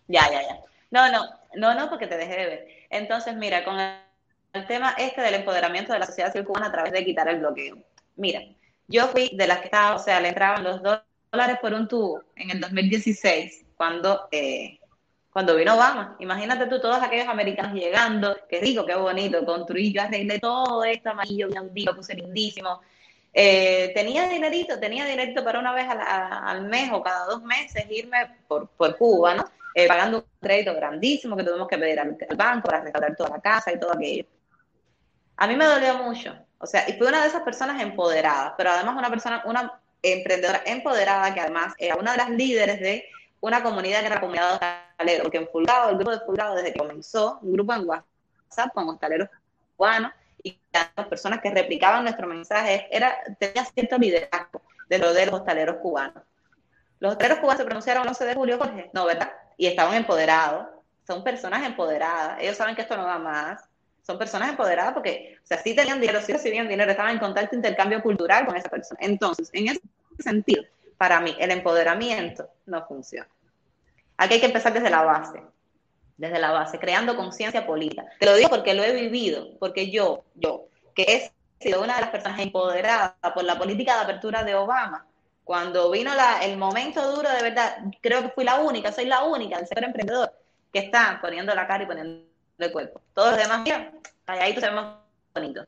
[0.06, 0.58] Ya, ya, ya.
[0.90, 1.22] No, no,
[1.54, 2.68] no, no, porque te dejé de ver.
[2.90, 6.92] Entonces, mira, con el tema este del empoderamiento de la sociedad civil cubana a través
[6.92, 7.76] de quitar el bloqueo.
[8.16, 8.40] Mira,
[8.86, 12.22] yo fui de las que estaba, o sea, le entraban los dólares por un tubo
[12.36, 14.78] en el 2016, cuando, eh,
[15.30, 16.16] cuando vino Obama.
[16.20, 21.10] Imagínate tú, todos aquellos americanos llegando, qué rico, qué bonito, construí, yo arreglé todo esto
[21.10, 22.80] amarillo, bien puse lindísimo.
[23.40, 28.34] Eh, tenía dinerito, tenía dinerito para una vez al mes o cada dos meses irme
[28.48, 29.44] por, por Cuba, ¿no?
[29.76, 33.30] Eh, pagando un crédito grandísimo que tuvimos que pedir al, al banco para rescatar toda
[33.30, 34.24] la casa y todo aquello.
[35.36, 36.36] A mí me dolió mucho.
[36.58, 40.62] O sea, y fui una de esas personas empoderadas, pero además una persona, una emprendedora
[40.66, 43.04] empoderada que además era una de las líderes de
[43.38, 46.72] una comunidad que era comunidad de hostaleros, porque en Fulgado, el grupo de Fulgado desde
[46.72, 49.28] que comenzó, un grupo en WhatsApp con hostaleros
[49.76, 50.10] cubanos
[50.42, 55.34] y las personas que replicaban nuestros mensajes, era, tenía cierto liderazgo de lo de los
[55.36, 56.22] hostaleros cubanos.
[57.00, 59.32] Los hostaleros cubanos se pronunciaron el 11 de julio, Jorge, no, ¿verdad?
[59.56, 60.66] Y estaban empoderados,
[61.06, 63.64] son personas empoderadas, ellos saben que esto no va más,
[64.02, 67.54] son personas empoderadas porque, o sea, sí tenían dinero, sí recibían dinero, estaban en contacto
[67.54, 68.98] intercambio cultural con esa persona.
[69.02, 69.80] Entonces, en ese
[70.18, 70.64] sentido,
[70.96, 73.28] para mí, el empoderamiento no funciona.
[74.16, 75.42] Aquí hay que empezar desde la base,
[76.18, 78.04] desde la base, creando conciencia política.
[78.18, 82.02] Te lo digo porque lo he vivido, porque yo, yo, que he sido una de
[82.02, 85.06] las personas empoderadas por la política de apertura de Obama,
[85.44, 89.24] cuando vino la, el momento duro de verdad, creo que fui la única, soy la
[89.24, 90.32] única, el sector emprendedor,
[90.72, 92.26] que está poniendo la cara y poniendo
[92.58, 93.00] el cuerpo.
[93.14, 93.92] Todos los demás, mira,
[94.24, 94.96] calladitos se más
[95.32, 95.66] bonitos.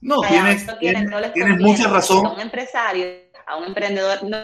[0.00, 2.26] No, tienes, tienes, mucha razón.
[2.26, 3.06] A un empresario,
[3.46, 4.36] a un emprendedor, no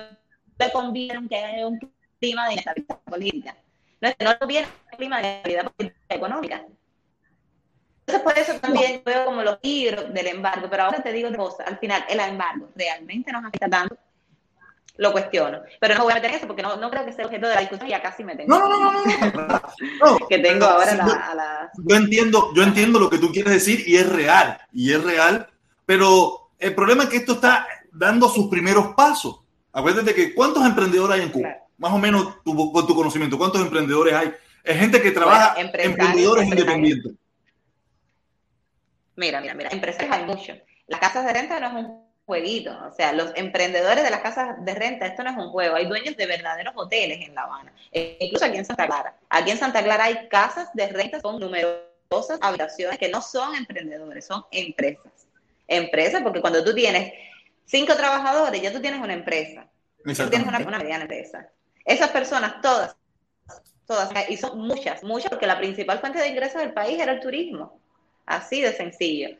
[0.58, 1.78] le conviene que haya un
[2.20, 3.56] clima de inestabilidad política.
[4.00, 6.64] No, no le conviene un clima de inestabilidad política económica.
[8.06, 11.38] Entonces, por eso también veo como los giros del embargo, pero ahora te digo otra
[11.38, 13.98] cosa, al final, el embargo realmente nos afecta tanto,
[14.96, 15.60] lo cuestiono.
[15.78, 17.60] Pero no voy a meter eso porque no, no creo que sea objeto de la
[17.60, 18.48] discusión y ya casi me tengo.
[18.48, 19.62] No, no, no, no.
[20.00, 21.70] no, que tengo ahora la, a la...
[21.84, 25.46] Yo entiendo, yo entiendo lo que tú quieres decir y es real, y es real,
[25.84, 29.40] pero el problema es que esto está dando sus primeros pasos.
[29.70, 31.48] Acuérdate que ¿cuántos emprendedores hay en Cuba?
[31.48, 31.67] Claro.
[31.78, 34.34] Más o menos tu, con tu conocimiento, ¿cuántos emprendedores hay?
[34.64, 37.12] Es gente que trabaja, Bueno, emprendedores independientes.
[39.16, 40.58] Mira, mira, mira, empresarios hay muchos.
[40.86, 44.62] Las casas de renta no es un jueguito, o sea, los emprendedores de las casas
[44.62, 47.72] de renta, esto no es un juego, hay dueños de verdaderos hoteles en La Habana,
[47.90, 49.16] e incluso aquí en Santa Clara.
[49.30, 54.26] Aquí en Santa Clara hay casas de renta con numerosas habitaciones que no son emprendedores,
[54.26, 55.10] son empresas.
[55.66, 57.14] Empresas, porque cuando tú tienes
[57.64, 59.66] cinco trabajadores, ya tú tienes una empresa.
[60.04, 61.48] Tú tienes una, una mediana empresa.
[61.88, 62.94] Esas personas, todas,
[63.86, 67.20] todas, y son muchas, muchas, porque la principal fuente de ingresos del país era el
[67.20, 67.80] turismo.
[68.26, 69.30] Así de sencillo.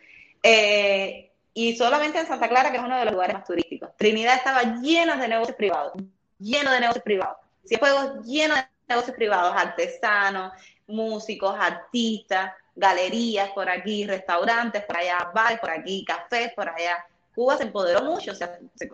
[0.43, 3.91] Eh, y solamente en Santa Clara, que es uno de los lugares más turísticos.
[3.99, 5.93] Trinidad estaba llena de negocios privados,
[6.39, 7.37] lleno de negocios privados.
[7.67, 10.53] Cienfuegos lleno de negocios privados, artesanos,
[10.87, 17.05] músicos, artistas, galerías por aquí, restaurantes por allá, bares por aquí, cafés por allá.
[17.35, 18.91] Cuba se empoderó mucho, o sea, se,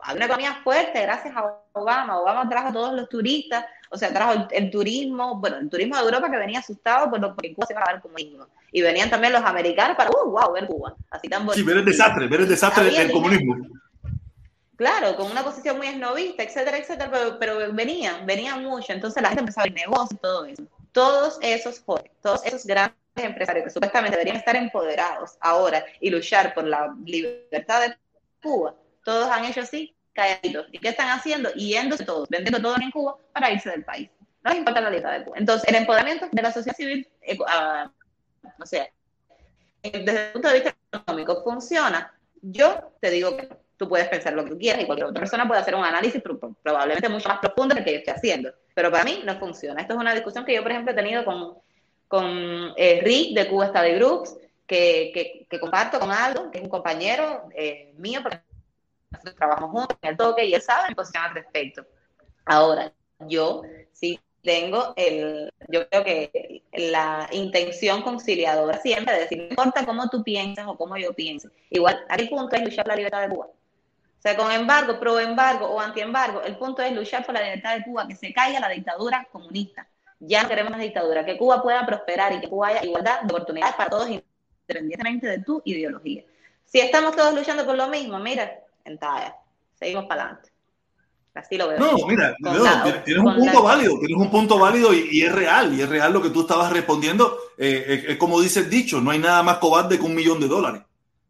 [0.00, 2.20] hay una economía fuerte gracias a Obama.
[2.20, 5.96] Obama trajo a todos los turistas, o sea, trajo el, el, turismo, bueno, el turismo
[5.96, 8.46] de Europa que venía asustado por lo que Cuba se iba a ver comunismo.
[8.70, 10.94] Y venían también los americanos para, uh, wow, ver Cuba.
[11.10, 11.58] Así tan bonito.
[11.58, 13.56] Sí, ver el desastre, ver el desastre del comunismo.
[14.76, 18.92] Claro, con una posición muy esnovista, etcétera, etcétera, pero, pero venían, venían mucho.
[18.92, 20.62] Entonces la gente empezaba a ver negocios y todo eso.
[20.92, 26.54] Todos esos jóvenes, todos esos grandes empresarios que supuestamente deberían estar empoderados ahora y luchar
[26.54, 27.96] por la libertad de
[28.40, 28.74] Cuba,
[29.08, 30.66] todos han hecho así, calladitos.
[30.70, 31.50] ¿Y qué están haciendo?
[31.54, 34.10] Yéndose todos, vendiendo todo en Cuba para irse del país.
[34.44, 35.38] No importa la libertad de Cuba.
[35.38, 37.88] Entonces, el empoderamiento de la sociedad civil, eh, uh,
[38.62, 38.86] o sea,
[39.82, 42.12] desde el punto de vista económico, ¿funciona?
[42.42, 43.48] Yo te digo que
[43.78, 46.22] tú puedes pensar lo que quieras y cualquier otra persona puede hacer un análisis
[46.62, 48.52] probablemente mucho más profundo que el que yo estoy haciendo.
[48.74, 49.80] Pero para mí no funciona.
[49.80, 51.54] Esto es una discusión que yo, por ejemplo, he tenido con,
[52.08, 54.36] con eh, Rick de Cuba Study Groups,
[54.66, 58.40] que, que, comparto con Aldo, que es un compañero eh, mío, porque
[59.10, 61.84] nosotros trabajamos juntos en el toque y él sabe mi posición al respecto.
[62.44, 63.62] Ahora, yo
[63.92, 70.08] sí tengo el, yo creo que la intención conciliadora siempre de decir, no importa cómo
[70.08, 73.34] tú piensas o cómo yo piense, igual, el punto es luchar por la libertad de
[73.34, 73.46] Cuba.
[73.46, 77.42] O sea, con embargo, pro embargo o anti embargo, el punto es luchar por la
[77.42, 79.86] libertad de Cuba, que se caiga la dictadura comunista.
[80.18, 83.32] Ya no queremos más dictadura, que Cuba pueda prosperar y que Cuba haya igualdad de
[83.32, 86.24] oportunidades para todos, independientemente de tu ideología.
[86.64, 88.60] Si estamos todos luchando por lo mismo, mira,
[89.78, 90.50] seguimos para adelante.
[91.34, 91.78] Así lo veo.
[91.78, 92.34] No, mira,
[93.04, 96.12] tienes un punto válido, tienes un punto válido y, y, es real, y es real
[96.12, 97.38] lo que tú estabas respondiendo.
[97.56, 100.40] Eh, es, es, como dice el dicho, no hay nada más cobarde que un millón
[100.40, 100.82] de dólares.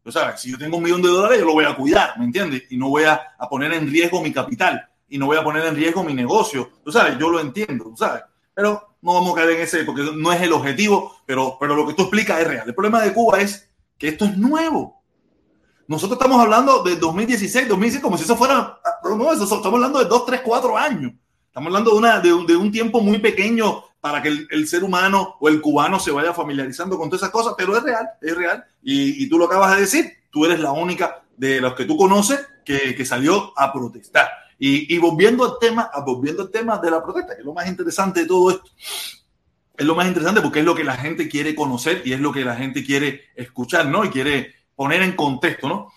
[0.03, 2.25] O sea, si yo tengo un millón de dólares, yo lo voy a cuidar, ¿me
[2.25, 2.63] entiendes?
[2.71, 5.65] Y no voy a, a poner en riesgo mi capital, y no voy a poner
[5.65, 6.71] en riesgo mi negocio.
[6.83, 8.23] Tú sabes, yo lo entiendo, ¿sabes?
[8.53, 11.87] Pero no vamos a caer en ese, porque no es el objetivo, pero, pero lo
[11.87, 12.67] que tú explicas es real.
[12.67, 14.98] El problema de Cuba es que esto es nuevo.
[15.89, 20.05] Nosotros estamos hablando de 2016, 2016, como si eso fuera, no, eso, estamos hablando de
[20.05, 21.13] 2, 3, 4 años.
[21.47, 24.67] Estamos hablando de, una, de, un, de un tiempo muy pequeño para que el, el,
[24.67, 28.07] ser humano o el cubano se vaya familiarizando con todas esas cosas, pero es real,
[28.21, 28.63] es real.
[28.83, 31.97] Y, y tú lo acabas de decir, tú eres la única de los que tú
[31.97, 34.29] conoces que, que salió a protestar.
[34.59, 37.67] Y, y, volviendo al tema, volviendo al tema de la protesta, que es lo más
[37.67, 38.69] interesante de todo esto,
[39.75, 42.31] es lo más interesante porque es lo que la gente quiere conocer y es lo
[42.31, 44.05] que la gente quiere escuchar, ¿no?
[44.05, 45.91] Y quiere poner en contexto, ¿no?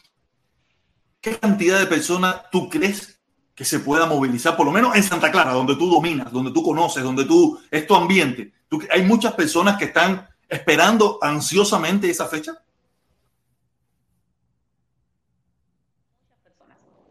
[1.21, 3.17] ¿Qué cantidad de personas tú crees
[3.55, 6.65] que se pueda movilizar, por lo menos en Santa Clara, donde tú dominas, donde tú
[6.65, 8.53] conoces, donde tú es tu ambiente?
[8.69, 12.61] ¿Tú, hay muchas personas que están esperando ansiosamente esa fecha.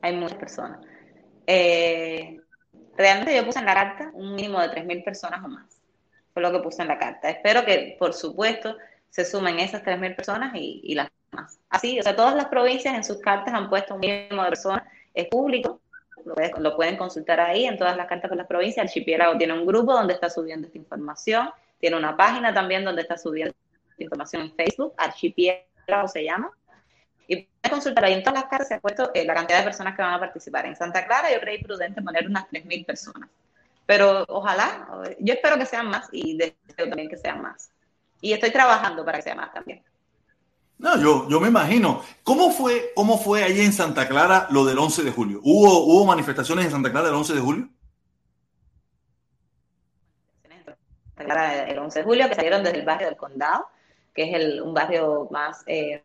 [0.02, 0.86] Hay muchas personas.
[1.48, 2.38] Eh,
[2.98, 5.82] realmente yo puse en la carta un mínimo de 3.000 personas o más.
[6.34, 7.30] Fue lo que puse en la carta.
[7.30, 8.76] Espero que, por supuesto,
[9.10, 11.08] se sumen esas 3.000 personas y, y las
[11.70, 14.84] Así, o sea, todas las provincias en sus cartas han puesto un mínimo de personas.
[15.14, 15.82] Es público,
[16.26, 18.78] lo, lo, pueden consultar ahí en todas las cartas de las provincias.
[18.78, 21.50] El Archipiélago tiene un grupo donde está subiendo esta información.
[21.80, 23.54] Tiene una página también donde está subiendo
[23.92, 24.94] esta información en Facebook.
[24.98, 26.52] Archipiélago se llama.
[27.28, 29.64] Y pueden consultar ahí en todas las cartas se ha puesto eh, la cantidad de
[29.64, 30.66] personas que van a participar.
[30.66, 33.30] En Santa Clara yo creí prudente poner unas 3.000 personas.
[33.86, 34.88] Pero ojalá,
[35.20, 37.72] yo espero que sean más y deseo también que sean más.
[38.20, 39.82] Y estoy trabajando para que sea más también.
[40.82, 42.02] No, yo, yo me imagino.
[42.24, 45.40] ¿Cómo fue, ¿Cómo fue ahí en Santa Clara lo del 11 de julio?
[45.44, 47.70] ¿Hubo, ¿Hubo manifestaciones en Santa Clara el 11 de julio?
[51.20, 53.68] El 11 de julio que salieron desde el barrio del condado,
[54.12, 56.04] que es el, un barrio más, eh,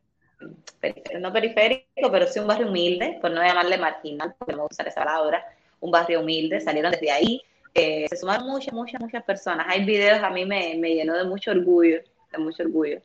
[1.18, 4.82] no periférico, pero sí un barrio humilde, por no llamarle marginal, porque no me gusta
[4.82, 5.42] esa palabra,
[5.80, 7.40] un barrio humilde, salieron desde ahí,
[7.72, 9.66] eh, se sumaron muchas, muchas, muchas personas.
[9.70, 13.00] Hay videos, a mí me, me llenó de mucho orgullo, de mucho orgullo,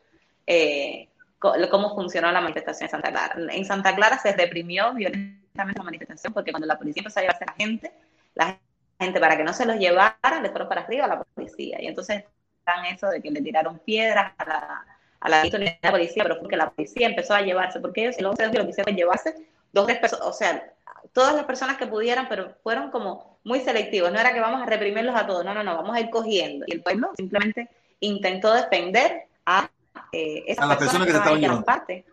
[0.46, 1.08] eh,
[1.42, 3.36] cómo funcionó la manifestación en Santa Clara.
[3.50, 7.44] En Santa Clara se reprimió violentamente la manifestación porque cuando la policía empezó a llevarse
[7.44, 7.92] a la gente,
[8.36, 8.60] la
[9.00, 11.82] gente para que no se los llevara, le fueron para arriba a la policía.
[11.82, 12.24] Y entonces
[12.60, 14.86] están eso de que le tiraron piedras a la,
[15.20, 18.70] a la de policía, pero porque la policía empezó a llevarse, porque ellos lo que
[18.70, 19.36] hicieron llevarse
[19.74, 20.72] dos, tres personas, o sea,
[21.14, 24.12] todas las personas que pudieran, pero fueron como muy selectivos.
[24.12, 26.66] No era que vamos a reprimirlos a todos, no, no, no, vamos a ir cogiendo.
[26.68, 27.70] Y el pueblo simplemente
[28.00, 29.70] intentó defender a
[30.12, 31.66] eh, esas personas, personas, que, estaban llevando.
[31.66, 32.06] parte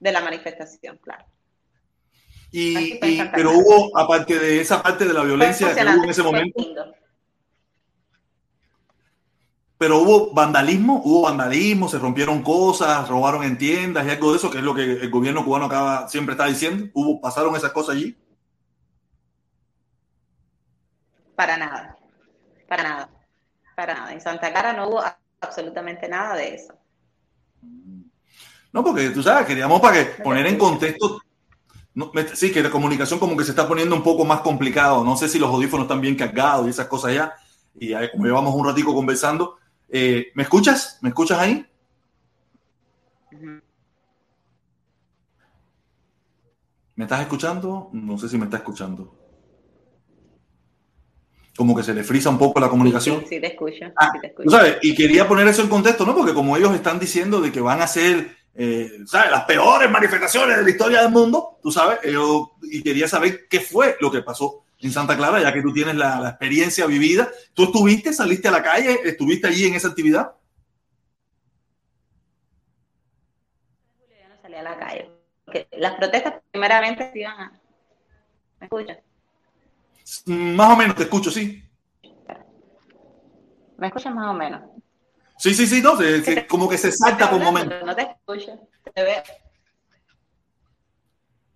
[0.00, 1.24] de la manifestación, claro.
[2.50, 2.98] Y,
[3.34, 6.94] pero hubo, aparte de esa parte de la violencia que hubo en ese momento,
[9.76, 14.50] pero hubo vandalismo, hubo vandalismo, se rompieron cosas, robaron en tiendas y algo de eso,
[14.50, 16.90] que es lo que el gobierno cubano acaba, siempre está diciendo.
[16.94, 18.16] ¿Hubo, ¿Pasaron esas cosas allí?
[21.34, 21.98] Para nada,
[22.68, 23.10] para nada,
[23.74, 24.12] para nada.
[24.12, 25.02] En Santa Clara no hubo
[25.40, 26.78] absolutamente nada de eso.
[28.74, 31.22] No, porque tú sabes, queríamos para que poner en contexto
[32.34, 35.04] sí, que la comunicación como que se está poniendo un poco más complicado.
[35.04, 37.34] No sé si los audífonos están bien cargados y esas cosas ya.
[37.78, 39.58] Y como llevamos un ratico conversando.
[39.88, 40.98] Eh, ¿Me escuchas?
[41.02, 41.64] ¿Me escuchas ahí?
[46.96, 47.90] ¿Me estás escuchando?
[47.92, 49.14] No sé si me está escuchando.
[51.56, 53.24] Como que se le frisa un poco la comunicación.
[53.28, 53.84] Sí, te escucho.
[53.96, 54.50] Ah, sí te escucho.
[54.50, 56.16] sabes, y quería poner eso en contexto, ¿no?
[56.16, 59.30] Porque como ellos están diciendo de que van a ser eh, ¿sabes?
[59.30, 63.60] Las peores manifestaciones de la historia del mundo, tú sabes, yo, y quería saber qué
[63.60, 67.28] fue lo que pasó en Santa Clara, ya que tú tienes la, la, experiencia vivida.
[67.54, 70.34] ¿Tú estuviste, saliste a la calle, estuviste allí en esa actividad?
[73.98, 75.10] Yo no salí a la calle,
[75.44, 77.60] porque las protestas primeramente iban a...
[78.60, 78.98] ¿Me escuchas?
[80.26, 81.64] Más o menos, te escucho, sí.
[83.78, 84.73] ¿Me escuchas más o menos?
[85.44, 85.92] Sí, sí, sí, no,
[86.48, 87.84] como que se salta por un momento.
[87.84, 88.58] No te escucho,
[88.94, 89.22] te veo.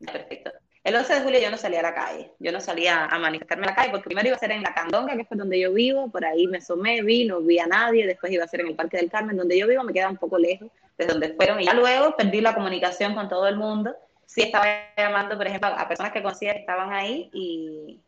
[0.05, 0.53] Perfecto.
[0.85, 3.65] El 11 de julio yo no salía a la calle, yo no salía a manifestarme
[3.65, 5.73] en la calle, porque primero iba a ser en La Candonga, que es donde yo
[5.73, 8.67] vivo, por ahí me asomé, vi, no vi a nadie, después iba a ser en
[8.67, 11.59] el Parque del Carmen, donde yo vivo, me queda un poco lejos de donde fueron,
[11.59, 13.97] y ya luego perdí la comunicación con todo el mundo,
[14.27, 14.67] sí estaba
[14.99, 18.03] llamando, por ejemplo, a personas que conocía que estaban ahí, y,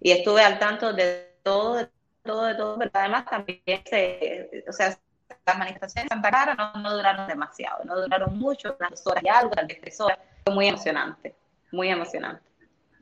[0.00, 1.88] y estuve al tanto de todo, de
[2.26, 4.98] todo, de todo, pero además también, se, o sea,
[5.46, 9.52] las manifestaciones en Santa Clara no, duraron demasiado, no duraron mucho, unas horas y algo,
[9.66, 11.34] vez tres horas, fue muy emocionante,
[11.72, 12.42] muy emocionante.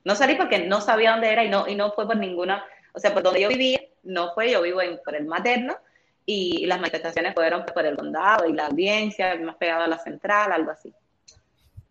[0.05, 2.99] No salí porque no sabía dónde era y no, y no fue por ninguna, o
[2.99, 5.75] sea, por donde yo vivía, no fue, yo vivo en, por el materno,
[6.27, 10.53] y las manifestaciones fueron por el condado y la audiencia, más pegado a la central,
[10.53, 10.93] algo así.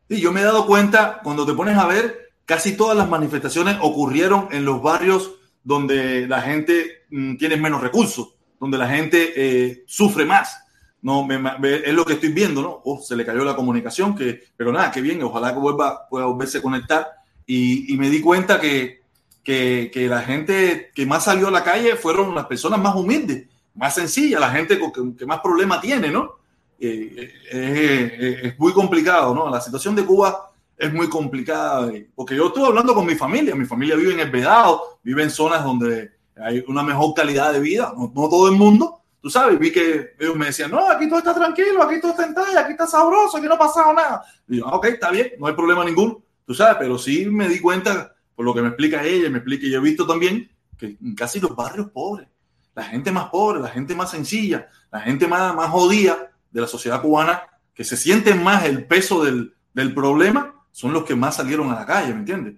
[0.10, 3.78] Sí, yo me he dado cuenta, cuando te pones a ver, casi todas las manifestaciones
[3.82, 5.32] ocurrieron en los barrios
[5.64, 10.60] donde la gente mm, tiene menos recursos, donde la gente eh, sufre más.
[11.02, 12.82] No, es lo que estoy viendo, ¿no?
[12.86, 16.26] Oh, se le cayó la comunicación, que, pero nada, qué bien, ojalá que vuelva, pueda
[16.28, 17.08] volverse a conectar.
[17.46, 19.02] Y, me di cuenta que,
[19.44, 23.50] que, que, la gente que más salió a la calle fueron las personas más humildes,
[23.76, 26.38] más sencillas, la gente que, que más problemas tiene, ¿no?
[26.80, 29.50] Eh, eh, es muy complicado, ¿no?
[29.50, 30.53] La situación de Cuba
[30.84, 34.30] es muy complicada, porque yo estuve hablando con mi familia, mi familia vive en el
[34.30, 39.02] Vedado, vive en zonas donde hay una mejor calidad de vida, no, todo el mundo,
[39.22, 42.26] tú sabes, vi que ellos me decían, no, aquí todo está tranquilo, aquí todo está
[42.26, 44.24] en talla, aquí está sabroso, aquí no ha pasado nada.
[44.50, 47.48] Y yo, ah, ok, está bien, no hay problema ninguno, tú sabes, pero sí me
[47.48, 50.98] di cuenta, por lo que me explica ella, me explica, y he visto también que
[51.02, 52.28] en casi los barrios pobres,
[52.76, 56.68] la gente más pobre, la gente más sencilla, la gente más, más jodida de la
[56.68, 57.44] sociedad cubana,
[57.74, 61.76] que se sienten más el peso del, del problema, son los que más salieron a
[61.76, 62.56] la calle, ¿me entiendes?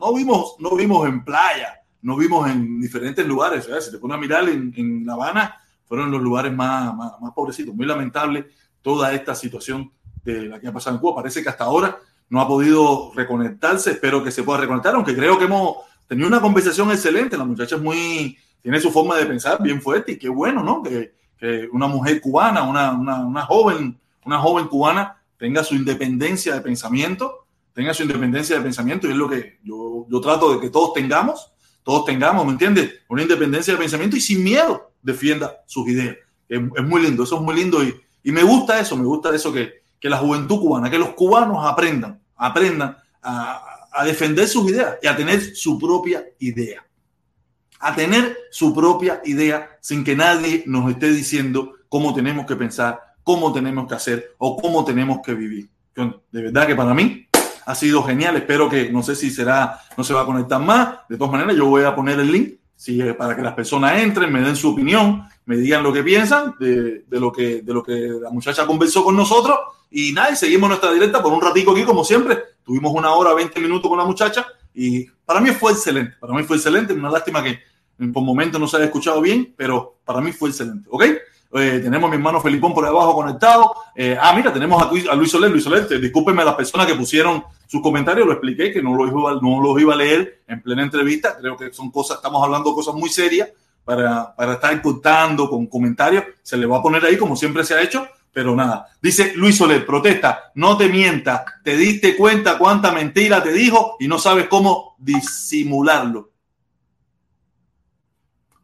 [0.00, 3.68] no, vimos, no vimos en playa, no vimos en diferentes lugares.
[3.80, 7.74] Si te pones a mirar en, La Habana, fueron los lugares más, más, pobrecitos.
[7.74, 8.48] Muy lamentable
[8.82, 9.92] toda esta situación
[10.24, 11.16] de la que ha pasado en Cuba.
[11.16, 11.98] Parece que hasta ahora
[12.30, 13.92] no ha podido reconectarse.
[13.92, 17.36] Espero que se pueda reconectar, aunque creo que hemos tenido una conversación excelente.
[17.36, 20.84] La muchacha es muy, tiene su forma de pensar bien fuerte y qué bueno, ¿no?
[20.84, 26.54] Que, que una mujer cubana, una, una, una joven, una joven cubana tenga su independencia
[26.54, 30.60] de pensamiento, tenga su independencia de pensamiento, y es lo que yo, yo trato de
[30.60, 31.52] que todos tengamos,
[31.82, 32.92] todos tengamos, ¿me entiendes?
[33.08, 36.16] Una independencia de pensamiento y sin miedo defienda sus ideas.
[36.48, 39.34] Es, es muy lindo, eso es muy lindo y, y, me gusta eso, me gusta
[39.34, 44.70] eso que, que la juventud cubana, que los cubanos aprendan, aprendan a, a defender sus
[44.70, 46.84] ideas y a tener su propia idea.
[47.80, 53.00] A tener su propia idea sin que nadie nos esté diciendo cómo tenemos que pensar,
[53.28, 55.68] cómo tenemos que hacer o cómo tenemos que vivir.
[56.32, 57.28] De verdad que para mí
[57.66, 58.36] ha sido genial.
[58.36, 61.00] Espero que, no sé si será, no se va a conectar más.
[61.10, 64.32] De todas maneras, yo voy a poner el link si, para que las personas entren,
[64.32, 67.82] me den su opinión, me digan lo que piensan de, de, lo, que, de lo
[67.82, 69.58] que la muchacha conversó con nosotros.
[69.90, 72.38] Y nada, y seguimos nuestra directa por un ratico aquí, como siempre.
[72.64, 76.16] Tuvimos una hora, 20 minutos con la muchacha y para mí fue excelente.
[76.18, 76.94] Para mí fue excelente.
[76.94, 77.58] Una lástima que
[78.10, 80.88] por momentos no se haya escuchado bien, pero para mí fue excelente.
[80.90, 81.04] ¿Ok?
[81.52, 83.74] Eh, tenemos a mi hermano Felipón por abajo conectado.
[83.94, 85.50] Eh, ah, mira, tenemos a, Luis Soler.
[85.50, 89.10] Luis Soler, discúlpenme a las personas que pusieron sus comentarios, lo expliqué, que no los,
[89.10, 91.36] iba, no los iba a leer en plena entrevista.
[91.38, 93.48] Creo que son cosas, estamos hablando de cosas muy serias
[93.84, 96.24] para, para estar contando con comentarios.
[96.42, 98.88] Se le va a poner ahí como siempre se ha hecho, pero nada.
[99.00, 104.06] Dice Luis Soler, protesta, no te mientas, te diste cuenta cuánta mentira te dijo y
[104.06, 106.27] no sabes cómo disimularlo.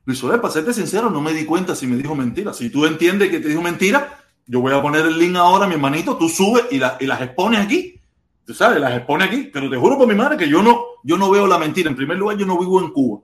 [0.06, 2.52] Luis Soler, para serte sincero, no me di cuenta si me dijo mentira.
[2.52, 5.74] Si tú entiendes que te dijo mentira, yo voy a poner el link ahora, mi
[5.74, 7.98] hermanito, tú subes y, y las expones aquí.
[8.44, 9.48] Tú sabes, las expones aquí.
[9.50, 11.88] Pero te juro por mi madre que yo no, yo no veo la mentira.
[11.88, 13.20] En primer lugar, yo no vivo en Cuba.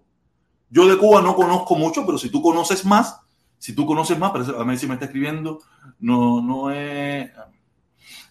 [0.70, 3.20] Yo de Cuba no conozco mucho, pero si tú conoces más,
[3.59, 5.61] si tú conoces más, a ver si me está escribiendo,
[5.98, 7.31] no, no es...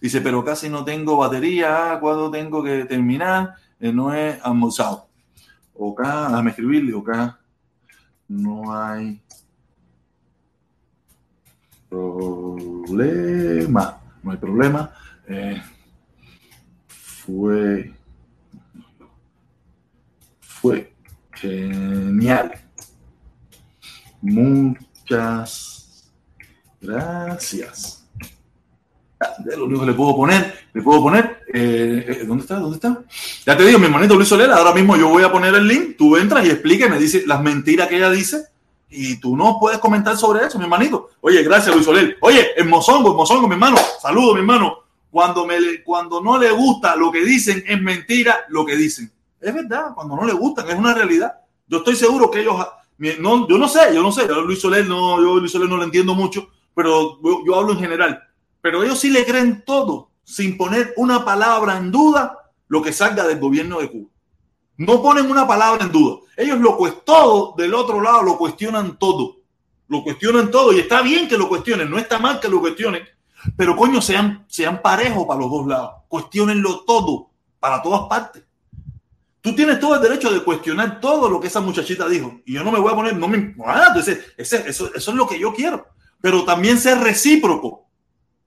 [0.00, 5.06] Dice, pero casi no tengo batería, cuando tengo que terminar, eh, no es almorzado.
[5.92, 7.39] acá, déjame escribirle, acá
[8.30, 9.20] no hay
[11.88, 14.94] problema, no hay problema.
[15.26, 15.60] Eh,
[16.86, 17.92] fue,
[20.40, 20.94] fue
[21.32, 22.52] genial.
[24.22, 26.08] Muchas
[26.80, 27.99] gracias.
[29.56, 32.58] Lo único que le puedo poner, le puedo poner, eh, eh, ¿dónde está?
[32.58, 33.02] ¿Dónde está?
[33.44, 35.96] Ya te digo, mi hermanito Luis Soler, ahora mismo yo voy a poner el link,
[35.98, 38.46] tú entras y explica me dice las mentiras que ella dice
[38.88, 41.10] y tú no puedes comentar sobre eso, mi hermanito.
[41.20, 42.16] Oye, gracias Luis Soler.
[42.22, 44.78] Oye, en Mozongo, en Mozongo, mi hermano, saludo, mi hermano.
[45.10, 49.12] Cuando, me, cuando no le gusta lo que dicen, es mentira lo que dicen.
[49.40, 51.34] Es verdad, cuando no le gustan, es una realidad.
[51.66, 52.56] Yo estoy seguro que ellos,
[53.20, 55.76] no, yo no sé, yo no sé, yo Luis Soler no, yo Luis Soler no
[55.76, 58.22] lo entiendo mucho, pero yo, yo hablo en general.
[58.60, 63.26] Pero ellos sí le creen todo, sin poner una palabra en duda lo que salga
[63.26, 64.08] del gobierno de Cuba.
[64.76, 66.20] No ponen una palabra en duda.
[66.36, 69.36] Ellos lo todo del otro lado lo cuestionan todo.
[69.88, 73.02] Lo cuestionan todo y está bien que lo cuestionen, no está mal que lo cuestionen,
[73.56, 75.90] pero coño, sean, sean parejos para los dos lados.
[76.08, 78.44] Cuestionenlo todo, para todas partes.
[79.40, 82.40] Tú tienes todo el derecho de cuestionar todo lo que esa muchachita dijo.
[82.44, 83.54] Y yo no me voy a poner, no me.
[83.64, 85.88] Ah, entonces, eso, eso es lo que yo quiero.
[86.20, 87.89] Pero también ser recíproco.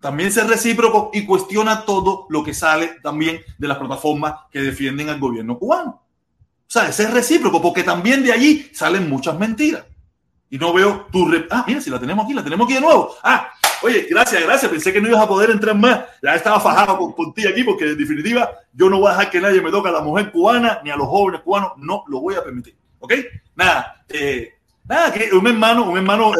[0.03, 5.07] También ser recíproco y cuestiona todo lo que sale también de las plataformas que defienden
[5.07, 5.91] al gobierno cubano.
[5.91, 9.85] O sea, ser recíproco, porque también de allí salen muchas mentiras.
[10.49, 11.25] Y no veo tu...
[11.49, 13.15] Ah, mira, si la tenemos aquí, la tenemos aquí de nuevo.
[13.23, 13.49] Ah,
[13.81, 14.69] Oye, gracias, gracias.
[14.69, 16.01] Pensé que no ibas a poder entrar más.
[16.21, 19.39] Ya estaba fajado con, ti aquí porque en definitiva yo no voy a dejar que
[19.39, 21.71] nadie me toque a la mujer cubana ni a los jóvenes cubanos.
[21.77, 22.75] No lo voy a permitir.
[22.99, 23.13] ¿Ok?
[23.55, 24.03] Nada.
[24.09, 24.53] Eh,
[24.83, 26.33] nada, que un hermano, un hermano,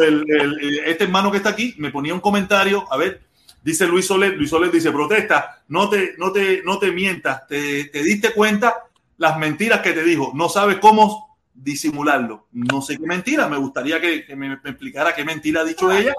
[0.86, 2.84] este hermano que está aquí me ponía un comentario.
[2.90, 3.22] A ver,
[3.64, 4.36] dice Luis Soler.
[4.36, 7.46] Luis Soler dice, protesta, no te, no te, no te mientas.
[7.48, 8.84] Te, diste cuenta
[9.16, 10.32] las mentiras que te dijo.
[10.34, 12.46] No sabes cómo disimularlo.
[12.52, 13.48] No sé qué mentira.
[13.48, 16.14] Me gustaría que, me, me, explicara qué mentira ha dicho ella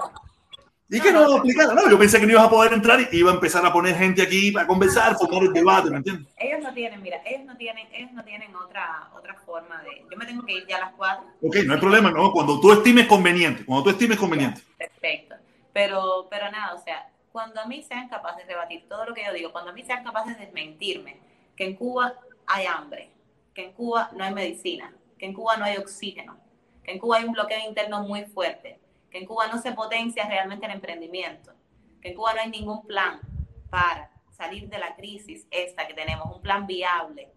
[0.88, 3.18] y que no lo explicara, no, yo pensé que no ibas a poder entrar y
[3.18, 6.32] iba a empezar a poner gente aquí para conversar, formar el debate, ¿me entiendes?
[6.36, 10.04] Ellos no tienen, mira, ellos no tienen, ellos no tienen otra, otra forma de.
[10.08, 11.26] Yo me tengo que ir ya a las cuatro.
[11.42, 14.60] Ok, no hay problema, no, cuando tú estimes conveniente, cuando tú estimes conveniente.
[14.78, 15.34] Perfecto.
[15.72, 19.22] Pero, pero nada, o sea, cuando a mí sean capaces de rebatir todo lo que
[19.22, 21.18] yo digo, cuando a mí sean capaces de desmentirme
[21.54, 22.14] que en Cuba
[22.46, 23.10] hay hambre,
[23.52, 26.38] que en Cuba no hay medicina, que en Cuba no hay oxígeno,
[26.82, 28.80] que en Cuba hay un bloqueo interno muy fuerte,
[29.10, 31.52] que en Cuba no se potencia realmente el emprendimiento,
[32.00, 33.20] que en Cuba no hay ningún plan
[33.68, 37.34] para salir de la crisis esta que tenemos, un plan viable,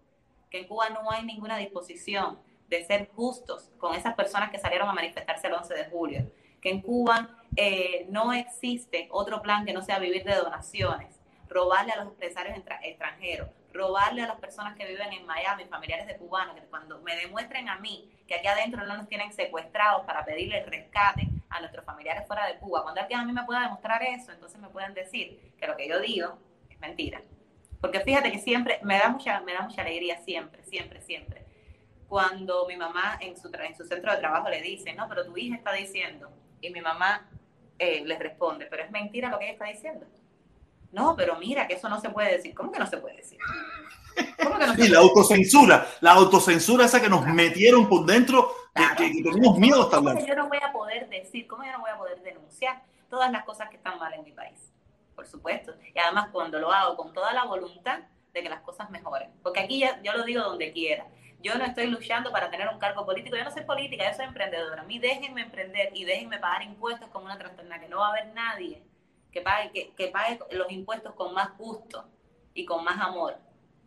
[0.50, 2.38] que en Cuba no hay ninguna disposición
[2.70, 6.32] de ser justos con esas personas que salieron a manifestarse el 11 de julio,
[6.62, 11.92] que en Cuba eh, no existe otro plan que no sea vivir de donaciones, robarle
[11.92, 16.54] a los empresarios extranjeros, robarle a las personas que viven en Miami, familiares de cubanos,
[16.54, 20.64] que cuando me demuestren a mí que aquí adentro no nos tienen secuestrados para pedirle
[20.64, 24.30] rescate a nuestros familiares fuera de Cuba, cuando alguien a mí me pueda demostrar eso,
[24.30, 27.20] entonces me pueden decir que lo que yo digo es mentira.
[27.80, 31.44] Porque fíjate que siempre, me da mucha, me da mucha alegría, siempre, siempre, siempre.
[32.08, 35.36] Cuando mi mamá en su, en su centro de trabajo le dice, no, pero tu
[35.36, 37.28] hija está diciendo, y mi mamá
[37.80, 40.06] eh, les responde, pero es mentira lo que ella está diciendo.
[40.92, 42.54] No, pero mira que eso no se puede decir.
[42.54, 43.38] ¿Cómo que no se puede decir?
[44.42, 48.52] ¿Cómo que no se y la autocensura, la autocensura esa que nos metieron por dentro,
[48.96, 50.14] que, tenemos miedo hasta hablar.
[50.16, 51.46] ¿Cómo yo no voy a poder decir?
[51.46, 52.82] ¿Cómo yo no voy a poder denunciar?
[53.10, 54.72] todas las cosas que están mal en mi país,
[55.14, 55.74] por supuesto.
[55.94, 57.98] Y además cuando lo hago con toda la voluntad
[58.32, 59.30] de que las cosas mejoren.
[59.42, 61.06] Porque aquí ya, yo lo digo donde quiera.
[61.42, 63.36] Yo no estoy luchando para tener un cargo político.
[63.36, 64.82] Yo no soy política, yo soy emprendedora.
[64.82, 68.10] A mí déjenme emprender y déjenme pagar impuestos como una trastornada, que no va a
[68.10, 68.82] haber nadie
[69.32, 72.04] que pague, que, que pague los impuestos con más gusto
[72.52, 73.38] y con más amor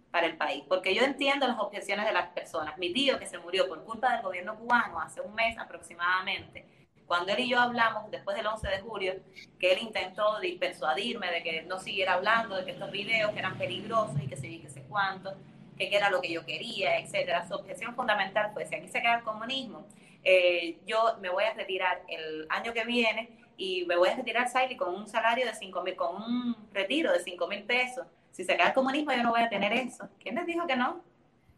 [0.09, 0.63] para el país.
[0.67, 2.77] Porque yo entiendo las objeciones de las personas.
[2.77, 6.65] Mi tío que se murió por culpa del gobierno cubano hace un mes aproximadamente,
[7.05, 9.13] cuando él y yo hablamos después del 11 de julio,
[9.59, 13.39] que él intentó de persuadirme de que no siguiera hablando, de que estos videos que
[13.39, 15.35] eran peligrosos y que sé, que sé cuánto,
[15.77, 17.47] que, era lo que yo quería, etcétera.
[17.47, 19.85] Su objeción fundamental fue, si aquí se queda el comunismo,
[20.23, 24.47] eh, yo me voy a retirar el año que viene y me voy a retirar,
[24.49, 28.05] Siley, con un salario de 5 mil, con un retiro de 5 mil pesos.
[28.31, 30.09] Si se queda el comunismo, yo no voy a tener eso.
[30.19, 31.03] ¿Quién les dijo que no?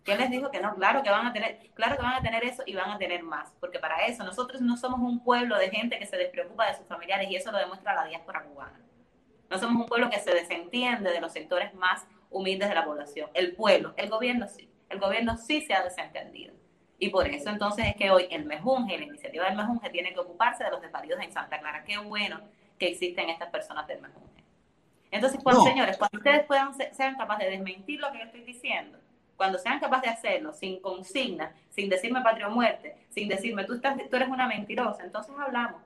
[0.04, 0.76] ¿Quién les dijo que no?
[0.76, 3.24] Claro que van a tener, claro que van a tener eso y van a tener
[3.24, 6.76] más, porque para eso nosotros no somos un pueblo de gente que se despreocupa de
[6.76, 8.80] sus familiares y eso lo demuestra la diáspora cubana.
[9.50, 13.30] No somos un pueblo que se desentiende de los sectores más humildes de la población.
[13.34, 14.70] El pueblo, el gobierno sí.
[14.90, 16.54] El gobierno sí se ha desentendido.
[16.98, 20.20] Y por eso entonces es que hoy el Mejunje, la iniciativa del Mejunje, tiene que
[20.20, 21.84] ocuparse de los desvalidos en Santa Clara.
[21.84, 22.40] Qué bueno
[22.80, 24.44] que existen estas personas del Mejunje.
[25.12, 28.98] Entonces, cuando, señores, cuando ustedes puedan sean capaces de desmentir lo que yo estoy diciendo,
[29.38, 33.74] cuando sean capaces de hacerlo sin consigna, sin decirme patria o muerte, sin decirme tú,
[33.74, 35.82] estás, tú eres una mentirosa, entonces hablamos.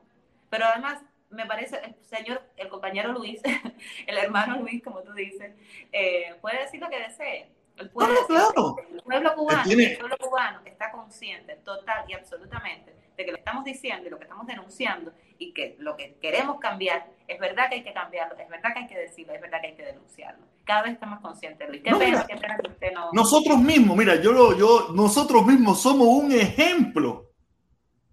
[0.50, 1.00] Pero además,
[1.30, 3.42] me parece, el señor, el compañero Luis,
[4.08, 5.54] el hermano Luis, como tú dices,
[5.92, 7.50] eh, puede decir lo que desee.
[7.78, 13.32] El pueblo, el pueblo cubano, el pueblo cubano está consciente total y absolutamente de que
[13.32, 17.40] lo estamos diciendo y lo que estamos denunciando y que lo que queremos cambiar, es
[17.40, 19.76] verdad que hay que cambiarlo, es verdad que hay que decirlo, es verdad que hay
[19.76, 20.46] que denunciarlo.
[20.66, 21.82] Cada vez estamos conscientes, Luis.
[21.84, 23.12] Qué pena, qué pena que usted no...
[23.14, 27.32] Nosotros mismos, mira, yo, yo, nosotros mismos somos un ejemplo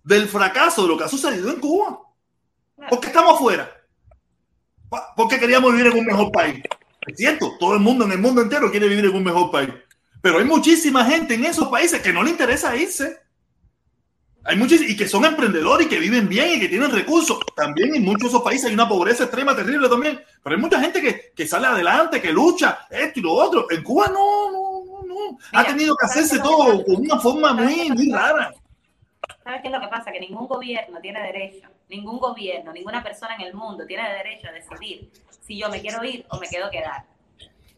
[0.02, 2.05] del fracaso de lo que ha sucedido en Cuba.
[2.88, 3.70] Porque estamos afuera.
[5.16, 6.62] Porque queríamos vivir en un mejor país.
[7.06, 9.70] Es cierto, todo el mundo en el mundo entero quiere vivir en un mejor país.
[10.20, 13.20] Pero hay muchísima gente en esos países que no le interesa irse.
[14.44, 17.38] Hay muchos y que son emprendedores y que viven bien y que tienen recursos.
[17.56, 20.20] También en muchos de esos países hay una pobreza extrema terrible también.
[20.42, 23.66] Pero hay mucha gente que, que sale adelante, que lucha, esto y lo otro.
[23.70, 25.38] En Cuba no, no, no.
[25.52, 28.52] ha tenido que hacerse todo con una forma muy, muy rara.
[29.42, 30.12] ¿Sabes qué es lo que pasa?
[30.12, 34.52] Que ningún gobierno tiene derecho, ningún gobierno, ninguna persona en el mundo tiene derecho a
[34.52, 35.10] decidir
[35.40, 37.06] si yo me quiero ir o me quedo quedar.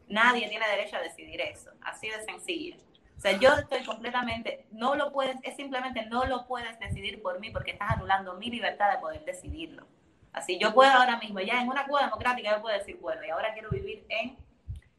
[0.08, 1.70] Nadie tiene derecho a decidir eso.
[1.82, 2.76] Así de sencillo.
[3.16, 7.40] O sea, yo estoy completamente, no lo puedes, es simplemente no lo puedes decidir por
[7.40, 9.86] mí porque estás anulando mi libertad de poder decidirlo.
[10.32, 13.30] Así, yo puedo ahora mismo, ya en una Cuba democrática, yo puedo decir, bueno, y
[13.30, 14.36] ahora quiero vivir en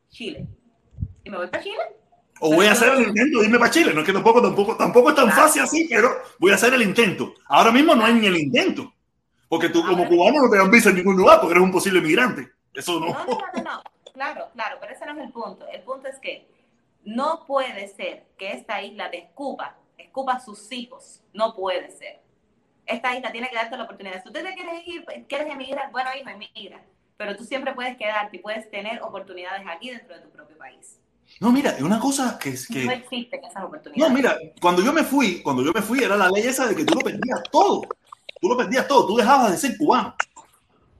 [0.10, 0.45] Chile.
[1.23, 1.77] ¿Y me voy para Chile?
[2.41, 3.94] O voy a hacer el intento de irme para Chile.
[3.94, 6.10] No es que tampoco, tampoco, tampoco es tan fácil así, pero
[6.40, 7.36] voy a hacer el intento.
[7.45, 8.94] Ahora mismo no hay ni el intento.
[9.49, 11.99] Porque tú como cubano no te dan visa en ningún lugar porque eres un posible
[11.99, 12.47] migrante.
[12.73, 13.07] Eso no.
[13.07, 15.67] No, no, no, Claro, claro, pero ese no es el punto.
[15.67, 16.47] El punto es que
[17.03, 21.21] no puede ser que esta isla te escupa, escupa a sus hijos.
[21.34, 22.21] No puede ser.
[22.85, 24.17] Esta isla tiene que darte la oportunidad.
[24.17, 26.81] Si tú te quieres ir, quieres emigrar, bueno, hijo, emigra.
[27.17, 30.99] Pero tú siempre puedes quedarte y puedes tener oportunidades aquí dentro de tu propio país.
[31.39, 32.85] No, mira, una cosa que es que...
[32.85, 34.11] No existen esas oportunidades.
[34.11, 36.76] No, mira, cuando yo me fui, cuando yo me fui era la ley esa de
[36.76, 37.84] que tú lo perdías todo.
[38.40, 39.07] Tú lo perdías todo.
[39.07, 40.16] Tú dejabas de ser cubano.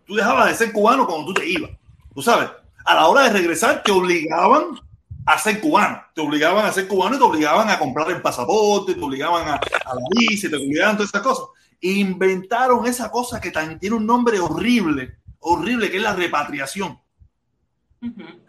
[0.06, 1.72] Tú dejabas de ser cubano cuando tú te ibas.
[2.14, 2.50] Tú sabes,
[2.86, 4.80] a la hora de regresar te obligaban
[5.26, 6.02] a ser cubano.
[6.14, 9.56] Te obligaban a ser cubano y te obligaban a comprar el pasaporte, te obligaban a,
[9.56, 11.46] a la visa, te obligaban a todas esas cosas.
[11.82, 17.00] Inventaron esa cosa que también tiene un nombre horrible, horrible, que es la repatriación.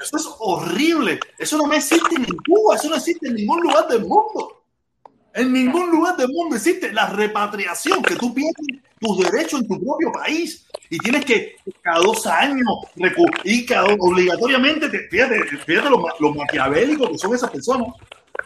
[0.00, 1.20] Eso es horrible.
[1.38, 4.59] Eso no existe en Cuba, eso no existe en ningún lugar del mundo.
[5.34, 8.54] En ningún lugar del mundo existe la repatriación, que tú pierdes
[8.98, 12.66] tus derechos en tu propio país y tienes que cada dos años
[13.44, 17.88] y cada, obligatoriamente, fíjate, fíjate lo, lo maquiavélico que son esas personas,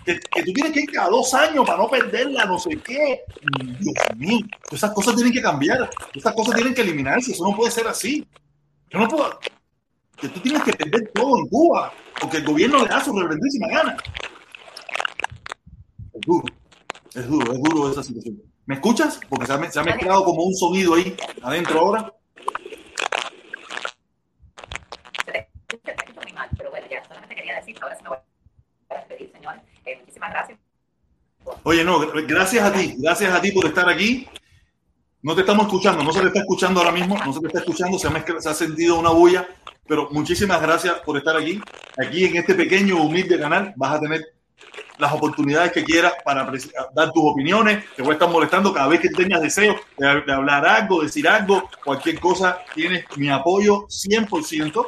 [0.04, 3.22] que, tú tienes que ir cada dos años para no perderla, no sé qué.
[3.80, 7.70] Dios mío, esas cosas tienen que cambiar, esas cosas tienen que eliminarse, eso no puede
[7.70, 8.26] ser así.
[8.90, 9.38] Yo no puedo,
[10.20, 13.68] que tú tienes que perder todo en Cuba, porque el gobierno le da su reverendísima
[13.68, 13.96] gana.
[17.14, 18.42] Es duro, es duro esa situación.
[18.66, 19.20] ¿Me escuchas?
[19.28, 22.12] Porque se ha, mezclado como un sonido ahí adentro ahora.
[31.62, 34.26] Oye, no, gracias a ti, gracias a ti por estar aquí.
[35.22, 37.60] No te estamos escuchando, no se te está escuchando ahora mismo, no se te está
[37.60, 39.48] escuchando, se ha, se ha sentido una bulla,
[39.86, 41.60] pero muchísimas gracias por estar aquí.
[41.96, 44.20] Aquí en este pequeño, humilde canal vas a tener
[44.98, 46.44] las oportunidades que quieras para
[46.94, 47.84] dar tus opiniones.
[47.96, 51.28] Te voy a estar molestando cada vez que tengas deseo de, de hablar algo, decir
[51.28, 52.58] algo, cualquier cosa.
[52.74, 54.86] Tienes mi apoyo 100%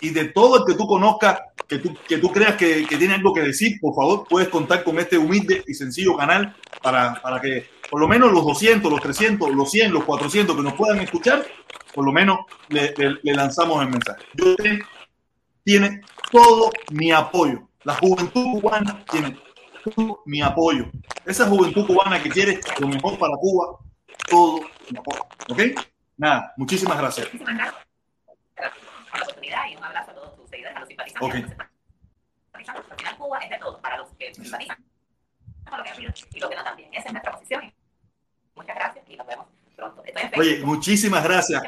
[0.00, 3.14] y de todo el que tú conozcas, que tú, que tú creas que, que, tiene
[3.14, 7.40] algo que decir, por favor, puedes contar con este humilde y sencillo canal para, para
[7.40, 11.00] que por lo menos los 200, los 300, los 100, los 400 que nos puedan
[11.00, 11.44] escuchar,
[11.94, 12.38] por lo menos
[12.68, 14.24] le, le, le lanzamos el mensaje.
[14.34, 14.80] Yo te,
[15.64, 16.00] tiene
[16.30, 17.69] todo mi apoyo.
[17.84, 19.38] La juventud cubana tiene
[19.82, 20.90] todo mi apoyo.
[21.24, 23.78] Esa juventud cubana que quiere lo mejor para Cuba,
[24.28, 25.22] todo mi apoyo.
[25.48, 25.60] ¿Ok?
[26.16, 27.28] Nada, muchísimas gracias.
[27.32, 31.44] la oportunidad y un abrazo a todos tus seguidores, a los simpatizantes.
[31.44, 31.60] Ok.
[32.52, 32.64] Al
[32.96, 34.84] final Cuba es de todo, para los que simpatizan
[35.68, 36.92] con lo que ha sido y los que no también.
[36.92, 37.72] Esa es nuestra posición.
[38.54, 40.02] Muchas gracias y nos vemos pronto.
[40.36, 41.62] Oye, muchísimas gracias.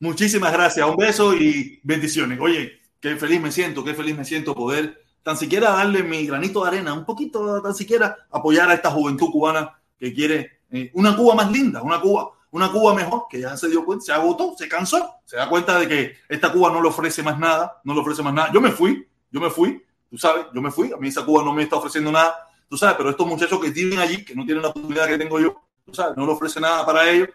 [0.00, 0.86] Muchísimas gracias.
[0.86, 2.40] Un beso y bendiciones.
[2.40, 6.62] Oye, qué feliz me siento, qué feliz me siento poder tan siquiera darle mi granito
[6.62, 11.16] de arena, un poquito, tan siquiera apoyar a esta juventud cubana que quiere eh, una
[11.16, 14.54] Cuba más linda, una Cuba, una Cuba mejor, que ya se dio cuenta, se agotó,
[14.56, 17.94] se cansó, se da cuenta de que esta Cuba no le ofrece más nada, no
[17.94, 18.50] le ofrece más nada.
[18.52, 21.44] Yo me fui, yo me fui, tú sabes, yo me fui, a mí esa Cuba
[21.44, 22.34] no me está ofreciendo nada,
[22.68, 25.38] tú sabes, pero estos muchachos que tienen allí, que no tienen la oportunidad que tengo
[25.38, 25.54] yo,
[25.84, 27.28] tú sabes, no le ofrece nada para ellos,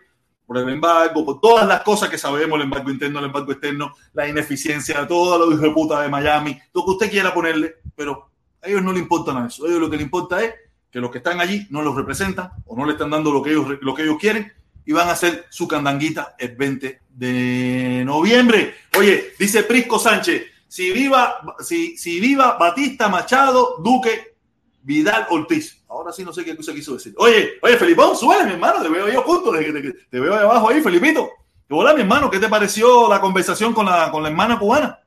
[0.48, 3.94] por el embargo, por todas las cosas que sabemos, el embargo interno, el embargo externo,
[4.14, 8.32] la ineficiencia, todo lo de de Miami, lo que usted quiera ponerle, pero
[8.64, 9.66] a ellos no le importa nada eso.
[9.66, 10.54] A ellos lo que le importa es
[10.90, 13.52] que los que están allí no los representan o no le están dando lo que
[13.52, 14.54] ellos, lo que ellos quieren
[14.86, 18.74] y van a hacer su candanguita el 20 de noviembre.
[18.98, 24.38] Oye, dice Prisco Sánchez, si viva, si, si viva Batista Machado, Duque,
[24.82, 25.77] Vidal Ortiz.
[25.90, 27.14] Ahora sí no sé qué se quiso decir.
[27.18, 30.82] Oye, oye, Felipón, súbele, mi hermano, te veo yo junto, te, veo ahí abajo ahí,
[30.82, 31.30] Felipito.
[31.70, 35.00] Hola, mi hermano, ¿qué te pareció la conversación con la, con la hermana cubana?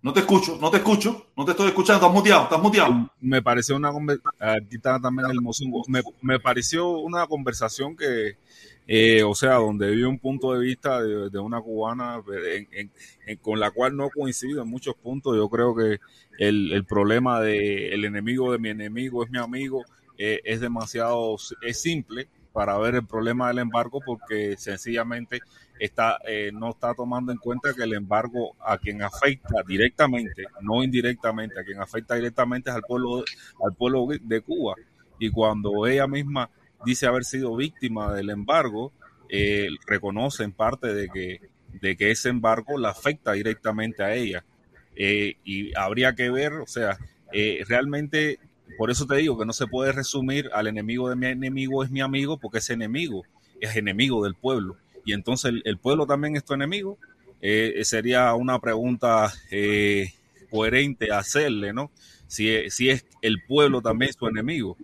[0.00, 3.10] No te escucho, no te escucho, no te estoy escuchando, estás muteado, estás muteado.
[3.20, 3.90] Me pareció una
[4.38, 5.82] aquí está también el mozongo.
[5.88, 8.38] Me, me, pareció una conversación que,
[8.90, 12.22] eh, o sea, donde vi un punto de vista de, una cubana
[12.72, 12.90] en,
[13.42, 15.36] con la cual no coincido en muchos puntos.
[15.36, 15.98] Yo creo que
[16.38, 19.84] el, el problema de el enemigo de mi enemigo es mi amigo
[20.16, 25.40] eh, es demasiado es simple para ver el problema del embargo porque sencillamente
[25.78, 30.82] está, eh, no está tomando en cuenta que el embargo a quien afecta directamente, no
[30.82, 33.22] indirectamente, a quien afecta directamente es al pueblo,
[33.64, 34.74] al pueblo de Cuba.
[35.18, 36.50] Y cuando ella misma
[36.84, 38.92] dice haber sido víctima del embargo,
[39.28, 41.40] eh, reconoce en parte de que,
[41.80, 44.44] de que ese embargo la afecta directamente a ella.
[44.96, 46.98] Eh, y habría que ver, o sea,
[47.32, 48.38] eh, realmente
[48.76, 51.90] por eso te digo que no se puede resumir al enemigo de mi enemigo es
[51.90, 53.24] mi amigo, porque ese enemigo
[53.60, 54.76] es enemigo del pueblo.
[55.04, 56.98] Y entonces el, pueblo también es tu enemigo.
[57.40, 59.32] Eh, sería una pregunta
[60.50, 61.90] coherente hacerle, ¿no?
[62.26, 64.76] Si, si es el pueblo también es tu enemigo,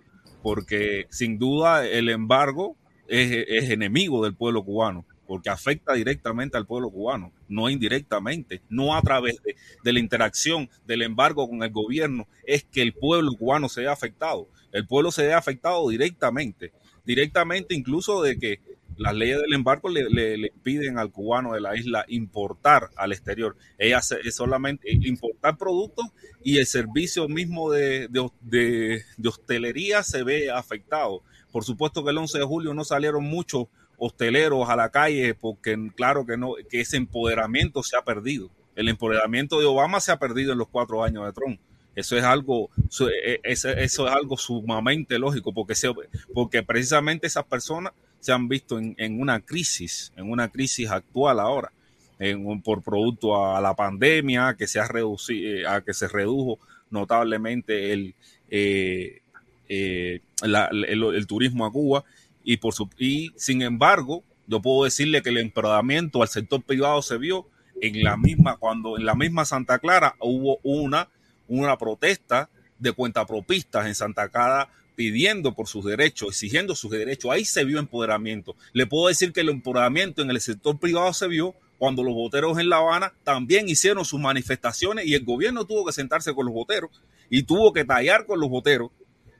[0.45, 2.77] porque sin duda el embargo
[3.07, 9.01] es, enemigo del pueblo cubano porque afecta directamente al pueblo cubano, no indirectamente, no a
[9.01, 13.69] través de, de, la interacción del embargo con el gobierno, es que el pueblo cubano
[13.69, 14.47] se vea afectado.
[14.71, 16.73] El pueblo se ve afectado directamente,
[17.05, 18.59] directamente incluso de que
[18.97, 23.11] las leyes del embargo le, le, le piden al cubano de la isla importar al
[23.11, 23.55] exterior.
[23.77, 26.05] Ella es solamente importar productos
[26.43, 31.21] y el servicio mismo de, de, de hostelería se ve afectado.
[31.51, 33.67] Por supuesto que el 11 de julio no salieron muchos
[33.97, 38.49] hosteleros a la calle, porque claro que no, que ese empoderamiento se ha perdido.
[38.75, 41.59] El empoderamiento de Obama se ha perdido en los cuatro años de Trump.
[41.95, 45.89] Eso es algo, eso es algo sumamente lógico, porque, se,
[46.33, 47.93] porque precisamente esas personas
[48.25, 51.71] se han visto en, en una crisis, en una crisis actual ahora,
[52.17, 56.57] en, por producto a la pandemia, que se ha reducido, a que se redujo
[56.89, 58.15] notablemente el,
[58.49, 59.21] eh,
[59.69, 62.03] eh, el, el turismo a Cuba.
[62.43, 67.03] Y, por su, y sin embargo, yo puedo decirle que el empoderamiento al sector privado
[67.03, 67.45] se vio
[67.79, 71.09] en la misma, cuando en la misma Santa Clara hubo una,
[71.47, 72.49] una protesta
[72.79, 77.31] de cuentapropistas en Santa Clara pidiendo por sus derechos, exigiendo sus derechos.
[77.31, 78.55] Ahí se vio empoderamiento.
[78.73, 82.57] Le puedo decir que el empoderamiento en el sector privado se vio cuando los voteros
[82.57, 86.53] en La Habana también hicieron sus manifestaciones y el gobierno tuvo que sentarse con los
[86.53, 86.89] voteros
[87.29, 88.91] y tuvo que tallar con los voteros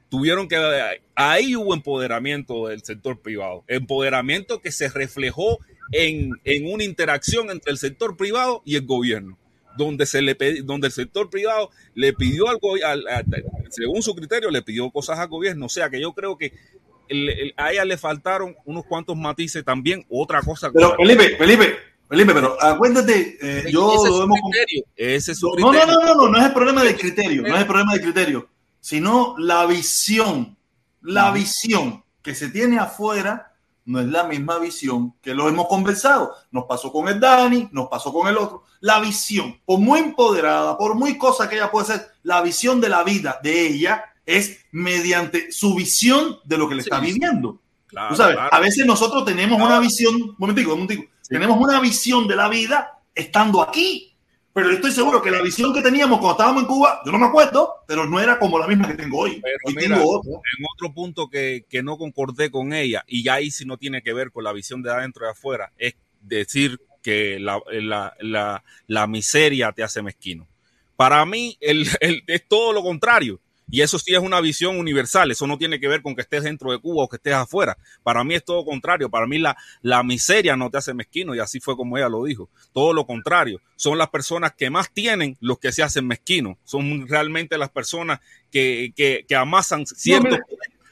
[0.08, 0.56] tuvieron que
[1.14, 5.58] ahí hubo empoderamiento del sector privado, empoderamiento que se reflejó
[5.92, 9.38] en, en una interacción entre el sector privado y el gobierno,
[9.76, 10.34] donde se le
[10.64, 13.24] donde el sector privado le pidió algo, al, al,
[13.70, 15.66] según su criterio, le pidió cosas al gobierno.
[15.66, 16.52] O sea que yo creo que
[17.08, 20.70] el, el, a ella le faltaron unos cuantos matices también, otra cosa.
[20.72, 21.76] Pero Felipe, Felipe,
[22.08, 24.84] Felipe, pero acuérdate, eh, yo ese lo su criterio.
[24.96, 25.94] Ese es su No, no, criterio.
[25.94, 28.48] no, no, no, no es el problema del criterio, no es el problema del criterio,
[28.80, 30.56] sino la visión,
[31.02, 31.34] la Ujú.
[31.38, 33.52] visión que se tiene afuera
[33.86, 36.34] no es la misma visión que lo hemos conversado.
[36.50, 38.64] Nos pasó con el Dani, nos pasó con el otro.
[38.80, 42.88] La visión, por muy empoderada, por muy cosa que ella pueda ser, la visión de
[42.88, 47.06] la vida de ella es mediante su visión de lo que le Sí, está sí.
[47.12, 47.60] viviendo.
[47.86, 48.52] Claro, Tú sabes, claro.
[48.54, 49.72] a veces nosotros tenemos Claro.
[49.72, 54.15] una visión, un momentico, un momentico, tenemos una visión de la vida estando aquí.
[54.56, 57.26] Pero estoy seguro que la visión que teníamos cuando estábamos en Cuba, yo no me
[57.26, 59.38] acuerdo, pero no era como la misma que tengo hoy.
[59.42, 60.30] Pero hoy mira, tengo otra.
[60.32, 64.00] en otro punto que, que no concordé con ella, y ya ahí sí no tiene
[64.00, 68.64] que ver con la visión de adentro y afuera, es decir que la, la, la,
[68.86, 70.48] la miseria te hace mezquino.
[70.96, 73.38] Para mí el, el- es todo lo contrario.
[73.68, 75.30] Y eso sí es una visión universal.
[75.30, 77.76] Eso no tiene que ver con que estés dentro de Cuba o que estés afuera.
[78.02, 79.10] Para mí es todo contrario.
[79.10, 82.24] Para mí la, la miseria no te hace mezquino y así fue como ella lo
[82.24, 82.48] dijo.
[82.72, 83.60] Todo lo contrario.
[83.74, 86.58] Son las personas que más tienen los que se hacen mezquinos.
[86.64, 88.20] Son realmente las personas
[88.52, 90.36] que, que, que amasan cierto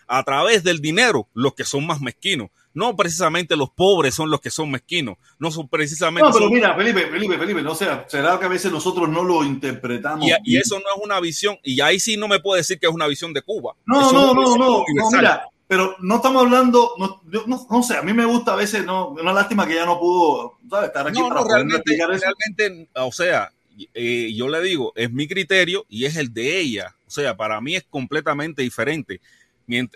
[0.07, 2.51] a través del dinero los que son más mezquinos.
[2.75, 5.17] No precisamente los pobres son los que son mezquinos.
[5.39, 6.29] No son precisamente.
[6.29, 9.23] No, pero son- mira, Felipe, Felipe, Felipe, no sea, será que a veces nosotros no
[9.23, 10.27] lo interpretamos.
[10.45, 11.57] y, eso no es una visión.
[11.63, 13.75] Y ahí sí no me puede decir que es una visión de Cuba.
[13.87, 17.97] No, no, no, no, no, mira, pero no estamos hablando, no, yo no, no sé,
[17.97, 20.89] a mí me gusta a veces, no, una lástima que ya no pudo, ¿sabes?
[20.89, 22.07] Estar aquí No, para no, poder realmente, eso.
[22.07, 23.51] realmente, o sea,
[23.95, 26.95] eh, yo le digo, es mi criterio y es el de ella.
[27.07, 29.21] O sea, para mí es completamente diferente.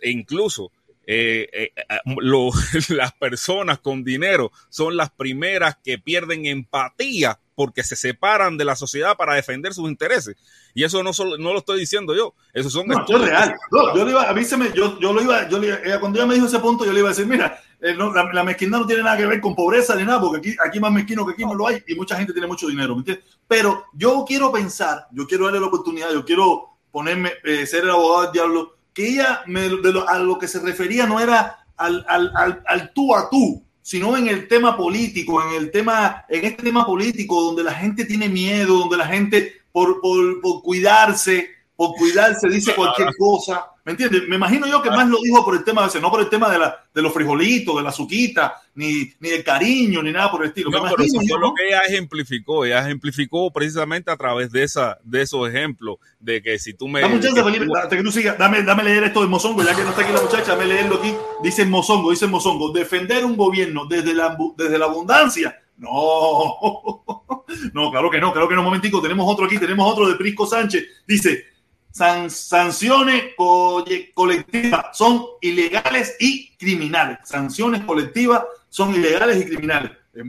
[0.03, 0.71] Incluso
[1.11, 2.51] eh, eh, eh, lo-
[2.91, 8.77] las personas con dinero son las primeras que pierden empatía porque se separan de la
[8.77, 10.37] sociedad para defender sus intereses.
[10.75, 13.55] Y eso no, solo, no lo estoy diciendo yo, eso son No, es real.
[13.73, 15.99] No, yo le iba, a mí se me, yo, yo lo iba, yo le, ella,
[15.99, 18.31] cuando ella me dijo ese punto, yo le iba a decir, mira, eh, no, la,
[18.33, 20.93] la mezquindad no tiene nada que ver con pobreza ni nada, porque aquí, aquí más
[20.93, 23.25] mezquino que aquí no lo hay y mucha gente tiene mucho dinero, ¿me entiendes?
[23.49, 27.91] Pero yo quiero pensar, yo quiero darle la oportunidad, yo quiero ponerme, eh, ser el
[27.91, 31.65] abogado del diablo, que ella me, de lo, a lo que se refería no era
[31.77, 36.25] al, al, al, al tú a tú, sino en el tema político, en el tema,
[36.29, 40.63] en este tema político donde la gente tiene miedo, donde la gente por, por, por
[40.65, 44.29] cuidarse, por cuidarse dice cualquier cosa, ¿me entiendes?
[44.29, 46.29] Me imagino yo que más lo dijo por el tema, de ese, no por el
[46.29, 50.31] tema de, la, de los frijolitos, de la azuquita, ni, ni del cariño, ni nada
[50.31, 50.69] por el estilo.
[50.71, 52.67] No, Me pero eso fue lo que ella ejemplificó.
[52.67, 57.01] Ella ejemplificó precisamente a través de esa, de esos ejemplos, de que si tú me.
[57.01, 59.75] Dame un chance, Felipe, tú- que tú sigas, dame, dame leer esto de Mozongo, ya
[59.75, 61.15] que no está aquí la muchacha, dame leerlo aquí.
[61.43, 65.59] Dice Mozongo, dice Mozongo, defender un gobierno desde la, desde la abundancia.
[65.79, 65.89] No,
[67.73, 68.61] no, claro que no, claro que no.
[68.61, 70.85] Un momentico, tenemos otro aquí, tenemos otro de Prisco Sánchez.
[71.07, 71.47] Dice,
[71.91, 73.85] san- sanciones co-
[74.15, 77.19] colectivas son ilegales y criminales.
[77.25, 79.93] Sanciones colectivas son ilegales y criminales.
[80.15, 80.23] Eh,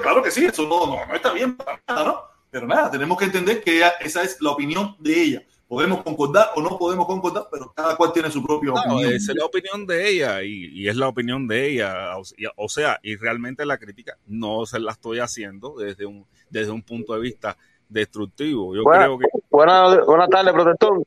[0.00, 2.20] Claro que sí, eso no, no, no está bien para nada, ¿no?
[2.50, 5.42] Pero nada, tenemos que entender que esa es la opinión de ella.
[5.68, 9.10] Podemos concordar o no podemos concordar, pero cada cual tiene su propia No, opinión.
[9.14, 12.18] esa es la opinión de ella y, y es la opinión de ella.
[12.18, 16.26] O, sea- o sea, y realmente la crítica no se la estoy haciendo desde un,
[16.50, 17.56] desde un punto de vista
[17.92, 18.74] destructivo.
[18.74, 21.02] Yo Buena- creo que Buenas tardes, protector.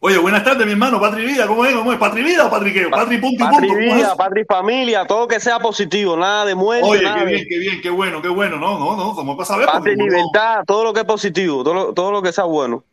[0.00, 1.00] Oye, buenas tardes, mi hermano.
[1.00, 1.74] Patri Vida, ¿cómo es?
[1.74, 1.98] ¿Cómo es?
[1.98, 2.86] ¿Patri Vida o Patri qué?
[2.86, 3.74] Patri punto y Patri punto.
[3.74, 7.24] ¿Cómo es vida, patri familia, todo que sea positivo, nada de muerte, Oye, nada qué
[7.24, 8.58] bien, qué bien, qué bueno, qué bueno.
[8.58, 9.66] No, no, no, somos para saber.
[9.66, 12.30] patria y porque no- libertad, todo lo que es positivo, todo lo, todo lo que
[12.32, 12.84] sea bueno.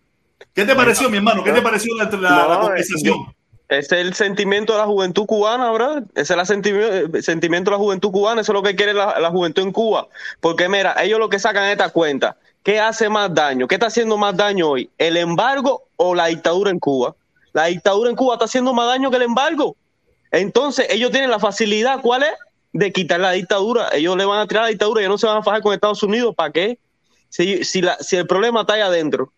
[0.54, 1.44] ¿Qué te pareció, mi hermano?
[1.44, 2.18] ¿Qué te pareció la, la,
[2.48, 3.18] la No, conversación?
[3.68, 6.04] Es el sentimiento de la juventud cubana, ¿verdad?
[6.14, 9.30] Es el sentimi- el sentimiento de la juventud cubana, eso es lo que quiere la,
[9.32, 10.08] juventud en Cuba.
[10.40, 12.38] Porque mira, ellos lo que sacan es esta cuenta.
[12.62, 13.68] ¿Qué hace más daño?
[13.68, 14.90] ¿Qué está haciendo más daño hoy?
[14.98, 17.16] ¿El embargo o la dictadura en Cuba?
[17.54, 19.76] La dictadura en Cuba está haciendo más daño que el embargo.
[20.32, 22.34] Entonces, ellos tienen la facilidad, ¿cuál es?
[22.74, 23.90] De quitar la dictadura.
[23.94, 26.04] Ellos le van a tirar la dictadura, ellos no se van a fajar con Estados
[26.04, 26.36] Unidos.
[26.36, 26.78] ¿Para qué?
[27.30, 29.32] Si, si, la, si el problema está ahí adentro.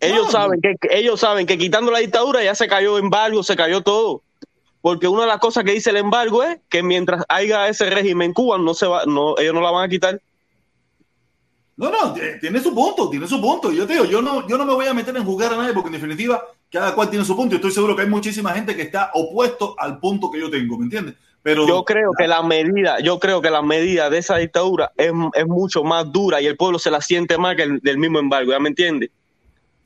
[0.00, 3.56] Ellos No, saben que ellos saben que quitando la dictadura ya se cayó embargo, se
[3.56, 4.22] cayó todo.
[4.82, 8.26] Porque una de las cosas que dice el embargo es que mientras haya ese régimen
[8.26, 10.20] en Cuba no se va, no, ellos no la van a quitar.
[11.76, 13.70] No, no, eh, tiene su punto, tiene su punto.
[13.72, 15.74] Yo te digo, yo no, yo no me voy a meter en juzgar a nadie
[15.74, 17.54] porque en definitiva cada cual tiene su punto.
[17.54, 20.78] Y estoy seguro que hay muchísima gente que está opuesto al punto que yo tengo,
[20.78, 21.14] ¿me entiendes?
[21.42, 25.12] Pero Yo creo que la medida, yo creo que la medida de esa dictadura es,
[25.34, 28.18] es mucho más dura y el pueblo se la siente más que el del mismo
[28.18, 29.10] embargo, ¿ya me entiendes?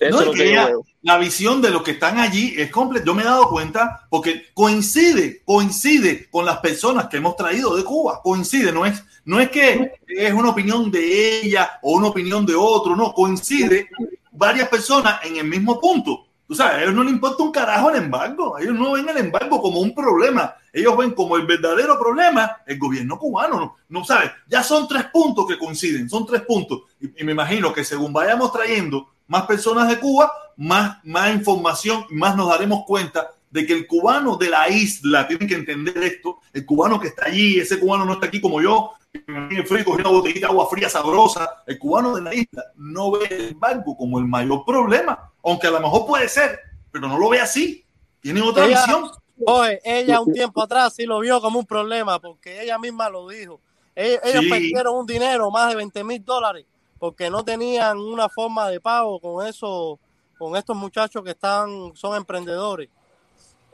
[0.00, 0.70] Eso No, es que ella-
[1.02, 3.04] la visión de los que están allí es completa.
[3.06, 7.84] Yo me he dado cuenta porque coincide, coincide con las personas que hemos traído de
[7.84, 8.20] Cuba.
[8.22, 12.54] Coincide, no es, no es que es una opinión de ella o una opinión de
[12.54, 13.88] otro, no, coincide
[14.32, 16.26] varias personas en el mismo punto.
[16.46, 18.58] Tú sabes, a ellos no les importa un carajo el embargo.
[18.58, 20.52] Ellos no ven el embargo como un problema.
[20.72, 23.56] Ellos ven como el verdadero problema el gobierno cubano.
[23.60, 26.80] No, no sabes, ya son tres puntos que coinciden, son tres puntos.
[27.00, 32.04] Y, y, me imagino que según vayamos trayendo más personas de Cuba, más, más información,
[32.10, 36.38] más nos daremos cuenta de que el cubano de la isla tiene que entender esto.
[36.52, 40.10] El cubano que está allí, ese cubano no está aquí como yo, en frío cogiendo
[40.10, 41.62] una botellita de agua fría sabrosa.
[41.64, 45.70] El cubano de la isla no ve el embargo como el mayor problema, aunque a
[45.70, 46.58] lo mejor puede ser,
[46.90, 47.84] pero no lo ve así.
[48.20, 49.10] Tiene otra ella, visión.
[49.46, 53.28] Oye, ella un tiempo atrás sí lo vio como un problema, porque ella misma lo
[53.28, 53.60] dijo.
[53.94, 54.50] Ellos, ellos Sí.
[54.50, 56.66] perdieron un dinero, más de 20 mil dólares,
[57.00, 59.98] porque no tenían una forma de pago con eso,
[60.38, 62.88] con estos muchachos que están, son emprendedores.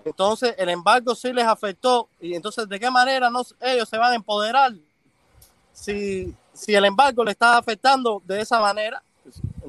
[0.04, 2.08] Entonces, el embargo sí les afectó.
[2.20, 4.72] Y entonces, ¿de qué manera no, ellos se van a empoderar
[5.72, 9.02] si, si el embargo le está afectando de esa manera?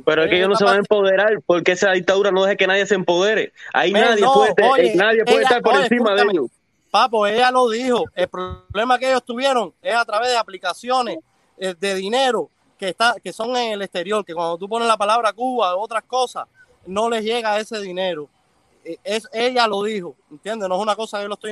[0.06, 2.68] Pero es que ellos no se van a empoderar porque esa dictadura no deja que
[2.68, 3.52] nadie se empodere.
[3.74, 6.46] Ahí nadie no, puede, oye, nadie puede ella- estar por oye, encima de ellos.
[6.92, 8.06] Papo, ella lo dijo.
[8.14, 11.18] El problema que ellos tuvieron es a través de aplicaciones
[11.58, 14.98] eh, de dinero que está, que son en el exterior, que cuando tú pones la
[14.98, 16.48] palabra Cuba o otras cosas,
[16.86, 18.30] no les llega ese dinero.
[18.84, 20.70] Eh, Es, ella lo dijo, ¿entiendes?
[20.70, 21.52] No es una cosa que yo lo estoy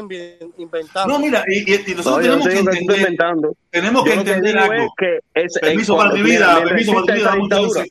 [0.57, 1.14] inventando.
[1.14, 3.56] No, mira, y, nosotros No, tenemos que entender, inventando.
[3.69, 4.84] tenemos que Yo entender algo.
[4.84, 7.85] es que es, Permiso para mi vida, permiso para mi vida.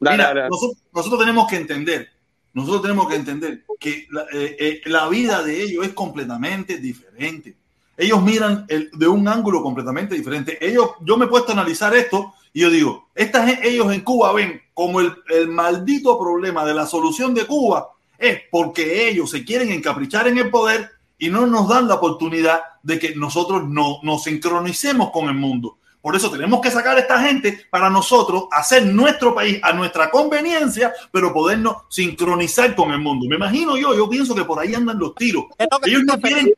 [0.00, 0.48] Dale, Mira, dale.
[0.50, 2.08] nosotros, nosotros tenemos que entender,
[2.52, 7.54] nosotros tenemos que entender que la, eh, eh, la vida de ellos es completamente diferente.
[7.96, 10.58] Ellos miran el- de un ángulo completamente diferente.
[10.60, 14.00] Ellos, yo me he puesto a analizar esto y yo digo, esta gen- ellos en
[14.02, 19.30] Cuba ven como el, el maldito problema de la solución de Cuba es porque ellos
[19.30, 23.66] se quieren encaprichar en el poder y no nos dan la oportunidad de que nosotros
[23.68, 25.78] no, nos sincronicemos con el mundo.
[26.02, 30.08] Por eso tenemos que sacar a esta gente para nosotros hacer nuestro país a nuestra
[30.10, 33.26] conveniencia, pero podernos sincronizar con el mundo.
[33.28, 35.46] Me imagino yo, yo pienso que por ahí andan los tiros.
[35.88, 36.54] Ellos no quieren,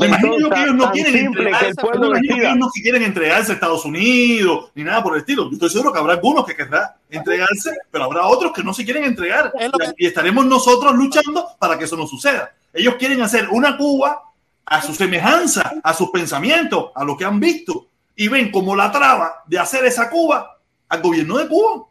[0.00, 2.20] me imagino yo Protección que ellos no quieren simple que el entregarse, pueblo me imagino
[2.20, 2.48] que decida.
[2.48, 5.44] ellos no quieren entregarse a Estados Unidos ni nada por el estilo.
[5.44, 8.84] Yo estoy seguro que habrá algunos que querrán entregarse, pero habrá otros que no se
[8.84, 9.52] quieren entregar.
[9.96, 12.52] Y estaremos nosotros luchando para que eso no suceda.
[12.72, 14.22] Ellos quieren hacer una Cuba
[14.66, 18.92] a su semejanza, a sus pensamientos, a lo que han visto, y ven como la
[18.92, 20.58] traba de hacer esa Cuba
[20.88, 21.84] al gobierno de Cuba.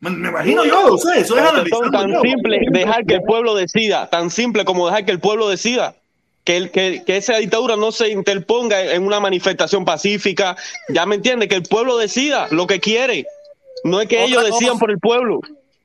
[0.00, 1.44] Me, imagino yo, o sea, eso es
[1.90, 2.20] tan yo.
[2.22, 5.94] simple dejar que el pueblo decida, tan simple como dejar que el pueblo decida.
[6.44, 10.56] Que, que, que esa dictadura no se interponga en una manifestación pacífica.
[10.88, 13.26] Ya me entiende, que el pueblo decida lo que quiere.
[13.84, 14.80] No es que Otra ellos decidan cosa.
[14.80, 15.40] por el pueblo.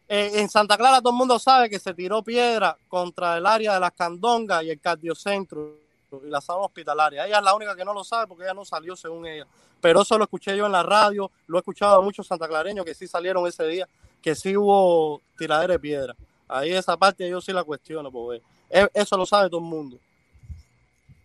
[0.07, 3.73] Eh, en Santa Clara todo el mundo sabe que se tiró piedra contra el área
[3.73, 5.77] de las Candongas y el cardiocentro
[6.25, 7.25] y la zona hospitalaria.
[7.25, 9.45] Ella es la única que no lo sabe porque ella no salió según ella.
[9.81, 12.93] Pero eso lo escuché yo en la radio, lo he escuchado a muchos santaclareños que
[12.95, 13.87] sí salieron ese día,
[14.21, 16.15] que sí hubo tiradera de piedra.
[16.47, 19.97] Ahí esa parte yo sí la cuestiono, porque e- eso lo sabe todo el mundo.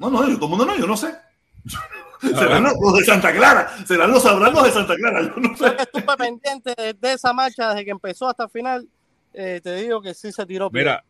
[0.01, 1.15] No, no, yo, todo el mundo no, yo no sé.
[2.21, 5.57] serán los, los de Santa Clara, serán los sabrán los de Santa Clara, yo no
[5.57, 5.65] sé.
[5.65, 8.89] Yo que estuve pendiente de, de esa marcha desde que empezó hasta el final,
[9.35, 10.71] eh, te digo que sí se tiró.
[10.71, 11.05] Mira,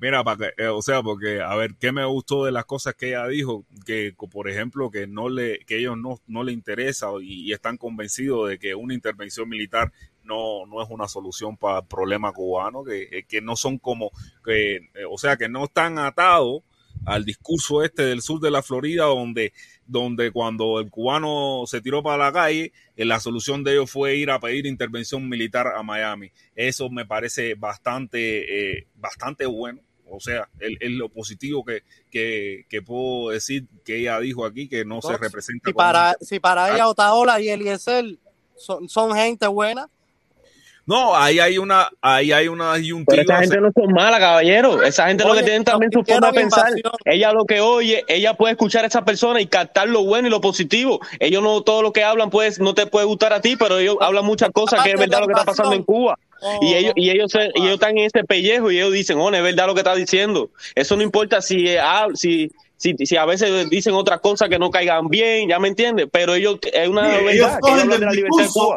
[0.00, 2.94] mira, para que, eh, o sea, porque, a ver, ¿qué me gustó de las cosas
[2.94, 3.66] que ella dijo?
[3.84, 7.76] Que, por ejemplo, que no le, que ellos no, no le interesa y, y están
[7.76, 9.92] convencidos de que una intervención militar
[10.24, 14.10] no, no es una solución para el problema cubano, que, eh, que no son como,
[14.42, 16.62] que, eh, o sea, que no están atados
[17.06, 19.52] al discurso este del sur de la Florida, donde,
[19.86, 24.16] donde cuando el cubano se tiró para la calle, eh, la solución de ellos fue
[24.16, 26.30] ir a pedir intervención militar a Miami.
[26.54, 29.80] Eso me parece bastante, eh, bastante bueno.
[30.12, 34.84] O sea, es, lo positivo que, que, que puedo decir que ella dijo aquí, que
[34.84, 38.18] no, se representa Si para, si para ella Otaola y Eliezer
[38.56, 39.88] son, son gente buena,
[40.90, 43.22] No, ahí hay una, ahí hay una Pero disyuntiva.
[43.22, 44.82] esa gente no son mala, caballero.
[44.82, 46.66] Esa gente lo que tienen también su forma de pensar.
[46.70, 46.92] invasión.
[47.04, 50.30] Ella lo que oye, ella puede escuchar a esa persona y captar lo bueno y
[50.32, 50.98] lo positivo.
[51.20, 53.98] Ellos no, todo lo que hablan pues no te puede gustar a ti, pero ellos
[54.00, 55.84] hablan muchas cosas que es verdad lo que está pasando en.
[55.84, 56.18] Cuba.
[56.42, 59.16] Oh, Y ellos, y ellos, se- y ellos están en ese pellejo y ellos dicen,
[59.20, 60.50] oh, es verdad lo que está diciendo.
[60.74, 64.58] Eso no importa si, eh, ah, si, si, si a veces dicen otras cosas que
[64.58, 67.82] no caigan bien, ya me entiendes, pero ellos, es una Sí, verdad, ellos que ellos
[67.82, 68.76] hablan de la libertad de Cuba.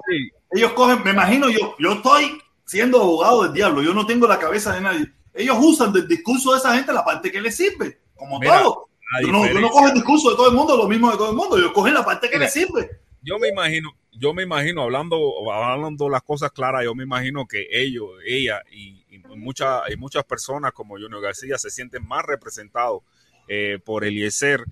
[0.53, 4.39] Ellos cogen, me imagino yo, yo estoy siendo abogado del diablo, yo no tengo la
[4.39, 5.11] cabeza de nadie.
[5.33, 8.89] Ellos usan del discurso de esa gente la parte que les sirve, como Mira, todo.
[9.21, 11.31] Yo no, yo no cojo el discurso de todo el mundo, lo mismo de todo
[11.31, 12.45] el mundo, ellos cogen la parte que Mira.
[12.45, 12.89] les sirve.
[13.21, 15.17] yo me imagino, yo me imagino hablando,
[15.51, 20.23] hablando las cosas claras, yo me imagino que ellos, ella y, y muchas, y muchas
[20.23, 23.01] personas como Junior García se sienten más representados
[23.47, 24.63] eh, por Eliezer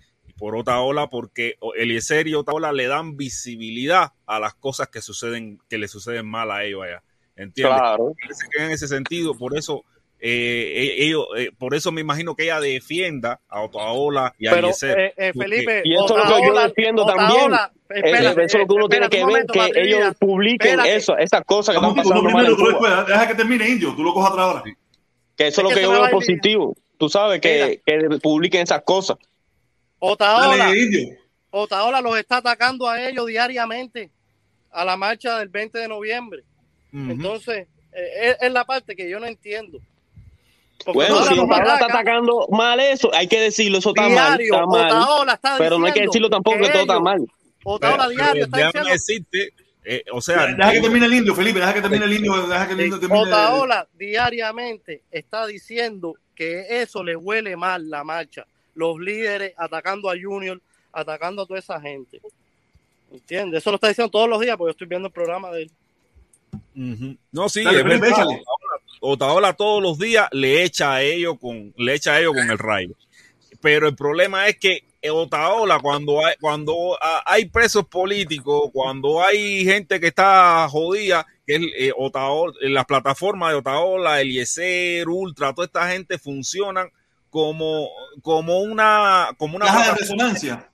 [0.42, 5.78] por Otaola, porque Eliezer y Otaola le dan visibilidad a las cosas que suceden, que
[5.78, 7.04] le suceden mal a ellos allá.
[7.36, 7.78] ¿Entiendes?
[7.78, 8.14] Claro.
[8.20, 9.86] Parece que en ese sentido, por eso
[10.20, 14.68] eh, ellos, eh, por eso me imagino que ella defienda a Otaola y a Pero,
[14.70, 15.00] Eliezer.
[15.00, 18.08] eh, eh, Felipe, Y eso es lo que yo defiendo Otaola- también.
[18.08, 20.96] espera, Eh, eso es lo que uno tiene que ver, que ellos publiquen Espérate.
[20.96, 22.92] eso, esas cosas que Vamos, están pasando primero, tú después.
[23.08, 23.94] Deja que termine, Indio.
[23.96, 24.64] Tú lo cojas otra hora.
[25.38, 26.76] Que eso es lo que que yo veo positivo.
[26.98, 29.18] Tú sabes que, que publiquen esas cosas.
[30.02, 30.74] Otaola.
[31.52, 34.10] Otaola los está atacando a ellos diariamente
[34.72, 36.44] a la marcha del 20 de noviembre.
[36.92, 37.12] Ujú.
[37.12, 39.80] Entonces, eh, es, es la parte que yo no entiendo.
[40.84, 44.10] Porque Bueno, Otaola si Otaola está ataca atacando mal eso, hay que decirlo, eso está
[44.10, 44.56] mal, diario.
[44.56, 44.92] está mal.
[44.92, 47.20] Otaola está Pero no hay que decirlo tampoco que todo está mal.
[47.64, 49.54] Otaola Pero diario está déjame diciendo decirte,
[49.84, 51.60] eh, o sea, Deja que termine el indio, Felipe.
[51.60, 52.48] Deja que termine el indio.
[52.48, 53.22] Deja que el indio termine.
[53.22, 58.48] Otaola diariamente está diciendo que eso le huele mal la marcha.
[58.76, 60.60] Los líderes atacando a Junior,
[60.92, 62.22] atacando a toda esa gente.
[63.12, 63.60] ¿Entiendes?
[63.60, 65.72] Eso lo está diciendo todos los días porque yo estoy viendo el programa de él.
[67.32, 68.20] No, sí, Dale, es Felipe, verdad.
[68.22, 68.44] échale.
[69.02, 72.58] Otaola todos los días le echa a ellos con, le echa a ellos con el
[72.58, 72.94] rayo.
[73.60, 80.00] Pero el problema es que Otaola, cuando hay, cuando hay presos políticos, cuando hay gente
[80.00, 85.90] que está jodida, que es eh, Otaola, las plataformas de Otaola, Eliezer, Ultra, toda esta
[85.90, 86.90] gente funcionan
[87.32, 87.90] como,
[88.22, 90.72] como una, como una Caja de plataforma resonancia.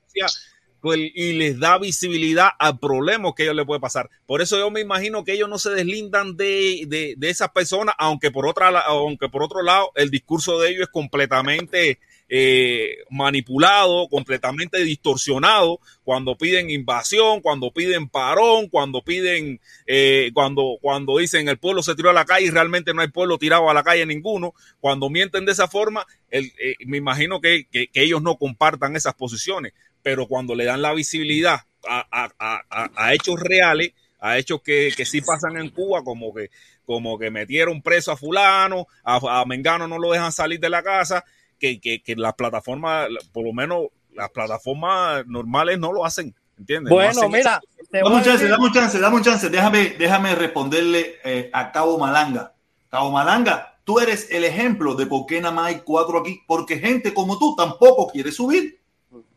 [0.81, 4.09] pues, y les da visibilidad a problemas que a ellos les puede pasar.
[4.25, 7.95] Por eso yo me imagino que ellos no se deslindan de, de, de esas personas,
[7.97, 14.07] aunque por otra aunque por otro lado el discurso de ellos es completamente eh, manipulado,
[14.09, 21.57] completamente distorsionado, cuando piden invasión, cuando piden parón, cuando piden, eh, cuando, cuando dicen el
[21.57, 24.05] pueblo se tiró a la calle y realmente no hay pueblo tirado a la calle
[24.05, 26.43] ninguno, cuando mienten de esa forma, eh,
[26.85, 29.73] me imagino que, que- que ellos no compartan esas posiciones
[30.03, 33.91] pero cuando le dan la visibilidad a, a- a- a- hechos reales,
[34.21, 36.49] a hechos que, que sí pasan en Cuba, como que,
[36.85, 41.25] como que metieron preso a fulano, a Mengano no lo dejan salir de la casa,
[41.59, 46.89] que, que, que las plataformas, por lo menos las plataformas normales no lo hacen, ¿entiendes?
[46.89, 47.61] No Bueno, hacen mira,
[47.91, 49.49] Dame un chance, dame un chance, dame un chance.
[49.49, 52.53] Déjame, déjame responderle eh, a Cabo Malanga.
[52.89, 56.41] Cabo Malanga, tú eres el ejemplo de por qué nada más hay cuatro aquí.
[56.45, 58.81] Porque gente como tú tampoco quiere subir.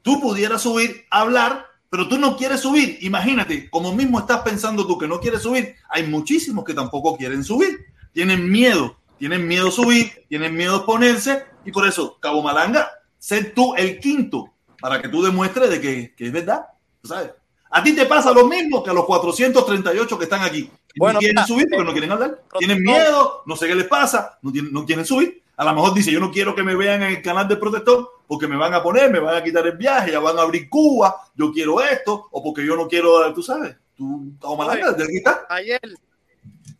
[0.03, 2.99] Tú pudieras subir, hablar, pero tú no quieres subir.
[3.03, 7.45] Imagínate, como mismo estás pensando tú que no quieres subir, hay muchísimos que tampoco quieren
[7.45, 7.87] subir.
[8.13, 12.91] Tienen miedo, tienen miedo a subir, tienen miedo a exponerse y por eso, Cabo Malanga,
[13.19, 16.65] sé tú el quinto para que tú demuestres de que, que es verdad.
[17.03, 17.31] ¿tú ¿Sabes?
[17.71, 20.71] A ti te pasa lo mismo que a los 438 que están aquí.
[20.97, 22.43] Bueno, no quieren subir porque no quieren hablar.
[22.59, 25.43] Tienen miedo, no sé qué les pasa, no, tienen, no quieren subir.
[25.57, 28.23] A lo mejor dice, yo no quiero que me vean en el canal del protector
[28.27, 30.71] porque me van a poner, me van a quitar el viaje, ya van a abrir
[30.71, 35.05] Cuba, yo quiero esto, o porque yo no quiero, tú sabes, tú, Cabo Malanga, de
[35.05, 35.47] aquí está.
[35.51, 35.81] ayer,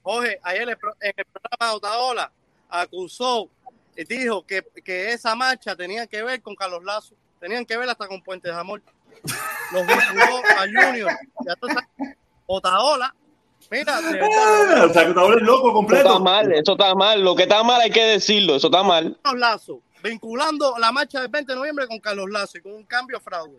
[0.03, 2.33] Jorge, ayer en el programa de Otaola
[2.69, 3.49] acusó,
[3.97, 7.89] y dijo que, que esa marcha tenía que ver con Carlos Lazo, tenían que ver
[7.89, 8.81] hasta con Puentes de Amor.
[9.73, 11.11] Los vinculó a Junior.
[12.47, 13.15] Otaola,
[13.71, 16.09] mira, Ah, o sea, que vuelves loco Eso completo.
[16.09, 17.23] está mal, eso está mal.
[17.23, 19.17] Lo que está mal hay que decirlo, eso está mal.
[19.23, 22.85] Carlos Lazo, vinculando la marcha del 20 de noviembre con Carlos Lazo y con un
[22.85, 23.59] cambio fraude.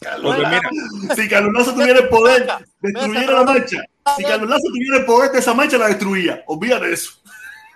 [0.00, 2.46] Carlos Porque mira, Si Carlos Lazo tuviera el poder,
[2.80, 3.84] destruyera la marcha.
[4.16, 6.42] Si Carlos Lazo tuviera el poder de esa marcha, la destruía.
[6.46, 7.12] Olvídate de eso.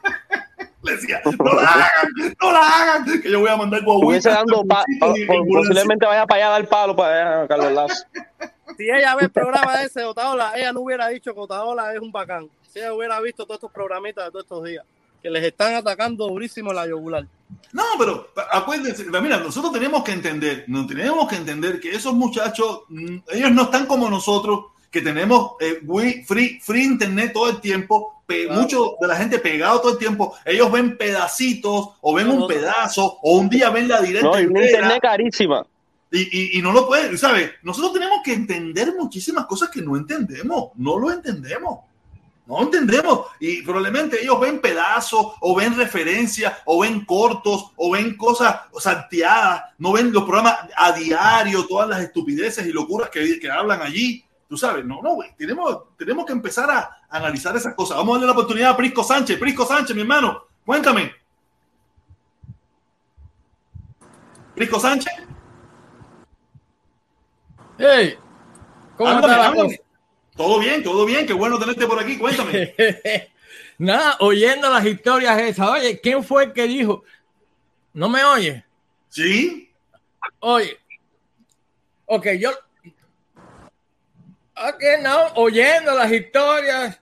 [0.83, 4.65] Le decía, no la hagan, no la hagan, que yo voy a mandar Estuviese dando
[4.65, 8.05] pa- posiblemente vaya para allá a dar palo para allá, Carlos Lazo.
[8.77, 11.99] Si ella ve el programa ese de Otaola, ella no hubiera dicho que Otaola es
[12.01, 12.49] un bacán.
[12.69, 14.85] Si ella hubiera visto todos estos programitas de todos estos días,
[15.27, 17.27] que les están atacando durísimo la yugular.
[17.73, 22.83] No, pero acuérdense, mira, nosotros tenemos que entender, no tenemos que entender que esos muchachos,
[22.89, 25.81] mm, ellos no están como nosotros, que tenemos eh,
[26.29, 28.61] free, free internet todo el tiempo, pe- Claro.
[28.63, 32.41] mucho de la gente pegado todo el tiempo, ellos ven pedacitos o ven No, un
[32.43, 32.47] no.
[32.47, 35.67] pedazo o un día ven la directa No, y una internet carísima.
[36.13, 36.21] Y,
[36.55, 37.51] y, y no lo pueden, ¿sabes?
[37.65, 41.81] Nosotros tenemos que entender muchísimas cosas que no entendemos, no lo entendemos.
[42.47, 43.27] No entendemos.
[43.41, 49.65] Y probablemente ellos ven pedazos, o ven referencias, o ven cortos, o ven cosas salteadas,
[49.79, 54.25] no ven los programas a diario, todas las estupideces y locuras que, que hablan allí.
[54.49, 55.35] Tú sabes, no, no, güey.
[55.37, 57.97] Tenemos, tenemos que empezar a analizar esas cosas.
[57.97, 59.39] Vamos a darle la oportunidad a Prisco Sánchez.
[59.39, 61.13] Prisco Sánchez, mi hermano, cuéntame.
[64.55, 65.13] Prisco Sánchez.
[67.79, 68.17] Hey,
[68.97, 69.81] ¿cómo Háblame, está la háblame.
[70.37, 72.75] Todo bien, todo bien, qué bueno tenerte por aquí, cuéntame.
[73.79, 75.69] Nada, oyendo las historias esas.
[75.69, 77.05] Oye, ¿quién fue el que dijo?
[77.93, 78.65] ¿No me oye?
[79.09, 79.71] Sí.
[80.41, 80.79] Oye.
[82.07, 82.51] Ok, yo.
[84.57, 87.01] Ok, no, oyendo las historias.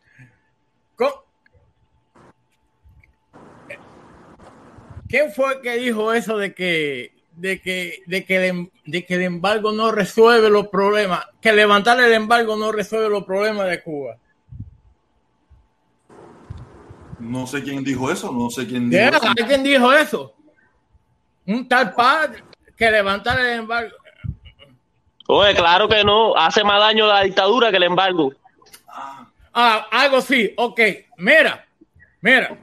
[5.09, 9.15] ¿Quién fue el que dijo eso de que de que de que el, de que
[9.15, 13.82] el embargo no resuelve los problemas, que levantar el embargo no resuelve los problemas de
[13.82, 14.16] Cuba?
[17.19, 19.28] No sé quién dijo eso, no sé quién dijo eso.
[19.39, 20.35] ¿Alguien dijo eso?
[21.47, 22.43] Un tal padre
[22.77, 23.97] que levantar el embargo.
[25.27, 26.36] Oye, claro que no.
[26.36, 28.32] Hace más daño la dictadura que el embargo.
[29.52, 30.81] Ah, algo sí, ok.
[31.19, 31.65] Mira,
[32.20, 32.59] mira,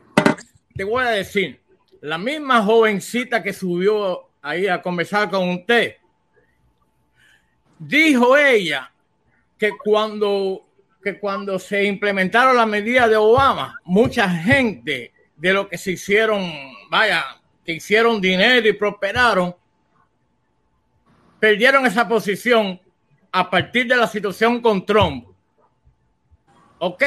[0.76, 1.60] te voy a decir,
[2.02, 5.96] la misma jovencita que subió ahí a conversar con usted,
[7.78, 8.92] dijo ella
[9.58, 10.66] que cuando,
[11.04, 16.52] que cuando se implementaron las medidas de Obama, mucha gente de lo que se hicieron,
[16.90, 17.24] vaya,
[17.66, 19.56] que hicieron dinero y prosperaron,
[21.40, 22.80] perdieron esa posición
[23.32, 25.28] a partir de la situación con Trump.
[26.80, 27.04] Ok.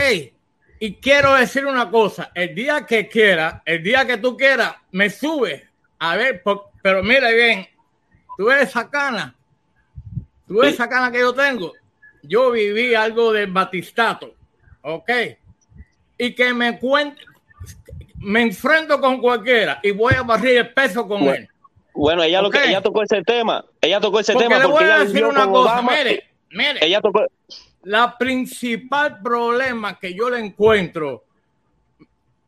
[0.81, 5.09] Y quiero decir una cosa, el día que quiera, el día que tú quieras, me
[5.09, 5.69] sube.
[5.99, 7.67] A ver, por- pero mira bien,
[8.37, 9.35] tú ves esa cana,
[10.47, 11.73] tú ves esa cana que yo tengo.
[12.23, 14.35] Yo viví algo del batistato,
[14.83, 15.11] ok.
[16.19, 17.23] Y que me cuente,
[18.17, 21.49] me enfrento con cualquiera y voy a barrir el peso con Bueno, él.
[21.95, 23.65] Bueno, ella lo que ella tocó ese tema.
[23.81, 25.93] Ella tocó ese Porque tema le voy porque a ella decir una cosa, Obama.
[25.97, 26.85] mire, mire.
[26.85, 27.25] Ella tocó.
[27.85, 31.25] La principal problema que yo le encuentro,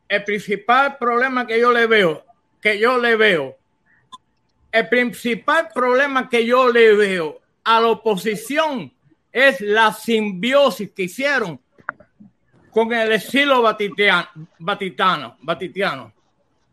[0.07, 2.23] el principal problema que yo le veo,
[2.61, 3.57] que yo le veo,
[4.77, 8.93] el principal problema que yo le veo a la oposición
[9.31, 11.59] es la simbiosis que hicieron
[12.71, 14.27] con el estilo batitiano,
[14.59, 16.13] batitano, batitiano.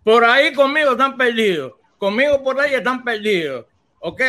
[0.02, 3.66] Por ahí conmigo están perdidos, conmigo por ahí están perdidos,
[4.00, 4.20] ¿ok?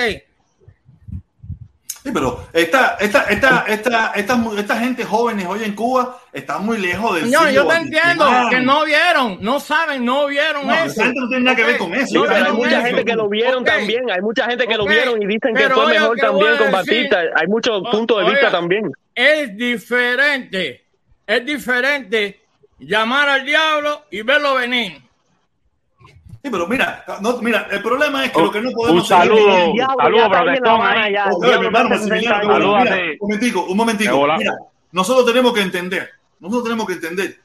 [2.05, 6.77] Sí, pero esta, esta, esta, esta, esta, esta gente jóvenes hoy en Cuba está muy
[6.77, 10.73] lejos del No, siglo yo te entiendo que no vieron, no saben, no vieron No,
[10.75, 10.85] eso.
[10.85, 12.05] esa gente no tiene nada que ver con eso.
[12.05, 12.85] Sí, no pero hay mucha eso.
[12.85, 14.11] gente que lo vieron también.
[14.11, 17.21] Hay mucha gente que lo vieron y dicen que fue mejor también con Batista.
[17.35, 18.91] Hay muchos puntos de vista también.
[19.15, 20.85] Es diferente,
[21.25, 22.39] es diferente
[22.77, 25.01] llamar al diablo y verlo venir.
[26.45, 29.07] Sí, pero mira, no, mira, el problema es que Un- lo que no podemos un
[29.07, 31.13] saludo, El diablo saludo, ya está ahí en La protestón, Habana ahí.
[31.13, 31.23] ya.
[31.23, 32.53] El Oye, mi diablo hermano, está hace 60 Maximiliano, años.
[32.53, 32.77] Saluda.
[32.79, 33.17] mira, Salúdate.
[33.19, 34.27] un momentico, un momentico.
[34.37, 34.53] Mira,
[34.91, 36.09] nosotros tenemos que entender,
[36.39, 37.39] nosotros tenemos que entender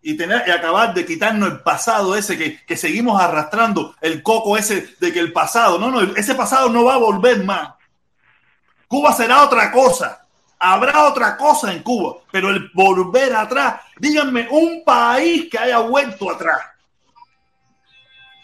[0.00, 4.56] y tener y acabar de quitarnos el pasado ese que, que seguimos arrastrando, el coco
[4.56, 7.74] ese de que el pasado, no, no, ese pasado no va a volver más.
[8.88, 10.22] Cuba será otra cosa.
[10.58, 16.30] Habrá otra cosa en Cuba, pero el volver atrás, díganme un país que haya vuelto
[16.30, 16.58] atrás.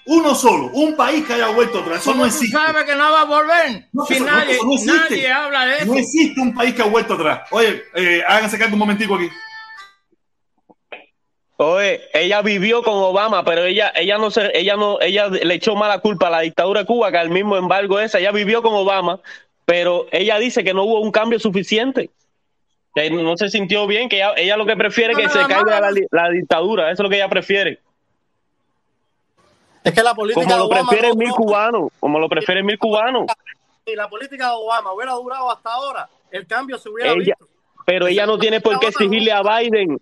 [0.04, 1.98] Uno solo, un país que haya vuelto atrás.
[2.00, 2.56] Eso ¿Cómo no existe.
[2.56, 3.86] sabes que no va a volver?
[3.92, 4.96] No, si eso- nadie, eso no existe.
[4.98, 5.86] nadie habla de eso.
[5.86, 7.42] No existe un país que ha vuelto atrás.
[7.50, 9.28] Oye, eh, háganse cargo un momentico aquí.
[11.56, 15.76] Oye, ella vivió con Obama, pero ella, ella no se, ella no, ella le echó
[15.76, 18.74] mala culpa a la dictadura de Cuba, que al mismo embargo esa, ella vivió con
[18.74, 19.20] Obama,
[19.64, 22.10] pero ella dice que no hubo un cambio suficiente.
[22.94, 25.80] Que no se sintió bien, que ella, ella lo que prefiere es que se caiga
[25.80, 27.78] la, la dictadura, eso es lo que ella prefiere.
[29.84, 32.28] Es que la política Como de lo Obama prefieren no- mil no- cubanos, como lo
[32.28, 33.26] prefieren mil cubanos.
[33.84, 37.46] si la política de Obama hubiera durado hasta ahora, el cambio se hubiera Ella, visto.
[37.84, 39.98] pero ella no tiene por qué exigirle a Biden.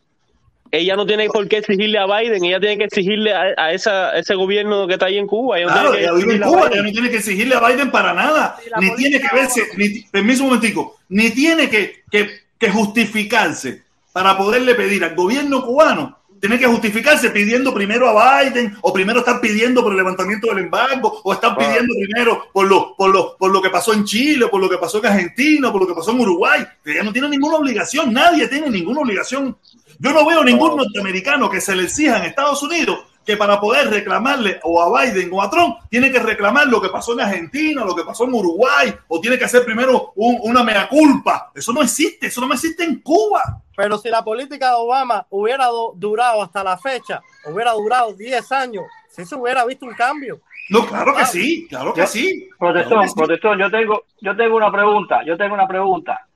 [0.73, 4.11] Ella no tiene por qué exigirle a Biden, ella tiene que exigirle a, a esa,
[4.11, 5.59] a ese gobierno que está ahí en Cuba.
[5.59, 6.73] Ella no Claro, tiene que ella vive en exigirle a Cuba, Biden.
[6.79, 10.45] ella no tiene que exigirle a Biden para nada, ni tiene que verse, ni, permiso
[10.45, 13.83] un momentico, ni tiene que, que, que justificarse
[14.13, 19.21] para poderle pedir al gobierno cubano, tiene que justificarse pidiendo primero a Biden, o primero
[19.21, 23.37] estar pidiendo por el levantamiento del embargo, o están pidiendo primero por lo, por, lo,
[23.37, 25.95] por lo que pasó en Chile, por lo que pasó en Argentina, por lo que
[25.95, 26.67] pasó en Uruguay.
[26.85, 29.57] Ella no tiene ninguna obligación, nadie tiene ninguna obligación.
[29.99, 33.89] Yo no veo ningún norteamericano que se le exija en Estados Unidos que para poder
[33.91, 37.85] reclamarle o a Biden o a Trump tiene que reclamar lo que pasó en Argentina,
[37.85, 41.53] lo que pasó en Uruguay, o tiene que hacer primero un- una mea culpa.
[41.55, 43.63] Eso no existe, eso no existe en Cuba.
[43.77, 48.51] Pero si la política de Obama hubiera do- durado hasta la fecha, hubiera durado 10
[48.53, 50.41] años, si se hubiera visto un cambio.
[50.71, 52.49] No, claro que sí, claro que Yo- sí.
[52.59, 53.15] Protestón, Claro que sí.
[53.17, 56.27] protestón, yo tengo, yo tengo una pregunta, yo tengo una pregunta.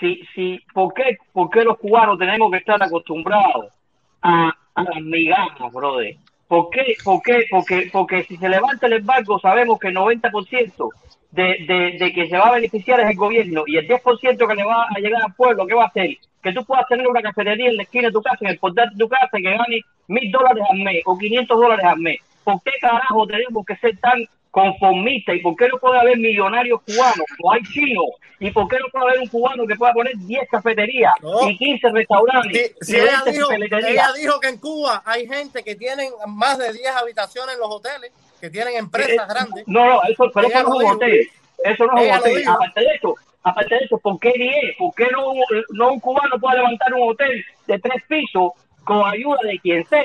[0.00, 3.66] Si, si, ¿por qué, por qué los cubanos tenemos que estar acostumbrados
[4.22, 6.16] a, a las migajas, brother?
[6.46, 6.96] ¿Por qué?
[7.02, 7.44] ¿Por qué?
[7.50, 10.88] Porque, porque si se levanta el embargo, sabemos que el 90%
[11.32, 14.54] de, de, de que se va a beneficiar es el gobierno y el 10% que
[14.54, 16.16] le va a llegar al pueblo, ¿qué va a hacer?
[16.42, 18.90] Que tú puedas tener una cafetería en la esquina de tu casa, en el portal
[18.90, 22.20] de tu casa, que gane mil dólares al mes o 500 dólares al mes.
[22.44, 24.24] ¿Por qué carajo tenemos que ser tan
[24.60, 25.36] conformistas?
[25.36, 28.06] ¿Y por qué no puede haber millonarios cubanos o hay chinos?
[28.40, 31.48] ¿Y por qué no puede haber un cubano que pueda poner 10 cafeterías No.
[31.48, 33.90] y 15 restaurantes Si, si y ella, 20 dijo, peleterías?
[33.90, 37.68] ella dijo que en Cuba hay gente que tienen más de 10 habitaciones en los
[37.70, 38.10] hoteles.
[38.40, 39.64] que tienen empresas Eh, grandes.
[39.66, 41.30] No, no, eso, pero eso no es un hotel.
[41.64, 42.48] Eso no es un hotel.
[42.48, 44.76] Aparte de eso, aparte de eso, ¿por qué 10?
[44.78, 45.32] ¿Por qué no,
[45.72, 48.52] no un cubano puede levantar un hotel de tres pisos
[48.84, 50.04] con ayuda de quien sea?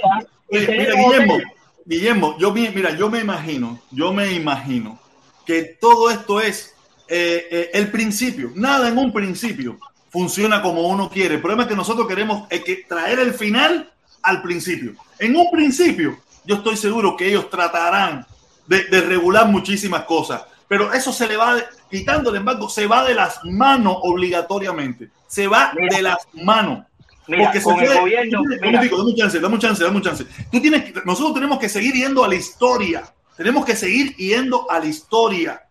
[0.50, 1.44] y tener mira, un hotel?
[1.92, 4.98] Guillermo, yo mira, yo me imagino, yo me imagino
[5.46, 6.74] que todo esto es
[7.10, 8.54] eh, eh, el principio.
[8.56, 9.78] Nada en un principio
[10.10, 11.36] funciona como uno quiere.
[11.36, 13.92] El problema es que nosotros queremos eh, que traer el final
[14.22, 14.94] al principio.
[15.20, 18.26] En un principio, yo estoy seguro que ellos tratarán
[18.68, 21.58] de, de regular muchísimas cosas, pero eso se le va
[21.90, 25.10] quitando el embargo, se va de las manos obligatoriamente.
[25.28, 26.86] Se va de las manos.
[27.28, 28.82] Mira, Porque con el puede- gobierno, mira.
[28.82, 30.26] dame un chance, dame un chance, dame un chance.
[30.52, 33.04] Tú tienes, que- nosotros tenemos que seguir yendo a la historia.
[33.38, 35.62] Tenemos que seguir yendo a la historia.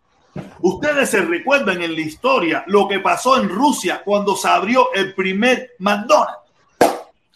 [0.61, 5.15] Ustedes se recuerdan en la historia lo que pasó en Rusia cuando se abrió el
[5.15, 6.39] primer McDonald's.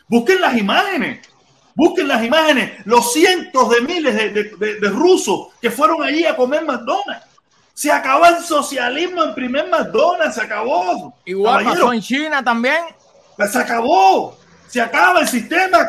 [0.08, 1.26] Busquen las imágenes.
[1.74, 2.86] Busquen las imágenes.
[2.86, 7.26] Los cientos de miles de, de- de- de rusos que fueron allí a comer McDonald's.
[7.72, 10.36] Se acabó el socialismo en primer McDonald's.
[10.36, 11.12] Se acabó.
[11.24, 12.78] Igual Caballero, pasó en China también.
[13.50, 14.36] Se acabó.
[14.68, 15.86] Se acaba el sistema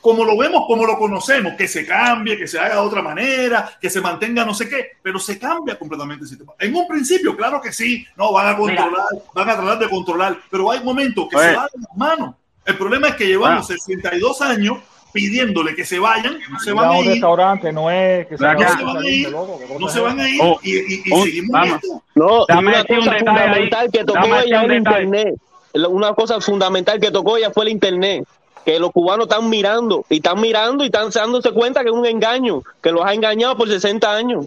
[0.00, 3.70] como lo vemos, como lo conocemos, que se cambie, que se haga de otra manera,
[3.80, 6.52] que se mantenga no sé qué, pero se cambia completamente el sistema.
[6.58, 9.04] En un principio, claro que sí, no van a controlar,
[9.34, 12.34] van a tratar de controlar, pero hay momentos que se van las manos.
[12.64, 14.78] El problema es que llevamos 62 años
[15.12, 18.44] pidiéndole que se vayan, que no se van a ir, restaurante no es que se
[18.44, 20.40] no se van a ir, de loco, ¿qué cosa no es se van a ir
[20.42, 21.80] Oh, y, y- y un- seguimos en.
[22.14, 23.70] No, Dame un detalle ahí.
[23.92, 24.76] que tocó Dame ella detalle.
[24.76, 25.34] internet.
[25.74, 28.24] Una cosa fundamental que tocó ella fue el internet.
[28.64, 32.04] Que los cubanos están mirando, y están mirando y están dándose cuenta que es un
[32.04, 34.46] engaño, que los ha engañado por 60 años.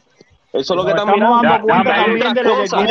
[0.53, 1.41] Eso es lo que estamos mirando.
[1.41, 2.85] dando cuenta también de lo que la son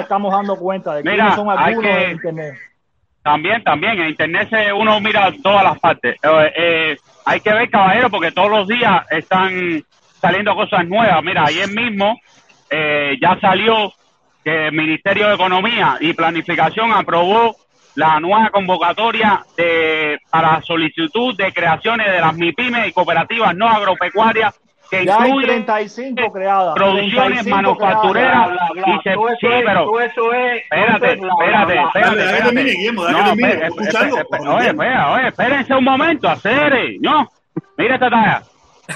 [0.00, 2.54] estamos dando cuenta de Mira, algunos que- en internet.
[3.22, 6.16] También, también, en internet uno mira todas las partes.
[6.22, 6.96] Eh, eh,
[7.26, 9.84] hay que ver, caballero, porque todos los días están
[10.20, 11.22] saliendo cosas nuevas.
[11.22, 12.18] Mira, ayer mismo
[12.72, 13.92] eh, ya salió
[14.44, 17.54] que el Ministerio de Economía y Planificación aprobó
[17.94, 24.58] la nueva convocatoria de, para solicitud de creaciones de las MIPIMES y cooperativas no agropecuarias
[24.90, 26.74] que Ya hay incluyen 35 creadas.
[26.74, 28.70] producciones 35 manufactureras creadas.
[28.72, 31.12] Bla, bla, y se, todo eso sí, es- pero todo eso es- espérate, todo eso
[31.14, 32.64] es bla, bla, espérate, espérate, espérate.
[32.72, 34.70] Guillermo, No, Oye,
[35.14, 37.28] oye, espérense un momento, acere, no,
[37.78, 38.42] mira esta talla.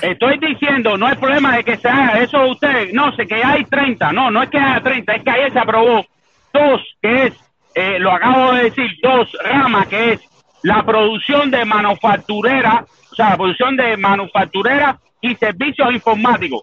[0.03, 3.65] Estoy diciendo, no hay problema de que se haga eso usted, no sé, que hay
[3.65, 6.05] 30, no, no es que haya 30, es que ayer se aprobó
[6.53, 7.33] dos, que es,
[7.75, 10.21] eh, lo acabo de decir, dos ramas, que es
[10.63, 16.63] la producción de manufacturera, o sea, la producción de manufacturera y servicios informáticos.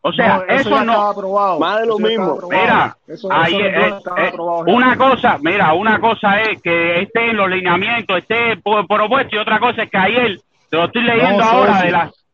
[0.00, 1.08] O sea, No, eso, ya no.
[1.10, 1.58] aprobado.
[1.58, 2.38] Más de lo Eso mismo.
[2.48, 4.64] Mira, Eso- ahí, eso eh, no estaba eh, aprobado.
[4.68, 9.38] una cosa, mira, una cosa es que esté en los lineamientos, esté por- propuesto y
[9.40, 10.38] otra cosa es que ayer,
[10.70, 11.86] te lo estoy leyendo No, ahora socio.
[11.86, 12.24] de las...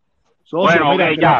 [0.46, 1.30] Socio, Bueno, mira, ok, que ya,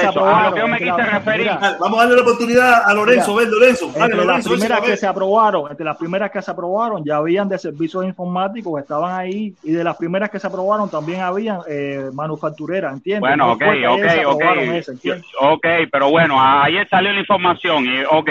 [0.00, 0.08] se eso.
[0.08, 1.46] A lo aprobaron, que yo me quise referir.
[1.52, 3.86] mira, Vamos a darle la oportunidad a Lorenzo, Mira, ven, Lorenzo.
[3.92, 7.16] Dale, Entre las Lorenzo, primeras que se aprobaron, entre las primeras que se aprobaron, ya
[7.16, 11.58] habían de servicios informáticos, estaban ahí, y de las primeras que se aprobaron también habían
[11.68, 13.20] eh, manufactureras, ¿entiendes?
[13.20, 14.32] Bueno, No ok, ok, ok.
[14.34, 14.92] aprobaron ese.
[15.40, 18.30] Ok, pero bueno, ayer salió la información y ok.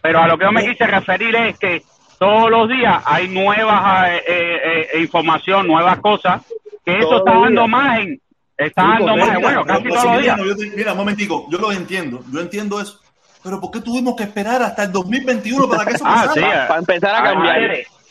[0.00, 1.82] Pero a lo que yo me quise referir es que
[2.18, 6.42] todos los días hay nuevas eh, eh, eh, información, nuevas cosas,
[6.84, 7.68] que eso Todos está dando días.
[7.68, 8.20] margen.
[8.56, 10.36] Está dando bueno, Pero, casi todos los días.
[10.38, 13.00] Maximiliano, yo te- mira, un momentico, yo lo entiendo, yo entiendo eso.
[13.42, 16.34] Pero ¿por qué tuvimos que esperar hasta el 2021 para que eso Ah, pasara?
[16.34, 16.40] sí.
[16.68, 17.60] Para empezar a Ah, cambiar.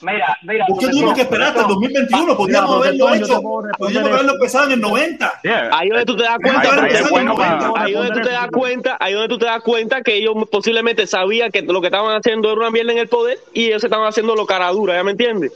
[0.01, 0.65] Mira, mira.
[0.67, 2.35] ¿Por qué tuvimos que esperar hasta el profesor, 2021?
[2.37, 3.41] Podríamos Mira, haberlo hecho.
[3.77, 5.33] Podríamos haberlo empezado en el 90.
[5.43, 5.69] Yeah.
[5.71, 6.61] Ahí donde tú te das cuenta,
[7.79, 11.07] ahí donde tú te das cuenta, ahí donde tú te das cuenta que ellos posiblemente
[11.07, 14.05] sabían que lo que estaban haciendo era una mierda en el poder y ellos estaban
[14.05, 15.53] haciendo lo cara dura, ¿ya me entiendes?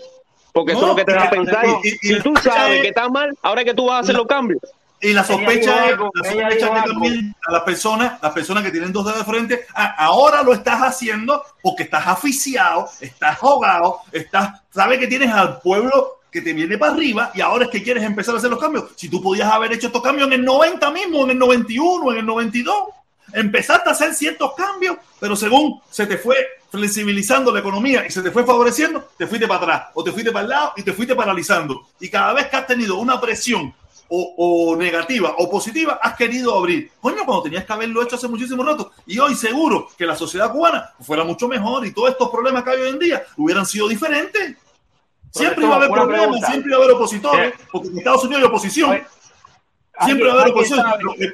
[0.57, 1.65] Porque eso es lo que te da a pensar.
[1.83, 4.15] y- y- si tú sabes que está mal, ahora es que tú vas a hacer
[4.15, 4.59] los cambios.
[4.99, 8.91] Y la sospecha es, la sospecha que también a las personas, las personas que tienen
[8.91, 14.59] dos dedos de frente, ah, ahora lo estás haciendo porque estás aficiado, estás jugado, estás,
[14.73, 18.03] sabes que tienes al pueblo que te viene para arriba y ahora es que quieres
[18.03, 18.85] empezar a hacer los cambios.
[18.95, 22.17] Si tú podías haber hecho estos cambios en el 90 mismo, en el 91, en
[22.17, 22.75] el 92,
[23.33, 26.35] empezaste a hacer ciertos cambios, pero según se te fue
[26.69, 30.31] flexibilizando la economía y se te fue favoreciendo, te fuiste para atrás o te fuiste
[30.31, 31.87] para el lado y te fuiste paralizando.
[31.99, 33.73] Y cada vez que has tenido una presión
[34.09, 36.91] o, o negativa o positiva, has querido abrir.
[37.01, 38.91] Coño, cuando tenías que haberlo hecho hace muchísimo rato.
[39.05, 42.69] Y hoy seguro que la sociedad cubana fuera mucho mejor y todos estos problemas que
[42.71, 44.55] hay hoy en día hubieran sido diferentes.
[45.31, 46.47] Siempre iba a haber problemas, pregunta.
[46.47, 48.89] siempre iba a haber opositores, porque en Estados Unidos hay oposición.
[48.91, 49.05] Oye,
[50.05, 51.33] Siempre va a haber ¿Alguien- oposición.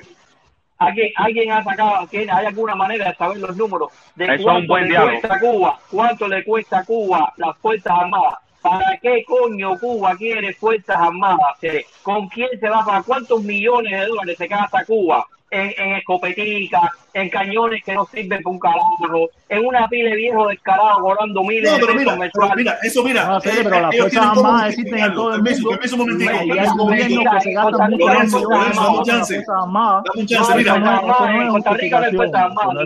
[0.77, 4.89] Alguien ¿Alguien, ha sacado, hay alguna manera de saber los números de Eso cuánto buen
[4.89, 9.77] le cuesta a Cuba, cuánto le cuesta a Cuba las Fuerzas Armadas, ¿Para qué coño
[9.77, 11.57] Cuba quiere Fuerzas Armadas?
[12.01, 12.85] ¿Con quién se va?
[12.85, 15.27] ¿Para cuántos millones de dólares se gasta Cuba?
[15.55, 16.81] En, en escopeticas,
[17.13, 21.43] en cañones que no sirven para un carajo, en una pila de viejos descarados volando
[21.43, 23.25] miles No, de pero pesos mira, pero mira, eso mira.
[23.27, 25.15] No sé, eh, pero las ellos Fuerzas tienen cómo Armadas existen en justificarlo.
[25.21, 25.69] todo el Permiso, mundo.
[25.77, 26.31] permiso un momentico.
[26.33, 29.43] Y hay gobiernos que se gastan Lorenzo, dame chance.
[29.47, 30.25] Dame un
[30.57, 30.75] mira.
[31.43, 32.41] En Costa Rica no hay Fuerzas.
[32.41, 32.77] Armadas.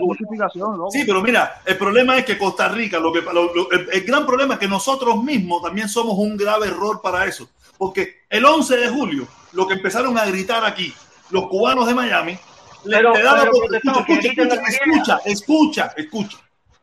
[0.91, 4.01] Sí, pero mira, el problema es que Costa Rica, lo que, lo- lo- el, el
[4.03, 7.47] gran problema es que nosotros mismos también somos un grave error para eso.
[7.77, 10.93] Porque el 11 de julio, lo que empezaron a gritar aquí,
[11.29, 12.37] los cubanos de Miami,
[12.85, 16.37] le, Pero- te da la pero, escucha, escucha, escucha, lo que escucha, escucha, escucha.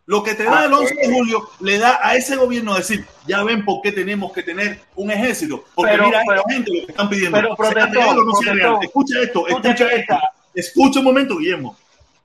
[0.06, 1.10] Lo que te da Ah, el 11 de eh.
[1.10, 5.10] julio le da a ese gobierno decir, ya ven por qué tenemos que tener un
[5.10, 5.64] ejército.
[5.74, 7.38] Porque Pero- mira, pero- esta gente lo que están pidiendo.
[7.38, 10.18] pero, no Escucha esto, ¿tú te escucha esto.
[10.54, 11.76] Escucha un momento, Guillermo.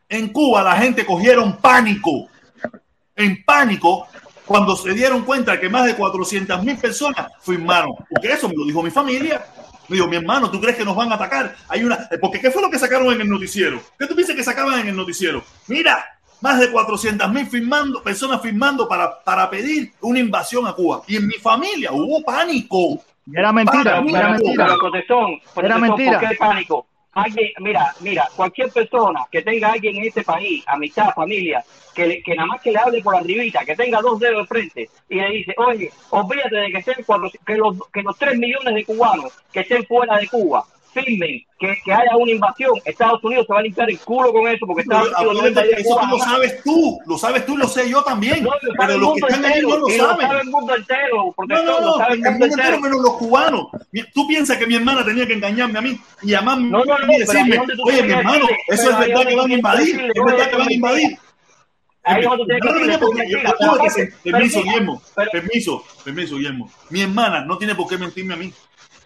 [0.09, 2.27] En Cuba la gente cogieron pánico.
[3.15, 4.07] En pánico
[4.45, 7.93] cuando se dieron cuenta que más de 400 mil personas firmaron.
[8.09, 9.45] Porque eso me lo dijo mi familia.
[9.89, 11.55] Me dijo, mi hermano, ¿tú crees que nos van a atacar?
[11.67, 12.07] Hay una.
[12.11, 13.81] eh, Porque ¿qué fue lo que sacaron en el noticiero?
[13.97, 15.43] ¿Qué tú piensas que sacaban en el noticiero?
[15.67, 16.05] Mira,
[16.41, 21.01] más de 400 mil firmando, personas firmando para, para pedir una invasión a Cuba.
[21.07, 23.03] Y en mi familia hubo pánico.
[23.33, 24.75] Era mentira, mí, era mentira.
[24.79, 26.19] protestón, Era mentira.
[26.19, 26.87] ¿por qué pánico?
[27.13, 31.63] Alguien, mira, mira, cualquier persona que tenga alguien en este país, amistad, familia,
[31.95, 34.89] que, que nada más que le hable por arribita, que tenga dos dedos de frente
[35.09, 38.75] y le dice, oye, olvídate de que, estén cuatro, que, los, que los tres millones
[38.75, 43.45] de cubanos que estén fuera de Cuba firmen que, que haya una invasión, Estados Unidos
[43.47, 46.01] se va a limpiar el culo con eso porque Pero Estados Unidos no eso Cuba
[46.01, 48.43] tú lo sabes tú, lo sabes tú y lo sé yo también.
[48.43, 50.27] No, lo pero los que están ahí no lo y lo saben.
[50.27, 53.67] sabe el mundo entero, No, no, no, el mundo entero menos los cubanos.
[54.13, 57.13] Tú piensas que mi hermana tenía que engañarme a mí y llamarme No, no, no,
[57.13, 60.57] y decirme, oye, mi hermano, eso es verdad que van a invadir, es verdad que
[60.57, 61.19] van a invadir.
[62.03, 62.37] Ahí no
[64.23, 65.01] Permiso, Guillermo.
[65.31, 66.71] Permiso, permiso, Guillermo.
[66.89, 68.53] Mi hermana no tiene por qué mentirme a mí.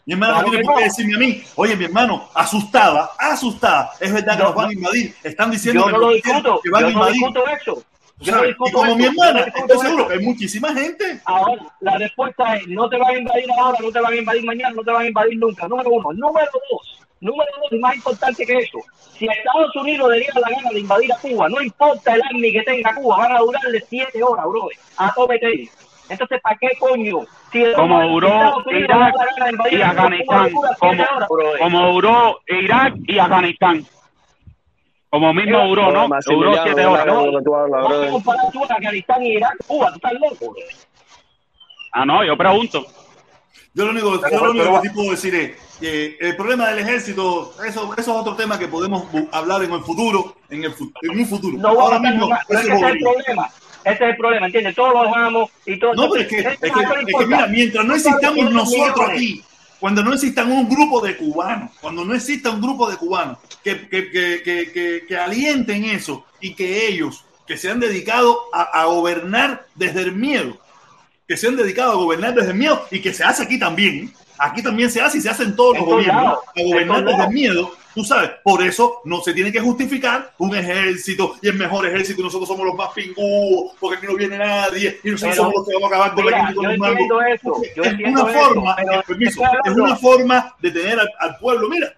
[0.05, 0.85] Mi hermana Claro no tiene por qué no.
[0.88, 3.91] decirme a mí, oye, mi hermano, asustada, asustada.
[3.99, 5.15] Es verdad que nos van a invadir.
[5.23, 7.13] Están diciendo no discuto, que van yo a no invadir.
[7.13, 7.84] discuto eso.
[8.19, 8.43] Yo no ¿sabes?
[8.43, 11.21] Y discuto como eso, mi hermana, no discuto estoy seguro que hay muchísima gente.
[11.25, 14.43] Ahora, la respuesta es, no te van a invadir ahora, no te van a invadir
[14.45, 15.67] mañana, no te van a invadir nunca.
[15.67, 16.13] Número uno.
[16.13, 18.80] Número dos, número dos, y más importante que eso,
[19.17, 22.21] si a Estados Unidos le diera la gana de invadir a Cuba, no importa el
[22.23, 24.67] army que tenga Cuba, van a durarle siete horas, bro,
[24.97, 25.51] a todo meter.
[26.09, 27.19] Entonces, ¿para qué coño?
[27.51, 29.15] Si el- como duró Irak
[29.71, 30.51] y Afganistán,
[31.59, 33.85] como, duró Irak y Afganistán.
[35.09, 36.09] Como mismo duró, ¿no?
[36.25, 37.05] Duró siete horas.
[37.05, 37.23] no
[38.11, 39.55] ¿Cómo tú a Afganistán y Irak?
[39.67, 40.55] Cuba, tú estás loco.
[41.93, 42.84] Ah, no, yo pregunto.
[43.75, 46.80] Yo lo único, yo lo único que sí puedo decir es que el problema del
[46.80, 51.19] ejército, eso, eso es otro tema que podemos hablar en el futuro, en, el, en
[51.19, 51.57] un futuro.
[51.57, 53.49] No Ahora mismo, pero es el problema.
[53.85, 54.76] Ese es el problema, ¿entiendes?
[54.76, 55.93] Todos lo dejamos y todo.
[55.95, 56.68] No, pero es que, es que,
[57.22, 59.43] es mira, mientras no existamos nosotros aquí,
[59.80, 63.88] cuando no exista un grupo de cubanos, cuando no exista un grupo de cubanos que,
[63.89, 68.61] que, que, que, que- que alienten eso y que ellos, que se han dedicado a,
[68.81, 70.57] a gobernar desde el miedo,
[71.27, 74.14] que se han dedicado a gobernar desde el miedo y que se hace aquí también,
[74.38, 77.30] aquí también se hace y se hace en todos los gobiernos, a gobernar desde el
[77.31, 81.86] miedo, tú sabes, por eso no se tiene que justificar un ejército y el mejor
[81.86, 85.44] ejército y nosotros somos los más pingúos porque aquí no viene nadie y nosotros Pero,
[85.44, 87.84] somos los que vamos a acabar con la mira, gente con yo entiendo eso, yo
[87.84, 91.38] es entiendo una eso, forma, pero eh, permiso, es una forma de tener al, al
[91.38, 91.94] pueblo, mira,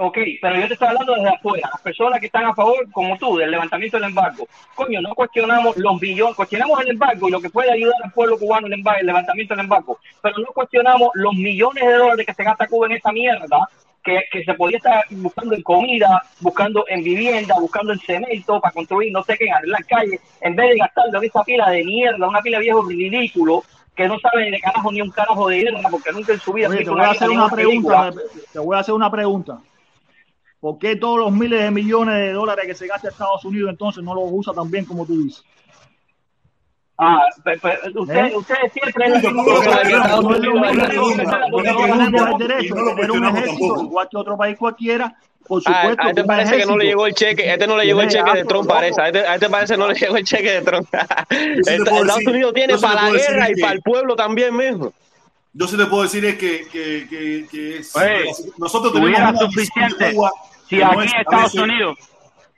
[0.00, 1.68] Ok, pero yo te estoy hablando desde afuera.
[1.72, 4.46] Las personas que están a favor, como tú, del levantamiento del embargo.
[4.76, 8.38] Coño, no cuestionamos los billones, cuestionamos el embargo y lo que puede ayudar al pueblo
[8.38, 9.98] cubano el, embargo, el levantamiento del embargo.
[10.22, 13.68] Pero no cuestionamos los millones de dólares que se gasta Cuba en esta mierda,
[14.08, 18.72] que, que se podía estar buscando en comida, buscando en vivienda, buscando en cemento para
[18.72, 21.84] construir no sé qué, en arreglar calles, en vez de gastarlo en esa pila de
[21.84, 23.64] mierda, una pila de viejo ridículo,
[23.94, 26.68] que no sabe de carajo ni un carajo de guerra, porque nunca en su vida...
[26.68, 28.12] Oye, te voy a hacer una película.
[28.12, 28.42] pregunta.
[28.52, 29.58] Te voy a hacer una pregunta.
[30.60, 34.02] ¿Por qué todos los miles de millones de dólares que se gasta Estados Unidos entonces
[34.02, 35.44] no los usa tan bien como tú dices?
[37.00, 38.36] Ah, pe- pe- usted, ¿Eh?
[38.36, 39.04] ustedes siempre
[41.50, 41.86] Porque no,
[43.84, 45.14] igual que otro país cualquiera.
[45.46, 47.76] Por Ah, supuesto, a este parece que no le llegó el cheque, a este no
[47.78, 49.94] le llegó el cheque de Trump, parece, a este, a este parece que no le
[49.94, 50.86] llegó el cheque de Trump.
[51.30, 54.92] Estados Unidos tiene para la guerra y para el pueblo también mismo.
[55.54, 58.24] Yo sí te puedo decir es que, que, que, que es, Oye,
[58.58, 60.12] nosotros una de suficiente.
[60.12, 60.30] Cuba
[60.68, 61.98] si aquí es Estados veces- Unidos,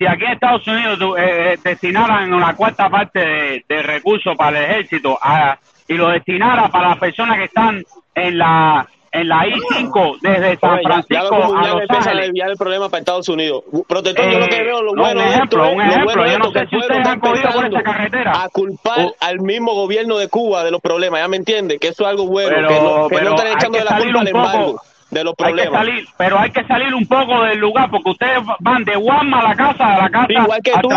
[0.01, 4.59] si aquí en Estados Unidos eh, eh, destinaran una cuarta parte de, de recursos para
[4.59, 9.45] el ejército a- y lo destinara para las personas que están en la en la
[9.45, 11.53] I-5 desde San Oye, ya, ya Francisco a Los
[11.83, 12.27] empiezan a Ángeles.
[12.27, 13.65] desviar el problema para Estados Unidos.
[13.89, 15.83] Protector, yo lo que Eh, veo, lo no, bueno un ejemplo, esto es, un lo
[15.91, 18.33] ejemplo, bueno yo no sé si ustedes está han cogido por esa carretera.
[18.43, 19.15] a culpar Oh.
[19.21, 22.27] al mismo gobierno de Cuba de los problemas, ya me entiende, que eso es algo
[22.29, 24.81] bueno, Pero- que no, que pero no están echando de la culpa al embargo
[25.11, 25.73] de los Hay que problemas.
[25.87, 29.43] salir, pero hay que salir un poco del lugar porque ustedes van de Guam a
[29.43, 30.33] la casa, a la casa.
[30.33, 30.89] Igual que tú,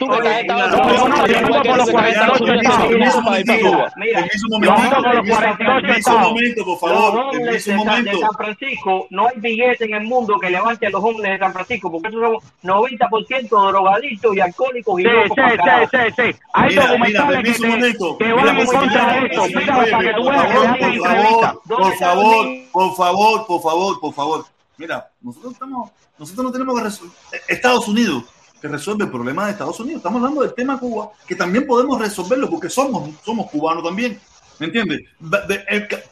[0.00, 2.06] tú que en Estados No, Unidos, no, no, yo igual ando que por estás en
[2.06, 2.88] Estados 48 Unidos, estados.
[2.88, 3.92] permiso para ir para Cuba.
[3.96, 6.32] Mira, Permiso un Yo momento, ando por los permiso, 48 permiso un estados.
[6.32, 8.18] momento, por los favor, hombres permiso de, San- de momento.
[8.20, 11.52] San Francisco, no hay billete en el mundo que levante a los hombres de San
[11.52, 15.88] Francisco, porque esos son 90% drogadictos y alcohólicos y Sí, locos sí, para sí, carajo.
[15.92, 16.38] sí, sí.
[16.54, 18.18] Hay documentales que, momento.
[18.18, 19.42] van en contra de esto.
[19.54, 24.00] Mira, para que tú veas que favor, por favor, por favor, por favor, por favor,
[24.00, 24.46] por favor.
[24.76, 27.16] Mira, nosotros estamos, nosotros no tenemos que resolver.
[27.46, 28.24] Estados Unidos
[28.60, 29.98] que resuelve el problema de Estados Unidos.
[29.98, 34.20] Estamos hablando del tema Cuba, que también podemos resolverlo porque somos, somos cubanos también.
[34.58, 35.02] ¿Me entiendes?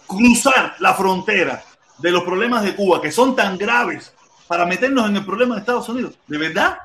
[0.07, 1.65] Cruzar la frontera
[1.99, 4.13] de los problemas de Cuba, que son tan graves,
[4.47, 6.15] para meternos en el problema de Estados Unidos.
[6.29, 6.79] ¿De verdad?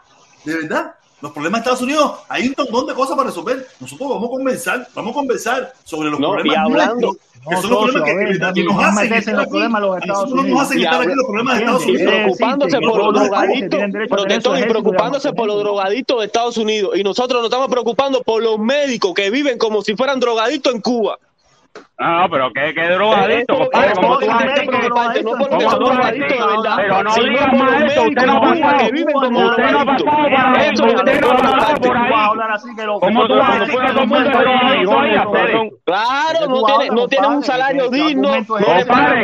[0.44, 0.96] ¿De verdad?
[1.20, 3.68] Los problemas de Estados Unidos, hay un montón de cosas para resolver.
[3.80, 7.62] Nosotros vamos a conversar, vamos a conversar sobre los No, y problemas hablando- que No,
[7.62, 9.58] son los problemas que, no nos hacen estar los aquí.
[9.58, 11.86] los Estados nosotros nos hacen estar aquí los problemas de Estados.
[11.86, 12.12] Unidos.
[12.14, 17.40] Preocupándose por los su protector y preocupándose por los drogadictos de Estados Unidos y nosotros
[17.42, 21.18] nos estamos preocupando por los médicos que viven como si fueran drogadictos en Cuba.
[22.00, 23.40] No, no, pero qué, qué compadre.
[23.40, 23.70] esto ¿Cómo es
[25.80, 25.86] tú
[26.78, 28.78] Pero no digas más eso, usted no ha pasado.
[28.78, 31.32] que viven como Usted no ha pasado ahí, Eso es lo que usted te no
[31.32, 32.10] ha pasado por ahí.
[35.86, 39.24] Claro, ¿De no qué tiene, no tiene un salario digno, Compadre,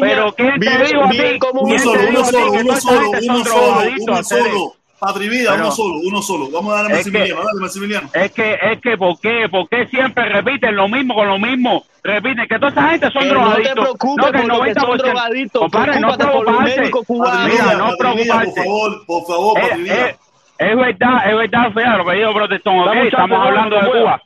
[0.00, 1.38] pero ¿quién te dijo a ti?
[1.38, 5.10] como Uno ¿Quién un solo, uno solo, que uno solo, uno solo, drogadictos, uno Fede?
[5.10, 5.12] solo.
[5.12, 6.50] Patri Vida, Pero- uno solo, uno solo.
[6.50, 8.10] Vamos a darle a Es que- Maximiliano, dale Maximiliano.
[8.14, 9.48] Es que, es que, ¿por qué?
[9.50, 11.84] ¿Por qué siempre repiten lo mismo con lo mismo?
[12.04, 13.72] Repiten que toda esa gente son Que no te drogadictos.
[13.84, 15.02] preocupes que el por lo que son 90%.
[15.04, 16.80] drogadictos, Compadre, no preocuparse.
[16.80, 18.64] Mira, Patri no Vida, por preocuparse.
[18.64, 20.08] favor, por favor, Eh, Patri Vida.
[20.08, 20.16] eh,
[20.58, 23.76] es verdad, es verdad, fea, lo que dijo Protestón, ok, Dame un chance, estamos hablando
[23.76, 24.02] de que pueda.
[24.02, 24.22] Cuba.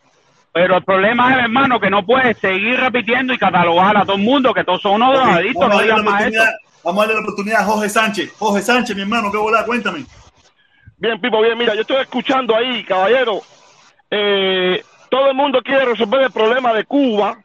[0.52, 4.22] Pero el problema es, hermano, que no puedes seguir repitiendo y catalogar a todo el
[4.22, 6.28] mundo que todos son unos drogadictos, vamos, no a darle la digas más eso.
[6.28, 8.32] oportunidad, vamos a darle la oportunidad a Jorge Sánchez.
[8.38, 10.06] Jorge Sánchez, mi hermano, qué bola, cuéntame.
[10.98, 13.40] Bien, Pipo, bien, mira, yo estoy escuchando ahí, caballero.
[14.10, 17.38] eh, todo el mundo quiere resolver el problema de Cuba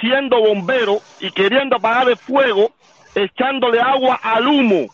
[0.00, 2.72] siendo bombero y queriendo apagar el fuego,
[3.14, 4.86] echándole agua al humo.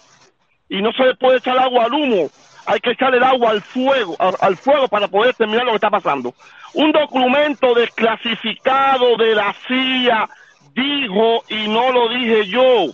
[0.69, 2.31] Y no se le puede echar agua al humo,
[2.67, 5.77] hay que echarle el agua al fuego, al, al fuego para poder terminar lo que
[5.77, 6.35] está pasando.
[6.75, 10.29] Un documento desclasificado de la CIA
[10.75, 12.87] dijo, y no lo dije yo,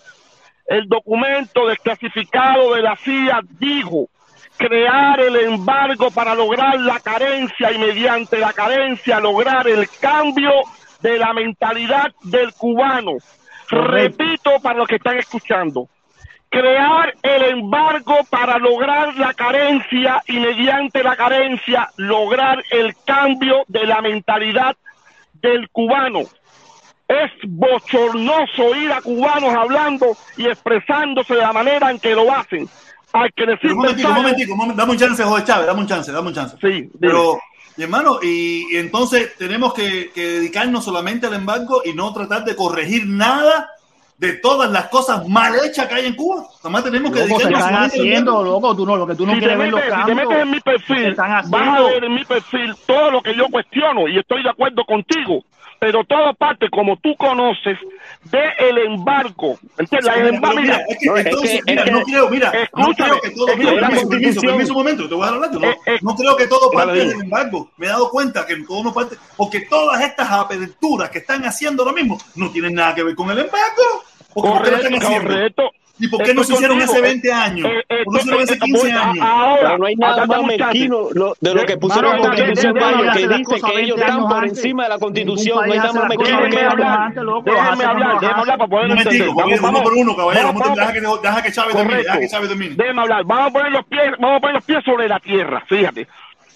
[0.67, 4.09] el documento desclasificado de la CIA dijo
[4.59, 10.51] crear el embargo para lograr la carencia y mediante la carencia lograr el cambio
[11.01, 13.13] de la mentalidad del cubano.
[13.71, 14.25] Correcto.
[14.25, 15.89] Repito para los que están escuchando,
[16.49, 23.87] crear el embargo para lograr la carencia y mediante la carencia lograr el cambio de
[23.87, 24.77] la mentalidad
[25.35, 26.21] del cubano.
[27.07, 32.69] Es bochornoso oír a cubanos hablando y expresándose de la manera en que lo hacen.
[33.13, 35.81] Hay que decir un momentico, un momentico, un momento, dame un chance, Jorge Chávez, dame
[35.81, 36.57] un chance, dame un chance.
[36.61, 36.91] Sí, dime.
[37.01, 37.39] Pero,
[37.77, 42.45] mi hermano, y, y entonces tenemos que, que dedicarnos solamente al embargo y no tratar
[42.45, 43.71] de corregir nada
[44.19, 46.45] de todas las cosas mal hechas que hay en Cuba.
[46.61, 49.33] Además tenemos que Loco, se están al haciendo, loco, tú no, lo que tú no
[49.33, 52.05] si, te quieres ver los metes, si te metes en mi perfil, vas a ver
[52.05, 55.45] en mi perfil todo lo que yo cuestiono y estoy de acuerdo contigo.
[55.81, 57.79] Pero toda parte, como tú conoces,
[58.25, 59.57] de el embargo.
[59.79, 60.13] ¿Entiendes?
[60.17, 62.29] El Mira, embargo, mira, es que No, es entonces, que- mira, es no que- creo,
[62.31, 65.15] mira, no escúchame, creo que todo, es que mira, la permiso, permiso, un momento, te
[65.15, 67.87] voy a dar hablando, no, Eh, eh, no creo que todo parte del embargo, me
[67.87, 71.95] he dado cuenta que todo no parte, porque todas estas aperturas que están haciendo ahora
[71.95, 75.23] mismo no tienen nada que ver con el embargo, porque ¿por qué lo están correcto,
[75.29, 75.71] correcto.
[75.99, 77.69] ¿Y por qué no se hicieron hace 20 años?
[77.69, 79.25] Eh, eh, ¿Por qué no se hicieron hace eh, 15 voy a- años?
[79.27, 81.09] Ahora, Pero no hay nada más mezquino
[81.41, 84.83] de lo que pusieron en la Constitución déjame que dice que ellos están por encima
[84.85, 85.57] de la Constitución.
[85.57, 86.71] No hay nada más mezquino que eso.
[86.71, 89.29] hablar, déjenme hablar, déjenme hablar para poder entender.
[89.35, 92.13] vamos, vamos por uno, caballero, vamos, vamos- deja que, Chávez termine, Correcto.
[92.13, 92.75] deja que Chávez termine.
[92.77, 93.25] Déjeme hablar.
[93.25, 95.65] Vamos a poner los pies, vamos a poner los pies sobre la tierra.
[95.69, 96.07] Fíjate.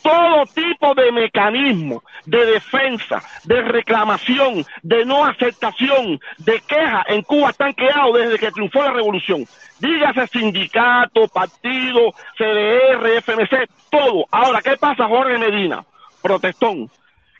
[0.03, 7.51] Todo tipo de mecanismo de defensa, de reclamación, de no aceptación, de queja en Cuba
[7.51, 9.45] están creados desde que triunfó la revolución.
[9.79, 14.27] Dígase sindicato, partido, CDR, FMC, todo.
[14.31, 15.85] Ahora, ¿qué pasa, Jorge Medina?
[16.23, 16.91] Protestón.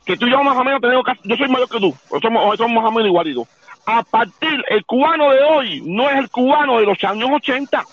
[0.05, 2.57] Que tú y yo más o menos tenemos casi, yo soy mayor que tú, somos,
[2.57, 3.47] somos más o menos igualitos.
[3.85, 7.83] A partir, el cubano de hoy no es el cubano de los años 80.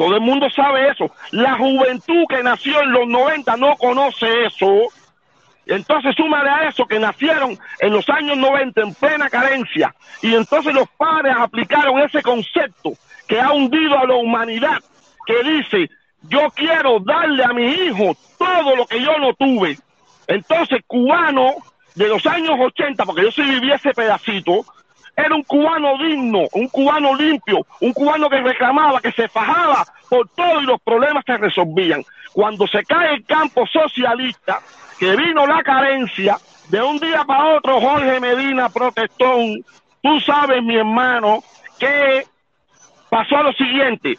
[0.00, 1.12] Todo el mundo sabe eso.
[1.30, 4.84] La juventud que nació en los 90 no conoce eso.
[5.66, 10.72] Entonces súmale a eso que nacieron en los años 90 en plena carencia y entonces
[10.72, 12.94] los padres aplicaron ese concepto
[13.28, 14.78] que ha hundido a la humanidad,
[15.26, 15.90] que dice,
[16.22, 19.76] yo quiero darle a mi hijo todo lo que yo no tuve.
[20.26, 21.56] Entonces, cubano
[21.94, 24.64] de los años 80, porque yo sí viví ese pedacito,
[25.20, 30.28] era un cubano digno, un cubano limpio, un cubano que reclamaba, que se fajaba por
[30.30, 32.04] todo y los problemas se resolvían.
[32.32, 34.60] Cuando se cae el campo socialista,
[34.98, 36.38] que vino la carencia,
[36.70, 39.64] de un día para otro Jorge Medina protestón,
[40.02, 41.42] tú sabes mi hermano
[41.78, 42.24] que
[43.08, 44.16] pasó lo siguiente,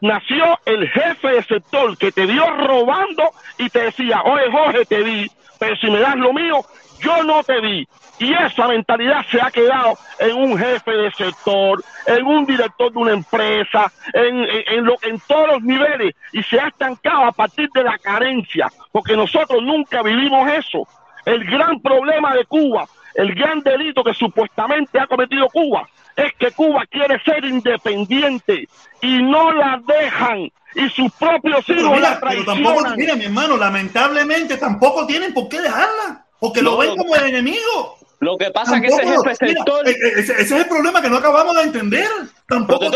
[0.00, 3.24] nació el jefe de sector que te dio robando
[3.58, 6.64] y te decía, oye Jorge, te di, pero si me das lo mío,
[7.02, 7.86] yo no te di.
[8.18, 12.98] Y esa mentalidad se ha quedado en un jefe de sector, en un director de
[12.98, 17.32] una empresa, en, en, en lo- en todos los niveles, y se ha estancado a
[17.32, 20.86] partir de la carencia, porque nosotros nunca vivimos eso.
[21.24, 26.50] El gran problema de Cuba, el gran delito que supuestamente ha cometido Cuba, es que
[26.52, 28.68] Cuba quiere ser independiente
[29.00, 32.96] y no la dejan y sus propios Pero hijos mira, la pero tampoco, traicionan.
[32.96, 37.96] mira, mi hermano, lamentablemente tampoco tienen por qué dejarla, porque lo ven como el enemigo.
[38.18, 39.88] Lo que pasa es que ese jefe mira, sector.
[39.88, 42.08] e- e- ese, ese es el problema que no acabamos de entender.
[42.48, 42.90] Tampoco En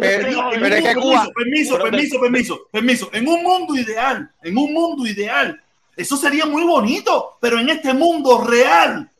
[0.00, 3.10] pero- es que Cuba- Permiso, permiso, permiso, permiso.
[3.12, 5.60] En un mundo ideal, en un mundo ideal,
[5.94, 9.10] eso sería muy bonito, pero en este mundo real,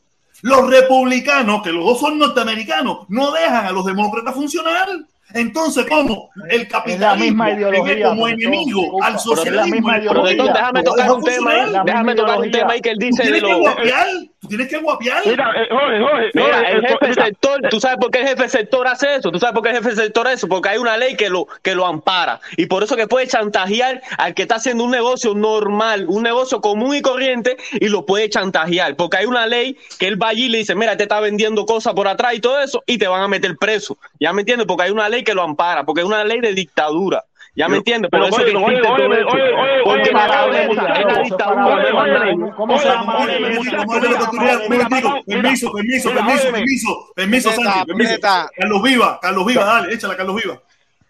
[0.41, 4.87] los republicanos, que los dos son norteamericanos, no dejan a los demócratas funcionar.
[5.33, 6.29] Entonces, ¿cómo?
[6.49, 8.81] El capitalismo ideología, como enemigo.
[8.81, 9.87] disculpa, al pero es la socialismo.
[9.87, 12.97] Protector, comunismo, déjame ¿lo tocar un tema ahí, déjame tocar un tema ahí que él
[12.97, 15.21] dice de tienes que tú tienes que guapiar.
[15.25, 18.49] Mira, eh, Jorge, Jorge, Mira, Jorge, el jefe sector, ¿tú sabes por qué el jefe
[18.49, 19.31] sector hace eso?
[19.31, 20.47] ¿Tú sabes por qué el jefe sector hace eso?
[20.47, 22.39] Porque hay una ley que lo, que lo ampara.
[22.55, 26.61] Y por eso que puede chantajear al que está haciendo un negocio normal, un negocio
[26.61, 28.95] común y corriente, y lo puede chantajear.
[28.95, 31.65] Porque hay una ley que él va allí y le dice, mira, te está vendiendo
[31.65, 33.97] cosas por atrás y todo eso, y te van a meter preso.
[34.19, 34.67] ¿Ya me entiendes?
[34.67, 37.25] Porque hay una ley que lo ampara, porque es una ley de dictadura.
[37.57, 38.09] ¿Ya me entiendes?
[38.11, 40.47] Pero, eso que oye, Porque es oye, oye, oye, mandar.
[42.55, 43.17] ¿Cómo se Oye, llama?
[43.17, 44.61] oye, Mira, muchacho, Vamos a ver lo que tú mira, digas.
[44.61, 45.09] Un mira, momentico.
[45.25, 47.49] mira, Permiso, permiso, permiso, permiso, permiso,
[47.87, 48.19] permiso.
[48.55, 50.61] Carlos Viva, Carlos Viva, dale, échala, Carlos Viva.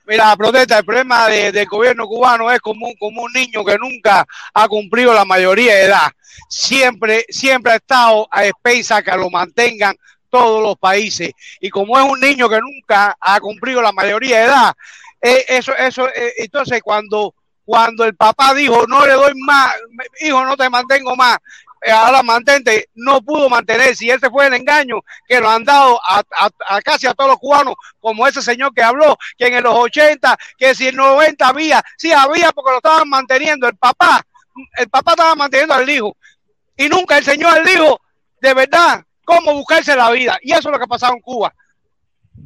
[0.05, 3.77] Mira, protesta, el problema de- del gobierno cubano es como un, como un niño que
[3.77, 6.07] nunca ha cumplido la mayoría de edad.
[6.47, 9.97] Siempre, siempre ha estado a expensas que lo mantengan
[10.29, 11.31] todos los países.
[11.59, 14.73] Y como es un niño que nunca ha cumplido la mayoría de edad,
[15.21, 17.33] eh, eso, eso, eh, entonces cuando,
[17.65, 19.73] cuando el papá dijo, no le doy más,
[20.21, 21.37] hijo, no te mantengo más,
[21.81, 25.99] eh, ahora mantente, no pudo mantenerse y ese fue el engaño que nos han dado
[26.03, 29.63] a, a- a casi a todos los cubanos, como ese señor que habló, que en
[29.63, 34.25] los 80, que si en 90 había, sí había porque lo estaban manteniendo, el papá,
[34.77, 36.15] el papá estaba manteniendo al hijo.
[36.75, 37.99] Y nunca el señor al hijo,
[38.41, 41.53] de verdad, cómo buscarse la vida y eso es lo que ha pasado en Cuba.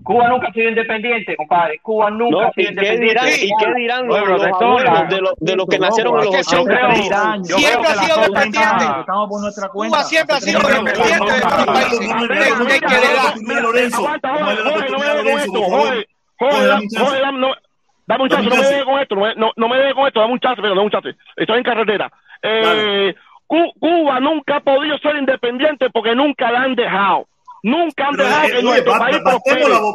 [0.04, 1.80] Cuba nunca ha sido independiente, compadre.
[1.84, 3.46] Cuba nunca No, ha sido ¿y qué dirán, independiente.
[3.46, 6.42] y qué dirán los, los abuelos de, los de los que nacieron en los Porque
[6.44, 6.74] Yo ochenta?
[6.80, 8.86] creo- creo- yo siempre creo ha sido cosa- dependiente.
[9.00, 9.96] Estamos por nuestra cuenta.
[9.98, 13.62] Cuba siempre ha sido Déjame, dependiente de déjame, países.
[13.62, 14.02] Lorenzo.
[17.32, 17.54] No
[18.08, 18.50] dame un chance.
[18.50, 20.34] No, no me dejes con esto, no, me- no, no me dejes con esto, dame
[20.34, 21.10] un chance, pero dame un chance.
[21.36, 22.12] Estoy en carretera.
[22.42, 23.14] Eh,
[23.48, 27.28] Cu- Cuba nunca ha podido ser independiente porque nunca la han dejado.
[27.64, 29.18] Nunca han dejado que nuestro país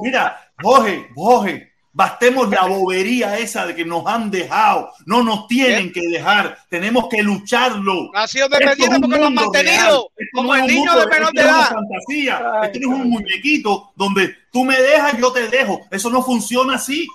[0.02, 5.92] mira, Jorge, Jorge, bastemos la bobería esa de que nos han dejado, no nos tienen
[5.92, 8.10] que dejar, tenemos que lucharlo.
[8.14, 11.06] Ha sido un porque lo han mantenido, como no es el un niño mundo- de
[11.10, 11.70] menor de edad.
[11.70, 12.42] fantasía.
[12.64, 15.80] Esto es un muñequito donde tú me dejas, yo te dejo.
[15.90, 17.08] Eso no funciona así.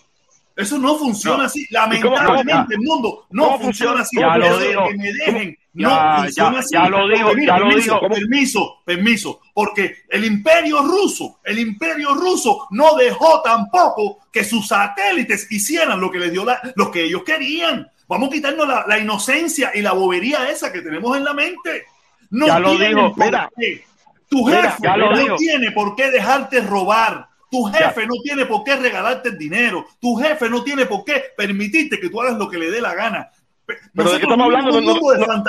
[0.55, 1.43] Eso no funciona No.
[1.43, 1.61] así.
[1.61, 4.19] ¿Y cómo- cómo- Lamentablemente, el mundo no funciona así.
[4.19, 4.83] Ya lo Eso de digo.
[4.89, 6.69] que me dejen, Ya, no ya, así.
[6.73, 8.09] ya lo digo, mira, ya lo permiso, digo.
[8.09, 9.39] Permiso, permiso.
[9.53, 16.11] Porque el imperio ruso, el imperio ruso no dejó tampoco que sus satélites hicieran lo
[16.11, 17.89] que les dio la, lo que ellos querían.
[18.07, 21.85] Vamos a quitarnos la, la inocencia y la bobería esa que tenemos en la mente.
[22.31, 23.49] No Ya lo digo, mira.
[23.57, 23.83] qué.
[24.29, 25.35] Tu jefe ya lo no digo.
[25.37, 27.27] tiene por qué dejarte robar.
[27.49, 29.85] Tu jefe no tiene por qué regalarte el dinero.
[29.99, 32.93] Tu jefe no tiene por qué permitirte que tú hagas lo que le dé la
[32.93, 33.29] gana.
[33.73, 34.93] Pe- Pero de qué estamos hablando, no,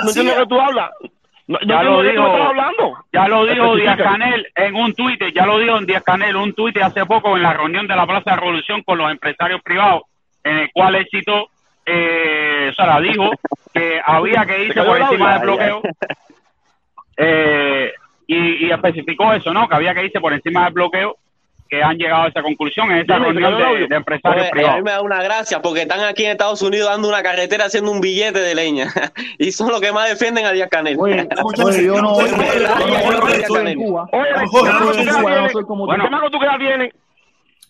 [0.07, 0.89] entiendo lo que tú hablas.
[1.47, 2.23] No, Ya lo digo.
[3.11, 3.97] Ya lo dijo Díaz.
[4.11, 7.43] Canel en un tuit, ya lo dijo en Díaz Canel, un tuit hace poco en
[7.43, 10.03] la reunión de la Plaza de Revolución con los empresarios privados,
[10.43, 11.47] en el cual él citó,
[11.85, 13.29] eh, o sea, dijo
[13.73, 15.81] que había que irse por encima del bloqueo
[17.17, 17.91] eh,
[18.27, 19.67] y, y especificó eso, ¿no?
[19.67, 21.17] Que había que irse por encima del bloqueo
[21.69, 24.75] que han llegado a esa conclusión en esta Dime, reunión de, de empresarios Oye, a
[24.75, 27.91] mí me da una gracia porque están aquí en Estados Unidos dando una carretera haciendo
[27.91, 28.93] un billete de leña
[29.39, 30.97] y son los que más defienden a Díaz Canel.
[30.99, 31.27] Oye,
[31.63, 34.07] oye, yo no, estoy en Cuba.
[34.11, 35.87] Oye, ¿tú soy como tú.
[35.87, 36.93] Bueno, Chamaco, ¿tú qué edad tienes?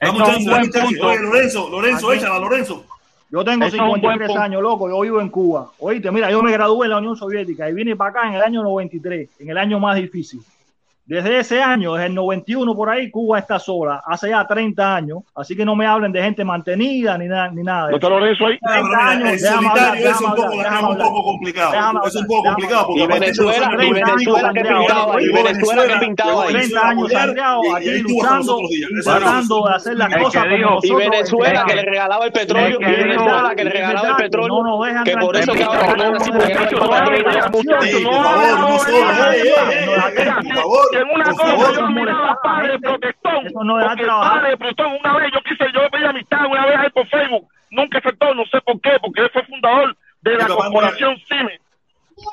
[0.02, 0.88] Dame Esto es un dame buen chance.
[0.88, 1.08] punto.
[1.08, 2.18] Oye, Lorenzo, Lorenzo, Aquí.
[2.20, 2.86] échala, Lorenzo.
[3.32, 4.42] Yo tengo Eso es un buen 53 punto.
[4.44, 4.90] años, loco.
[4.90, 5.72] Yo vivo en Cuba.
[5.80, 8.42] Oíste, mira, yo me gradué en la Unión Soviética y vine para acá en el
[8.42, 10.42] año 93, en el año más difícil.
[11.06, 15.18] Desde ese año, desde el 91 por ahí, Cuba está sola, hace ya 30 años.
[15.36, 18.08] Así que no me hablen de gente mantenida ni nada, ni nada de ¿No eso.
[18.08, 18.58] está Lorenzo ahí?
[18.64, 21.74] Ah, pero 30 mira, años, el déjame hablar, solitario es un poco, hablar, un complicado.
[22.08, 26.30] Es un poco complicado porque Y Venezuela, y 90, Venezuela que pintaba Venezuela que pintaba
[26.32, 26.54] llegó ahí.
[26.54, 28.90] 30 años Venezuela sangrado y- y aquí ahí estuvo hasta luchando los otros días.
[28.90, 30.46] y Eso- tratando de hacer las cosas
[30.84, 34.80] Y Venezuela que le regalaba el petróleo, y Venezuela que le regalaba el petróleo, no
[35.04, 36.32] que por eso que ahora por favor,
[37.52, 37.66] por
[40.56, 44.98] favor, en una cosa yo admiraba a padre de protestón, no porque padre de protestón
[45.04, 48.34] una vez yo quise, yo pedí amistad una vez a él por Facebook, nunca aceptó,
[48.34, 51.60] no sé por qué, porque él fue fundador de la Mi corporación CIME.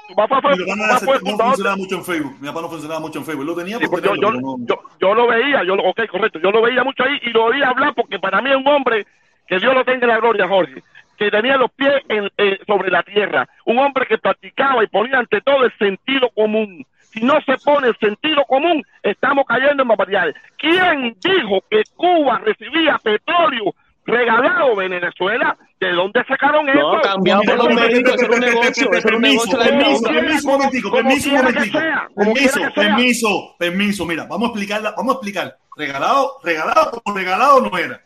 [0.09, 2.37] Tu papá fue, Mi papá no, fue funcionaba mucho en Facebook.
[2.41, 3.47] Mi papá no funcionaba mucho en Facebook.
[3.47, 5.75] Lo tenía Sí, por pues yo, tenerlo, yo, pero no- yo, yo lo veía, yo
[5.77, 8.51] lo, ok, correcto, yo lo veía mucho ahí y lo oía hablar porque para mí
[8.51, 9.07] es un hombre
[9.49, 10.83] que Dios lo tenga en la gloria, Jorge,
[11.17, 15.19] que tenía los pies en- eh, sobre la tierra, un hombre que practicaba y ponía
[15.19, 16.85] ante todo el sentido común.
[17.13, 20.37] Si no se pone el sentido común, estamos cayendo en barbaridades.
[20.57, 23.75] ¿Quién dijo que Cuba recibía petróleo
[24.07, 25.57] regalado de Venezuela?
[25.81, 26.79] ¿De dónde sacaron eso?
[26.79, 30.49] No, cambiado por los médicos, eso era un negocio, eso era un negocio Permiso, permiso,
[30.49, 31.79] un momentico, permiso, un momentico.
[32.15, 34.07] Permiso, permiso, permiso.
[34.07, 35.57] Mira, vamos a explicarla, vamos a explicar.
[35.77, 38.01] Regalado, regalado, como regalado no era.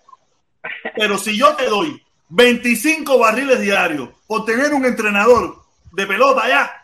[0.97, 5.57] Pero si yo te doy 25 barriles diarios por tener un entrenador
[5.93, 6.84] de pelota allá,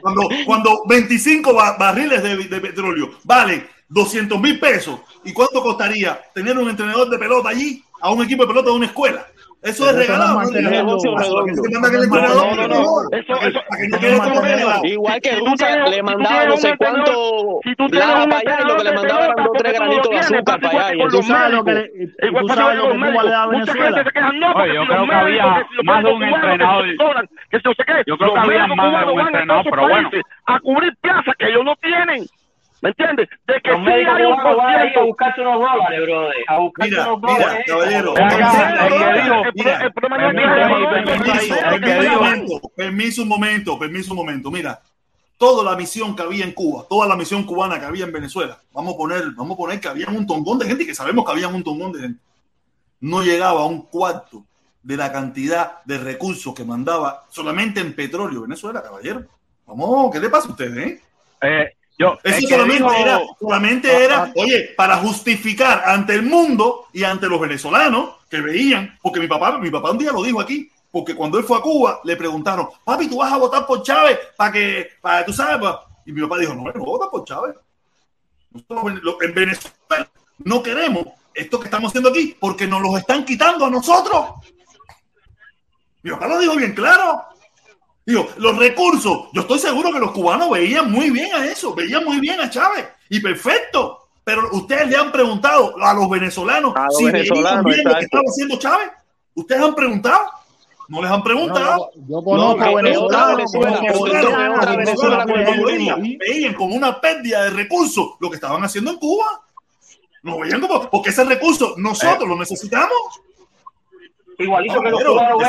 [0.00, 6.20] cuando, cuando 25 ba- barriles de, de petróleo valen 200 mil pesos, ¿y cuánto costaría
[6.34, 9.26] tener un entrenador de pelota allí a un equipo de pelota de una escuela?
[9.66, 10.42] Eso es regalado.
[10.42, 10.60] es ¿no?
[12.68, 12.84] No.
[14.84, 18.68] Igual que Rusia le mandaba no sé cuánto si tú tienes lava para allá y
[18.68, 20.94] lo que le mandaban eran dos tres granitos de azúcar para allá.
[20.94, 21.90] Y Tú sabes lo que
[22.30, 23.56] Cuba le da a médicos.
[23.56, 23.96] Mucha Venezuela.
[23.96, 26.86] gente se queja, no, Oye, porque yo creo los que había más de un entrenador.
[28.06, 30.10] Yo creo que había más de un entrenador, pero bueno.
[30.46, 32.26] a cubrir plazas que ellos no tienen.
[32.82, 33.28] ¿Me entiendes?
[33.46, 36.34] De que Los sí médicos hay un a buscarse unos dólares, brother.
[36.48, 37.64] A Mira, unos mira, dólares.
[37.66, 38.14] caballero.
[38.16, 38.24] El
[39.54, 40.40] mira, el problema no es que
[42.76, 44.50] permiso, un momento, permiso un momento.
[44.50, 44.80] Mira,
[45.38, 48.58] toda la misión que había en Cuba, toda la misión cubana que había en Venezuela,
[48.72, 51.24] vamos a poner, vamos a poner que había un tongón de gente y que sabemos
[51.24, 52.20] que había un tongón de gente.
[53.00, 54.44] No llegaba a un cuarto
[54.82, 59.24] de la cantidad de recursos que mandaba solamente en petróleo Venezuela, caballero.
[59.66, 61.02] Vamos, ¿qué le pasa a ustedes, eh?
[61.42, 67.04] Eh, yo, Eso que solamente era, solamente era, oye, para justificar ante el mundo y
[67.04, 70.70] ante los venezolanos que veían, porque mi papá, mi papá un día lo dijo aquí,
[70.90, 74.18] porque cuando él fue a Cuba le preguntaron, papi, tú vas a votar por Chávez
[74.36, 75.86] para que, para tú sabes, pa-".
[76.04, 77.54] y mi papá dijo, no, no vota por Chávez.
[78.50, 80.08] Nosotros en Venezuela
[80.38, 84.26] no queremos esto que estamos haciendo aquí porque nos los están quitando a nosotros.
[86.02, 87.24] Mi papá lo dijo bien claro.
[88.06, 92.04] Digo, los recursos, yo estoy seguro que los cubanos veían muy bien a eso, veían
[92.04, 94.04] muy bien a Chávez y perfecto.
[94.22, 98.04] Pero ustedes le han preguntado a los venezolanos A los si veían bien lo que
[98.04, 98.90] estaba haciendo Chávez.
[99.34, 100.20] ¿Ustedes han preguntado?
[100.88, 101.90] No les han preguntado.
[101.96, 103.62] No, yo conozco No, venezolanos, con
[106.18, 109.42] veían como una pérdida de recursos lo que estaban haciendo en Cuba.
[110.22, 113.20] No veían como, porque ese recurso nosotros lo necesitamos.
[114.38, 115.42] Igualito que los cubanos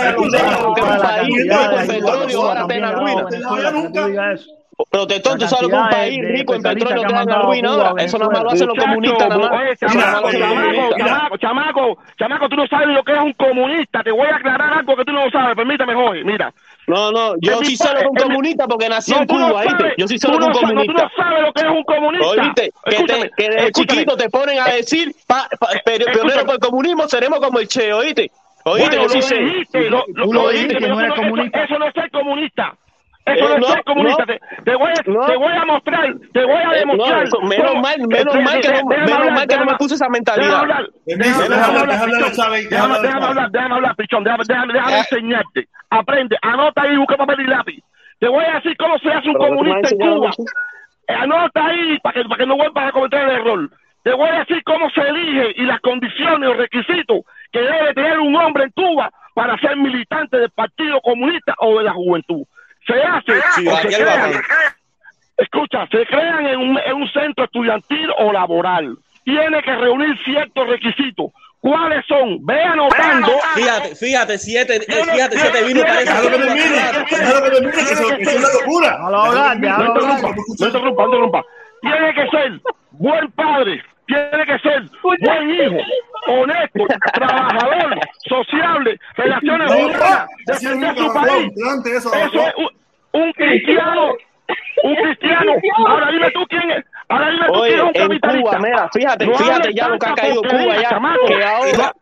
[4.34, 4.58] eso.
[4.92, 8.04] Protestón, tú sabes lo que un país rico en petróleo que la ruina ahora.
[8.04, 9.28] Eso nada más lo hacen los comunistas,
[9.80, 14.04] chamaco, chamaco, chamaco, chamaco, tú no sabes lo que es un comunista.
[14.04, 15.56] Te voy a aclarar algo que tú no sabes.
[15.56, 16.24] Permítame, Jorge.
[16.24, 16.54] Mira.
[16.86, 19.94] No, no, yo sí sé lo que es un comunista porque nací en Cuba, ¿viste?
[19.98, 21.12] Yo sí sé lo que es un no, tú no comunista.
[21.18, 22.28] sabes lo que es un comunista.
[22.28, 25.12] Oíste, que, te, Escúchame, que desde chiquito te ponen a decir,
[25.84, 26.14] pero- Escúchame.
[26.14, 28.32] pionero por el comunismo, seremos como el Che, ¿oíste?
[28.72, 31.00] Oíste, Bueno, yo sí lo dijiste, lo, lo, lo lo dijiste, dijiste, que no pero
[31.00, 31.64] eres eso eso- comunista.
[31.64, 32.74] Eso no es ser comunista.
[33.28, 34.26] Eso Eh, no es no, ser comunista.
[34.26, 34.34] no.
[34.34, 35.26] Te, te voy a, No.
[35.26, 37.24] te voy a mostrar, te voy a Eh, demostrar.
[37.24, 39.60] eso, menos cómo- mal, menos Eh, mal que no, déjame menos hablar, mal que no
[39.60, 40.62] me déjame- puse esa Déjame mentalidad.
[41.06, 42.64] Déjame déjame hablar, déjame hablar Pichón.
[42.70, 43.28] Déjame Déjame hablar a déjame Chávez.
[43.28, 44.24] hablar, déjame hablar, pichón.
[44.24, 45.68] Déjame, déjame, déjame enseñarte.
[45.90, 47.84] Aprende, anota ahí, busca papel y lápiz.
[48.20, 50.30] Te voy a decir cómo se hace un comunista en Cuba.
[51.10, 53.70] Eh, Anota ahí para que, para que no vuelvas a cometer el error.
[54.04, 57.22] Te voy a decir cómo se elige y las condiciones o requisitos
[57.58, 61.84] que debe tener un hombre en Cuba para ser militante del Partido Comunista o de
[61.86, 62.44] la Juventud.
[62.86, 64.32] Se hace, Sí, o va, se crean,
[65.38, 68.96] escucha, se crean en un, en un centro estudiantil o laboral.
[69.24, 71.32] tiene que reunir ciertos requisitos.
[71.60, 72.46] ¿Cuáles son?
[72.46, 73.28] Ve anotando.
[73.56, 77.80] Fíjate, fíjate, siete, Tiene- fíjate, siete vino parece Déjalo que termine, déjalo que termine, que
[77.82, 78.98] eso- que eso es una locura.
[79.00, 80.22] No lo hablar, No interrumpa,
[80.60, 81.44] no interrumpa, no interrumpa.
[81.82, 82.62] Tiene que ser
[82.92, 85.78] buen padre, tiene que ser buen hijo,
[86.28, 91.52] honesto, trabajador, sociable, relaciones humanas, defender su país.
[91.86, 94.14] eso, es un, un cristiano,
[94.84, 95.54] un cristiano.
[95.88, 96.86] Ahora dime tú quién es.
[97.10, 98.50] Ahora dime tú quién es Oye, un en capitalista.
[98.50, 101.26] Cuba, mira, fíjate, No fíjate ya lo que ha caído Cuba ya, chamaco.
[101.26, 101.94] que ahora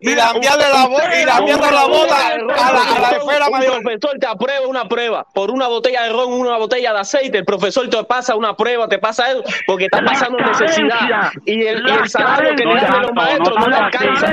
[0.00, 3.82] Y, cambiarle la bo- y cambiando la bota a la, a la esfera un mayor.
[3.82, 7.44] profesor te aprueba una prueba por una botella de ron, una botella de aceite, el
[7.44, 11.32] profesor te pasa una prueba, te pasa eso, porque está La pasando carencia, necesidad.
[11.44, 14.26] Y el, y el salario que le dan los maestros no le alcanza.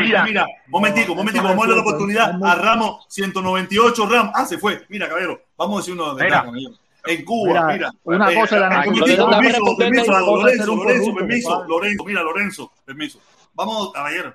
[0.00, 4.32] Mira, mira, momentico, momentico, vamos a darle la oportunidad a Ramos 198 Ramos.
[4.34, 4.82] Ah, se fue.
[4.88, 6.28] Mira, caballero, vamos a decir uno de.
[7.08, 7.92] En Cuba, Mira, mira.
[8.04, 11.64] una eh, cosa es la permiso, permiso, permiso, Lorenzo, permiso.
[11.66, 13.18] Lorenzo, mira, Lorenzo, permiso.
[13.54, 14.34] Vamos, caballero.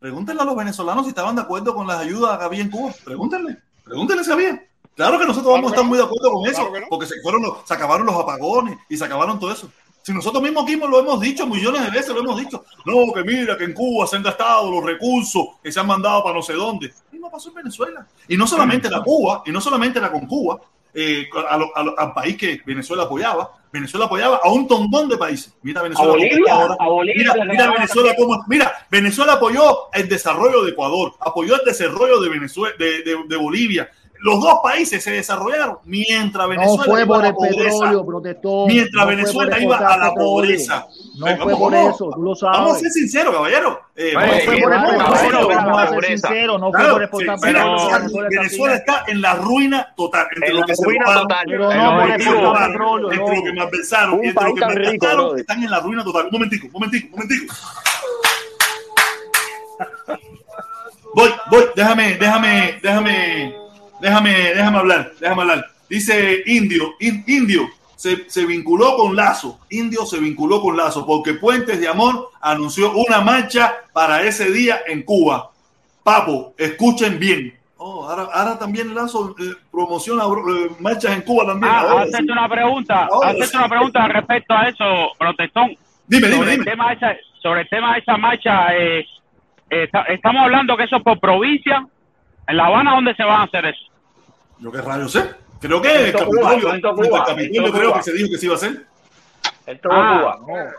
[0.00, 2.92] Pregúntenle a los venezolanos si estaban de acuerdo con las ayudas que había en Cuba.
[3.04, 4.66] Pregúntenle, pregúntenle si había.
[4.96, 6.86] Claro que nosotros vamos a estar muy de acuerdo con eso, Claro que no.
[6.90, 9.70] porque se fueron los, se acabaron los apagones y se acabaron todo eso.
[10.02, 12.64] Si nosotros mismos aquí lo hemos dicho millones de veces, lo hemos dicho.
[12.84, 16.24] No, que mira, que en Cuba se han gastado los recursos que se han mandado
[16.24, 16.92] para no sé dónde.
[17.12, 18.06] Y no pasó en Venezuela.
[18.26, 20.58] Y no solamente la Cuba, y no solamente la con Cuba,
[20.94, 23.52] eh, a lo- a lo- al país que Venezuela apoyaba.
[23.72, 25.54] Venezuela apoyaba a un tondón de países.
[25.62, 26.10] Mira Venezuela.
[26.12, 26.76] A Bolivia, ahora.
[26.78, 31.64] a Bolivia Mira, mira Venezuela cómo- mira, Venezuela apoyó el desarrollo de Ecuador, apoyó el
[31.64, 33.88] desarrollo de Venezuela, de, de- de Bolivia.
[34.22, 37.58] Los dos países se desarrollaron mientras No Venezuela fue iba a por la el pobreza.
[37.62, 38.66] petróleo, protestó.
[38.66, 40.86] Mientras no fue Venezuela por iba a la pobreza.
[41.18, 41.94] No Venga, fue vamos, por vamos.
[41.94, 42.80] eso, tú lo Vamos a sabes.
[42.82, 43.80] ser sinceros, caballero.
[43.96, 45.48] Eh, No vamos a fue ser- por a ser petróleo, sinceros.
[45.56, 46.60] vamos a ser sinceros.
[46.60, 47.38] No fue por sea,
[48.28, 50.26] Venezuela está en la ruina total.
[50.34, 51.26] Entre En lo que se total.
[51.46, 53.62] Pero no por entre lo que exportar robaron, petróleo, entre lo que no.
[53.64, 55.40] malversaron Un y entre lo que malgastaron, brother.
[55.40, 56.24] están en la ruina total.
[56.26, 57.54] Un momentico, un momentico, un momentico.
[61.12, 63.56] Voy, voy, déjame, déjame, déjame,
[64.00, 65.66] déjame, déjame hablar, déjame hablar.
[65.88, 71.34] Dice Indio, In- Indio se, se vinculó con Lazo, Indio se vinculó con Lazo porque
[71.34, 75.50] Puentes de Amor anunció una marcha para ese día en Cuba.
[76.02, 77.54] Papo, escuchen bien.
[77.76, 81.72] Oh, ahora, ahora también Lazo eh, promociona eh, marchas en Cuba también.
[81.74, 82.24] Ah, sí.
[82.30, 83.08] una pregunta,
[83.42, 83.56] sí.
[83.56, 84.84] una pregunta respecto a eso,
[85.18, 85.76] protestón.
[86.06, 86.64] Dime, dime, sobre dime.
[86.64, 89.00] el tema esa, sobre el tema de esa marcha, eh,
[89.70, 91.86] eh, está- estamos hablando que eso es por provincia.
[92.48, 93.80] En La Habana, ¿dónde se van a hacer eso?
[94.60, 95.30] Yo qué rayo sé.
[95.60, 98.54] Creo que el En Capitolio, en Capitolio en creo que se dijo que se iba
[98.54, 98.86] a hacer.
[99.66, 100.36] En todo Ah.
[100.40, 100.70] Cuba.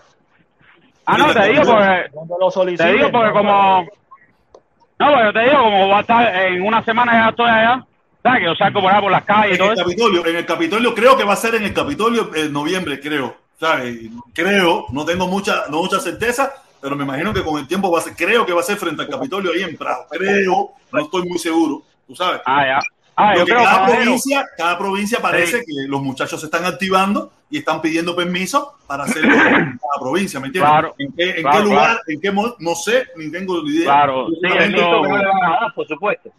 [1.05, 3.81] Ah, no, te digo porque, te digo porque como,
[4.99, 7.85] no, pero te digo como va a estar en una semana ya estoy allá,
[8.23, 8.39] ¿sabes?
[8.39, 9.83] Que yo salgo por ahí por las calles y En todo el eso.
[9.83, 13.35] Capitolio, en el Capitolio creo que va a ser en el Capitolio en noviembre, creo.
[13.59, 13.97] ¿Sabes?
[14.33, 16.51] Creo, no tengo mucha, no mucha certeza,
[16.81, 18.77] pero me imagino que con el tiempo va a ser, creo que va a ser
[18.77, 20.05] frente al Capitolio ahí en Prado.
[20.09, 22.41] Creo, no estoy muy seguro, tú sabes.
[22.45, 22.79] Ah, ya.
[23.23, 25.65] Ah, Lo yo creo, cada provincia, cada provincia parece Sí.
[25.65, 29.39] que los muchachos se están activando y están pidiendo permiso para hacerlo en
[29.77, 30.71] cada provincia, ¿me entiendes?
[30.71, 31.99] Claro, ¿En qué, en claro, qué lugar, claro.
[32.07, 33.85] en qué no sé, ni tengo ni idea.
[33.85, 36.29] Claro, sí, eso- no le van a dar, por supuesto.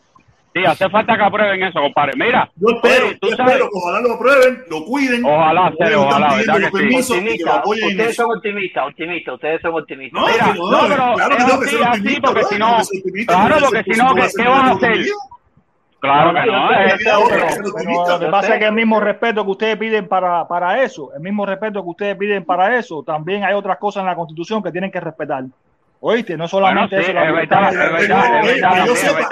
[0.54, 2.12] sí, hace falta que aprueben eso, compadre.
[2.16, 5.24] Mira, Yo espero, oye, tú yo sabes, espero ojalá lo aprueben, lo cuiden.
[5.24, 6.88] Ojalá, están ojalá, pidiendo verdad que sí.
[6.88, 10.20] que ustedes son optimistas, optimistas, ustedes son optimistas.
[10.20, 12.34] No, Mira, sí, no, pero claro que es tengo que así, ser así, optimista, porque
[12.34, 12.48] ¿verdad?
[12.50, 15.06] si no- claro, no porque si no, ¿qué- vas a hacer?
[16.02, 19.50] Claro que no, es- pero- Pero lo que pasa es que el mismo respeto que
[19.52, 23.54] ustedes piden para, para eso, el mismo respeto que ustedes piden para eso, también hay
[23.54, 25.44] otras cosas en la Constitución que tienen que respetar.
[26.04, 27.20] Oíste, no solamente Bueno, sí, eso.
[27.20, 27.64] la verdad,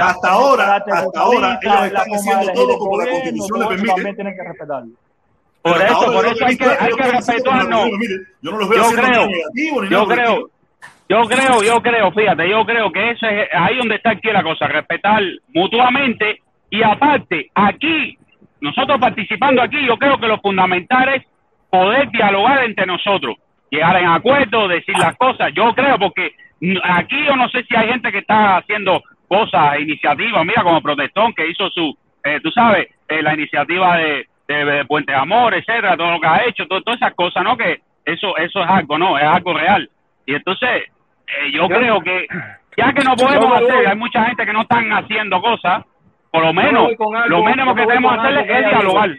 [0.08, 3.88] hasta ahora, hasta ahora, ellos están haciendo todo el como la Constitución le permite.
[3.94, 4.90] también tienen que respetarlo.
[5.62, 7.88] Por hasta eso, por eso hay que, hay que respetarnos.
[8.40, 10.48] Yo no los veo Yo creo- negativo ni Yo creo,
[11.08, 14.44] yo creo, yo creo, fíjate, yo creo que eso es ahí donde está aquí la
[14.44, 15.20] cosa, respetar
[15.52, 16.40] mutuamente
[16.70, 18.16] y aparte, aquí,
[18.60, 21.24] nosotros participando aquí, yo creo que lo fundamental es
[21.70, 23.36] poder dialogar entre nosotros,
[23.70, 26.32] llegar en acuerdo, decir las cosas, yo creo, porque
[26.84, 31.32] aquí yo no sé si hay gente que está haciendo cosas, iniciativas, mira, como Protestón,
[31.34, 35.54] que hizo su, eh, tú sabes, eh, la iniciativa de, de, de Puente de Amor,
[35.54, 37.56] etcétera, todo lo que ha hecho, todo- todas esas cosas, ¿no?
[37.56, 39.16] Que eso, eso es algo, ¿no?
[39.16, 39.88] Es algo real.
[40.26, 40.68] Y entonces,
[41.28, 42.26] eh, yo creo que,
[42.76, 45.84] ya que no podemos hacer, hay mucha gente que no están haciendo cosas,
[46.30, 46.90] por lo me menos,
[47.28, 49.10] lo mínimo que tenemos que hacer es dialogar.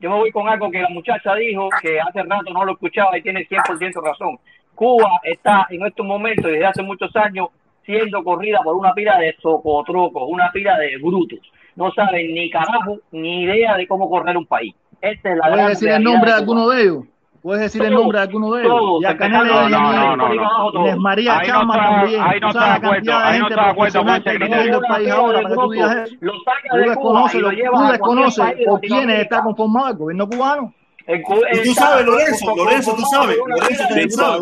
[0.00, 3.16] Yo me voy con algo que la muchacha dijo, que hace rato no lo escuchaba
[3.16, 4.38] y tiene 100% razón.
[4.74, 7.48] Cuba está en estos momentos, desde hace muchos años,
[7.86, 11.38] siendo corrida por una pila de socotrocos, una pila de brutos.
[11.76, 14.74] No saben ni carajo ni idea de cómo correr un país.
[15.00, 17.04] Esta es la ¿Puedes gran decir el nombre de alguno de ellos?
[17.44, 19.02] Puedes decir el nombre de alguno de ellos.
[19.02, 22.22] Y a Canales no, no, no, no, Les María Chama también.
[22.22, 24.02] Ahí no está de acuerdo, ahí no está de acuerdo.
[24.02, 24.08] Lo
[26.40, 30.72] saca de Cuba y lo lleva Tú desconoces por quiénes está conformado el gobierno cubano.
[31.06, 31.22] Y
[31.64, 33.36] tú sabes, Lorenzo, Lorenzo, tú sabes.
[33.36, 34.40] Lorenzo, tú sabes.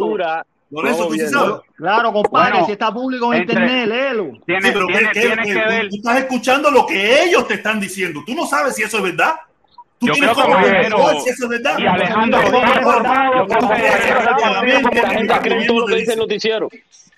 [0.70, 1.60] Lorenzo, tú sabes.
[1.74, 4.30] Claro, compadre, si está público en internet, léelo.
[4.46, 5.22] Tienes, sí, pero tienes, que,
[5.52, 5.88] que ver.
[5.88, 8.22] Tú estás escuchando lo que ellos te están diciendo.
[8.24, 9.34] Tú no sabes si eso es verdad.
[10.02, 10.98] Tú yo tienes como dinero.
[11.78, 12.80] Y Alejandro, yo creo que
[15.50, 16.68] lo que dice el noticiero.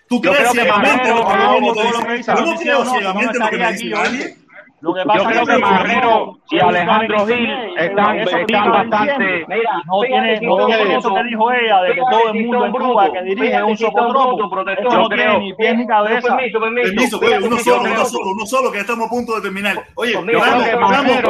[0.07, 2.45] Tú crees que dice el noticiero.
[2.45, 4.44] Yo creo lo que me.
[4.81, 9.47] Lo que pasa yo creo que, Marrero y Alejandro Gil están, están bastante.
[9.49, 13.13] Mira, no tiene todo eso que dijo ella de que todo el mundo en Cuba
[13.13, 14.51] que dirige un socotropo.
[14.51, 16.37] Protector, no tiene ni pies ni cabeza.
[16.37, 19.83] Permiso, pues, uno solo, uno solo, uno solo, que estamos a punto de terminar.
[19.95, 20.19] Oye,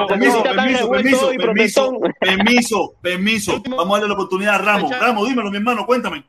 [0.08, 3.62] permiso, permiso, permiso, permiso, permiso, permiso.
[3.68, 4.98] Vamos a darle la oportunidad a Ramos.
[4.98, 6.24] Ramos, dímelo, mi hermano, cuéntame.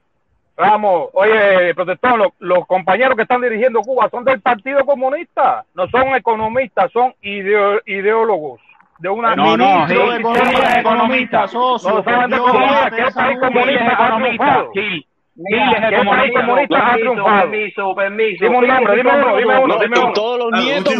[0.57, 6.15] Ramos, oye, protestón, los, compañeros que están dirigiendo Cuba son del Partido Comunista, no son
[6.15, 8.61] economistas, son ideo, ideólogos
[8.99, 13.13] de una no, no, sí, de economía, economista, socio, no saben de economía, que el
[13.13, 14.71] país comunista ha triunfado.
[14.73, 15.05] Sí.
[18.39, 19.79] Dime un nombre, dime uno, dime uno.
[19.79, 20.13] Dime uno.
[20.13, 20.93] Todos los nietos.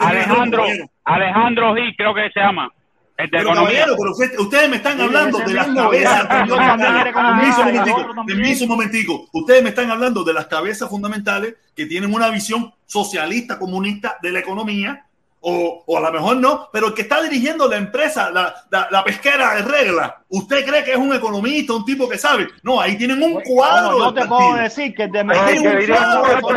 [0.00, 0.64] Alejandro,
[1.04, 2.70] Alejandro Gil, creo que se llama.
[3.16, 3.86] Este, pero, economía.
[3.86, 6.26] Pero ustedes me están hablando de las cabezas.
[8.26, 9.28] Permiso un momentico.
[9.32, 14.32] Ustedes me están hablando de las cabezas fundamentales que tienen una visión socialista, comunista de
[14.32, 15.06] la economía
[15.46, 18.88] o, o, a lo mejor no, pero el que está dirigiendo la empresa, la, la,
[18.90, 22.48] la, pesquera de regla, ¿usted cree que es un economista, un tipo que sabe?
[22.62, 23.98] No, ahí tienen un cuadro.
[23.98, 26.54] No, no te puedo decir que te me Ahí tienen un cuadro.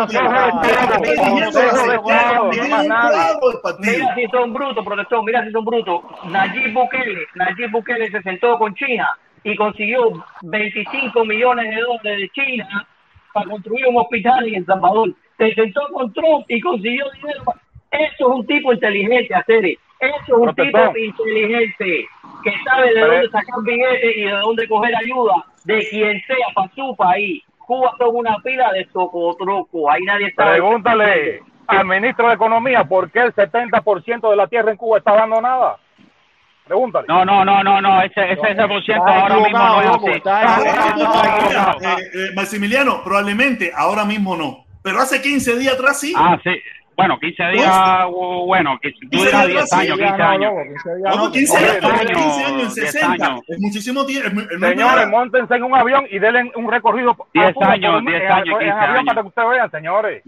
[3.79, 6.01] Mira si son brutos, protector, mira si son brutos.
[6.29, 9.09] Nayib Bukele, Nayib Bukele se sentó con China
[9.43, 12.87] y consiguió 25 millones de dólares de China
[13.33, 15.13] para construir un hospital en El Salvador.
[15.37, 17.66] Se sentó con Trump y consiguió dinero para
[17.99, 19.77] eso es un tipo inteligente, Aceri.
[19.99, 22.07] Eso es un tipo inteligente
[22.43, 26.71] que sabe de dónde sacar billetes y de dónde coger ayuda de quien sea para
[26.75, 27.43] su país.
[27.57, 29.91] Cuba son una pila de socotroco.
[29.91, 30.51] Ahí nadie sabe.
[30.53, 35.11] Pregúntale al ministro de Economía por qué el 70% de la tierra en Cuba está
[35.11, 35.77] abandonada.
[36.65, 37.07] Pregúntale.
[37.07, 40.11] No, no, no, no, no, ese, ese, ese por ciento ahora mismo no es así.
[41.85, 46.13] Eh, eh, Maximiliano, probablemente ahora mismo no, pero hace 15 días atrás sí.
[46.15, 46.51] Ah, sí,
[46.97, 50.51] bueno, 15 días, bueno, que dura 10 años, 15 años.
[51.31, 51.57] 15
[52.43, 53.39] años, 60.
[53.59, 54.41] Muchísimo tiempo.
[54.59, 57.15] Señores, montense en un avión y denle un recorrido.
[57.35, 59.05] 10 años, 10 años, 15 años.
[59.05, 60.23] para que ustedes vean, señores.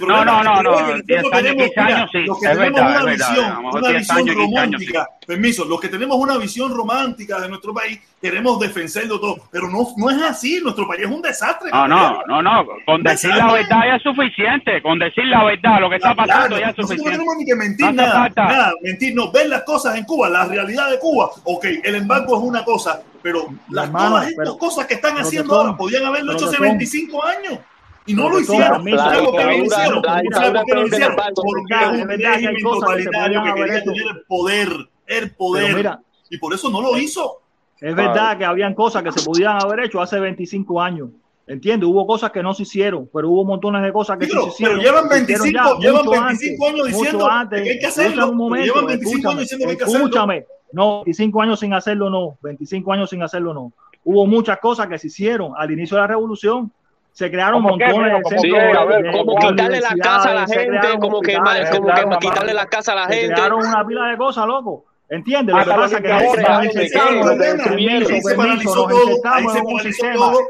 [0.00, 1.02] No, no, no, no.
[1.04, 2.10] 10 años, años.
[2.26, 5.08] Los que tenemos una visión, una visión romántica.
[5.26, 9.36] Permiso, los que tenemos una visión romántica de nuestro país, queremos defenderlo todo.
[9.52, 11.70] Pero no, no es así, nuestro país es un desastre.
[11.72, 12.66] No, no, no, no.
[12.86, 14.80] Con decir la verdad es suficiente.
[14.80, 17.54] Con decir la verdad, lo que está pasando claro, ya Nosotros no tenemos ni que
[17.54, 21.30] mentir nada, nada, mentir, no, ver las cosas en Cuba, la realidad de Cuba.
[21.44, 25.16] Ok, el embargo es una cosa, pero las hermano, todas estas pero, cosas que están
[25.18, 27.58] haciendo que son, ahora podían haberlo hecho hace 25 años.
[28.06, 28.84] Y no lo hicieron.
[28.84, 30.02] ¿Sabes por qué lo hicieron?
[30.32, 31.16] ¿Sabes por qué lo hicieron?
[31.34, 34.68] Porque un régimen totalitario que quería tener el poder,
[35.06, 35.98] el poder.
[36.30, 37.42] Y por eso no lo eh, hizo.
[37.80, 41.10] Es verdad que habían cosas que se podían haber hecho hace 25 años.
[41.46, 44.48] Entiende, Hubo cosas que no se hicieron, pero hubo montones de cosas que Digo, se
[44.48, 44.78] hicieron.
[44.78, 48.30] Pero llevan 25, ya, llevan 25 antes, años diciendo antes, que hay que hacerlo.
[48.30, 50.06] Un momento, llevan 25 años diciendo que hay que hacerlo.
[50.06, 53.72] Escúchame, no, 25 años sin hacerlo no, 25 años sin hacerlo no.
[54.04, 56.72] Hubo muchas cosas que se hicieron al inicio de la revolución,
[57.12, 60.98] se crearon montones qué, de sí, a ver, como quitarle la casa a la gente,
[61.00, 63.28] como que, como que quitarle la casa a la gente.
[63.28, 64.84] Se crearon una pila de cosas, loco.
[65.08, 65.54] ¿Entiendes?
[65.54, 66.20] Lo que pasa que nos
[66.64, 67.38] necesitamos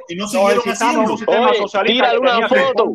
[0.09, 0.27] y no.
[1.85, 2.93] Tira una foto,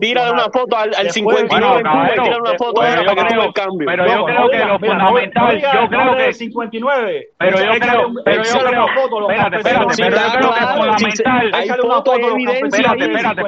[0.00, 1.82] tira una foto al, al 59
[2.24, 3.86] tira una foto para que tuve el cambio.
[3.86, 7.28] Pero yo creo que lo fundamental, yo creo que 59.
[7.38, 8.86] Pero yo creo, pero yo creo,
[9.30, 10.54] espérate, espérate, pero yo
[12.64, 13.44] espérate, espérate,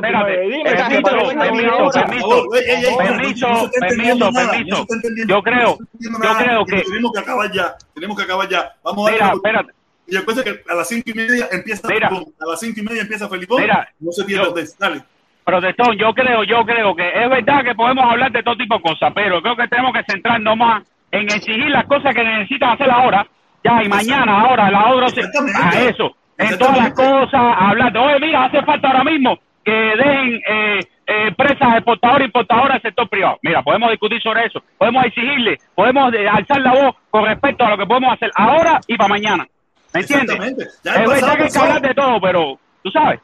[5.26, 6.84] yo creo, yo creo que
[7.56, 8.72] ya, tenemos que acabar ya.
[8.84, 9.66] Vamos a ver.
[10.08, 13.02] Y después de que a las cinco y media empieza A las cinco y media
[13.02, 13.60] empieza Felipón.
[13.60, 15.02] Mira, no se pierda de Dale.
[15.44, 18.82] Protestón, yo creo, yo creo que es verdad que podemos hablar de todo tipo de
[18.82, 22.90] cosas, pero creo que tenemos que centrarnos más en exigir las cosas que necesitan hacer
[22.90, 23.24] ahora,
[23.62, 28.18] ya, y mañana, ahora, la hora, a eso, en todas las cosas, hablar de, oye,
[28.20, 33.38] mira, hace falta ahora mismo que den eh, empresas exportadoras e importadoras al sector privado.
[33.42, 37.78] Mira, podemos discutir sobre eso, podemos exigirle, podemos alzar la voz con respecto a lo
[37.78, 39.46] que podemos hacer ahora y para mañana.
[39.94, 40.30] ¿Me entiendes?
[40.36, 40.66] Exactamente.
[40.84, 43.20] Ya Es verdad que hay que hablar de todo, pero tú sabes.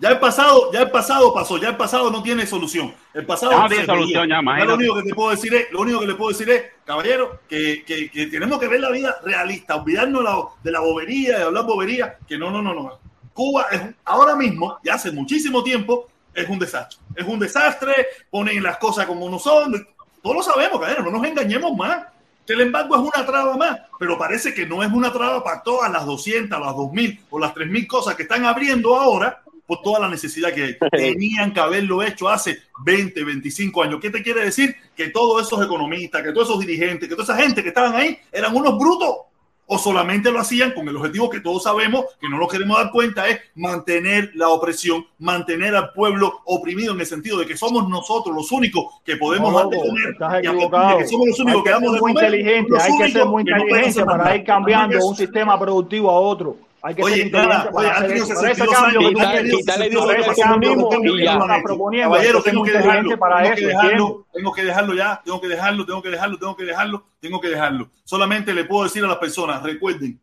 [0.00, 2.94] Ya el pasado, ya el pasado pasó, ya el pasado no tiene solución.
[3.14, 5.98] El pasado no tiene solución, ya, lo único que te puedo decir es, lo único
[5.98, 9.74] que le puedo decir es, caballero, que, que- que tenemos que ver la vida realista,
[9.74, 12.92] olvidarnos la- de la bobería, de hablar bobería, que no, no, no, no.
[13.32, 16.98] Cuba es ahora mismo, ya hace muchísimo tiempo, es un desastre.
[17.14, 17.94] Es un desastre,
[18.30, 19.86] ponen las cosas como no son.
[20.22, 22.06] Todos lo sabemos, caballero, no nos engañemos más.
[22.46, 25.62] Que el embargo es una traba más, pero parece que no es una traba para
[25.62, 30.00] todas las 200, las 2000 o las 3000 cosas que están abriendo ahora por toda
[30.00, 30.76] la necesidad que hay.
[30.90, 34.00] Tenían que haberlo hecho hace 20, 25 años.
[34.00, 34.74] ¿Qué te quiere decir?
[34.96, 38.18] Que todos esos economistas, que todos esos dirigentes, que toda esa gente que estaban ahí
[38.32, 39.28] eran unos brutos
[39.70, 42.90] o solamente lo hacían con el objetivo que todos sabemos que no nos queremos dar
[42.90, 47.88] cuenta es mantener la opresión, mantener al pueblo oprimido en el sentido de que somos
[47.88, 50.98] nosotros los únicos que podemos No, dar de comer estás equivocado.
[50.98, 53.26] que somos los únicos Hay que que damos de muy comer, inteligente, hay que ser
[53.26, 56.67] muy no inteligente para ir cambiando un sistema productivo a otro.
[56.82, 58.32] Hay que Oye, ser inteligente para hacer eso.
[58.46, 60.90] Ese 62 cambio que años, tú han quieres, tenido para 62 ese años, cambio tengo
[60.90, 61.42] que que tú dejarlo.
[61.42, 64.94] estás proponiendo, hay Caballero, tengo que dejarlo, para tengo eso, que dejarlo, tengo que dejarlo
[64.94, 67.90] ya, tengo que dejarlo, tengo que dejarlo, tengo que dejarlo, tengo que dejarlo.
[68.04, 70.20] Solamente le puedo decir a las personas, recuerden,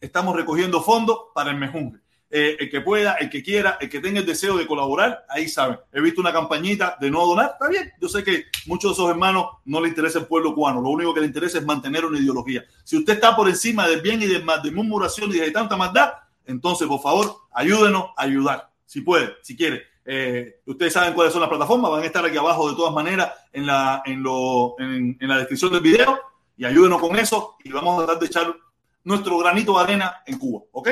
[0.00, 1.98] estamos recogiendo fondos para el mejunje.
[2.32, 5.48] Eh, el que pueda, el que quiera, el que tenga el deseo de colaborar, ahí
[5.48, 5.80] saben.
[5.92, 7.92] He visto una campañita de no donar, está bien.
[8.00, 11.12] Yo sé que muchos de esos hermanos no le interesa el pueblo cubano, lo único
[11.12, 12.64] que le interesa es mantener una ideología.
[12.84, 15.76] Si usted está por encima del bien y del mal, de murmuración y de tanta
[15.76, 16.12] maldad,
[16.46, 18.70] entonces por favor, ayúdenos a ayudar.
[18.86, 19.82] Si puede, si quiere.
[20.04, 23.32] Eh, ustedes saben cuáles son las plataformas, van a estar aquí abajo de todas maneras
[23.52, 26.18] en la, en, lo, en, en la descripción del video
[26.56, 28.54] y ayúdenos con eso y vamos a tratar de echar
[29.02, 30.88] nuestro granito de arena en Cuba, ¿ok?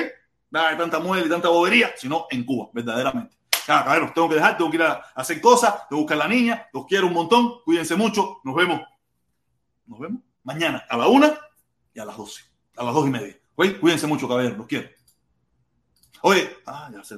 [0.51, 3.37] Nada de tanta muela y tanta bobería, sino en Cuba, verdaderamente.
[3.69, 6.21] Ah, cabrón, tengo que dejar, tengo que ir a hacer cosas, tengo que buscar a
[6.21, 8.81] la niña, los quiero un montón, cuídense mucho, nos vemos.
[9.87, 11.39] Nos vemos mañana a la una
[11.93, 12.43] y a las doce,
[12.77, 13.39] a las dos y media.
[13.57, 14.89] Oye, cuídense mucho, caballeros, los quiero.
[16.23, 17.17] Oye, ah, ya se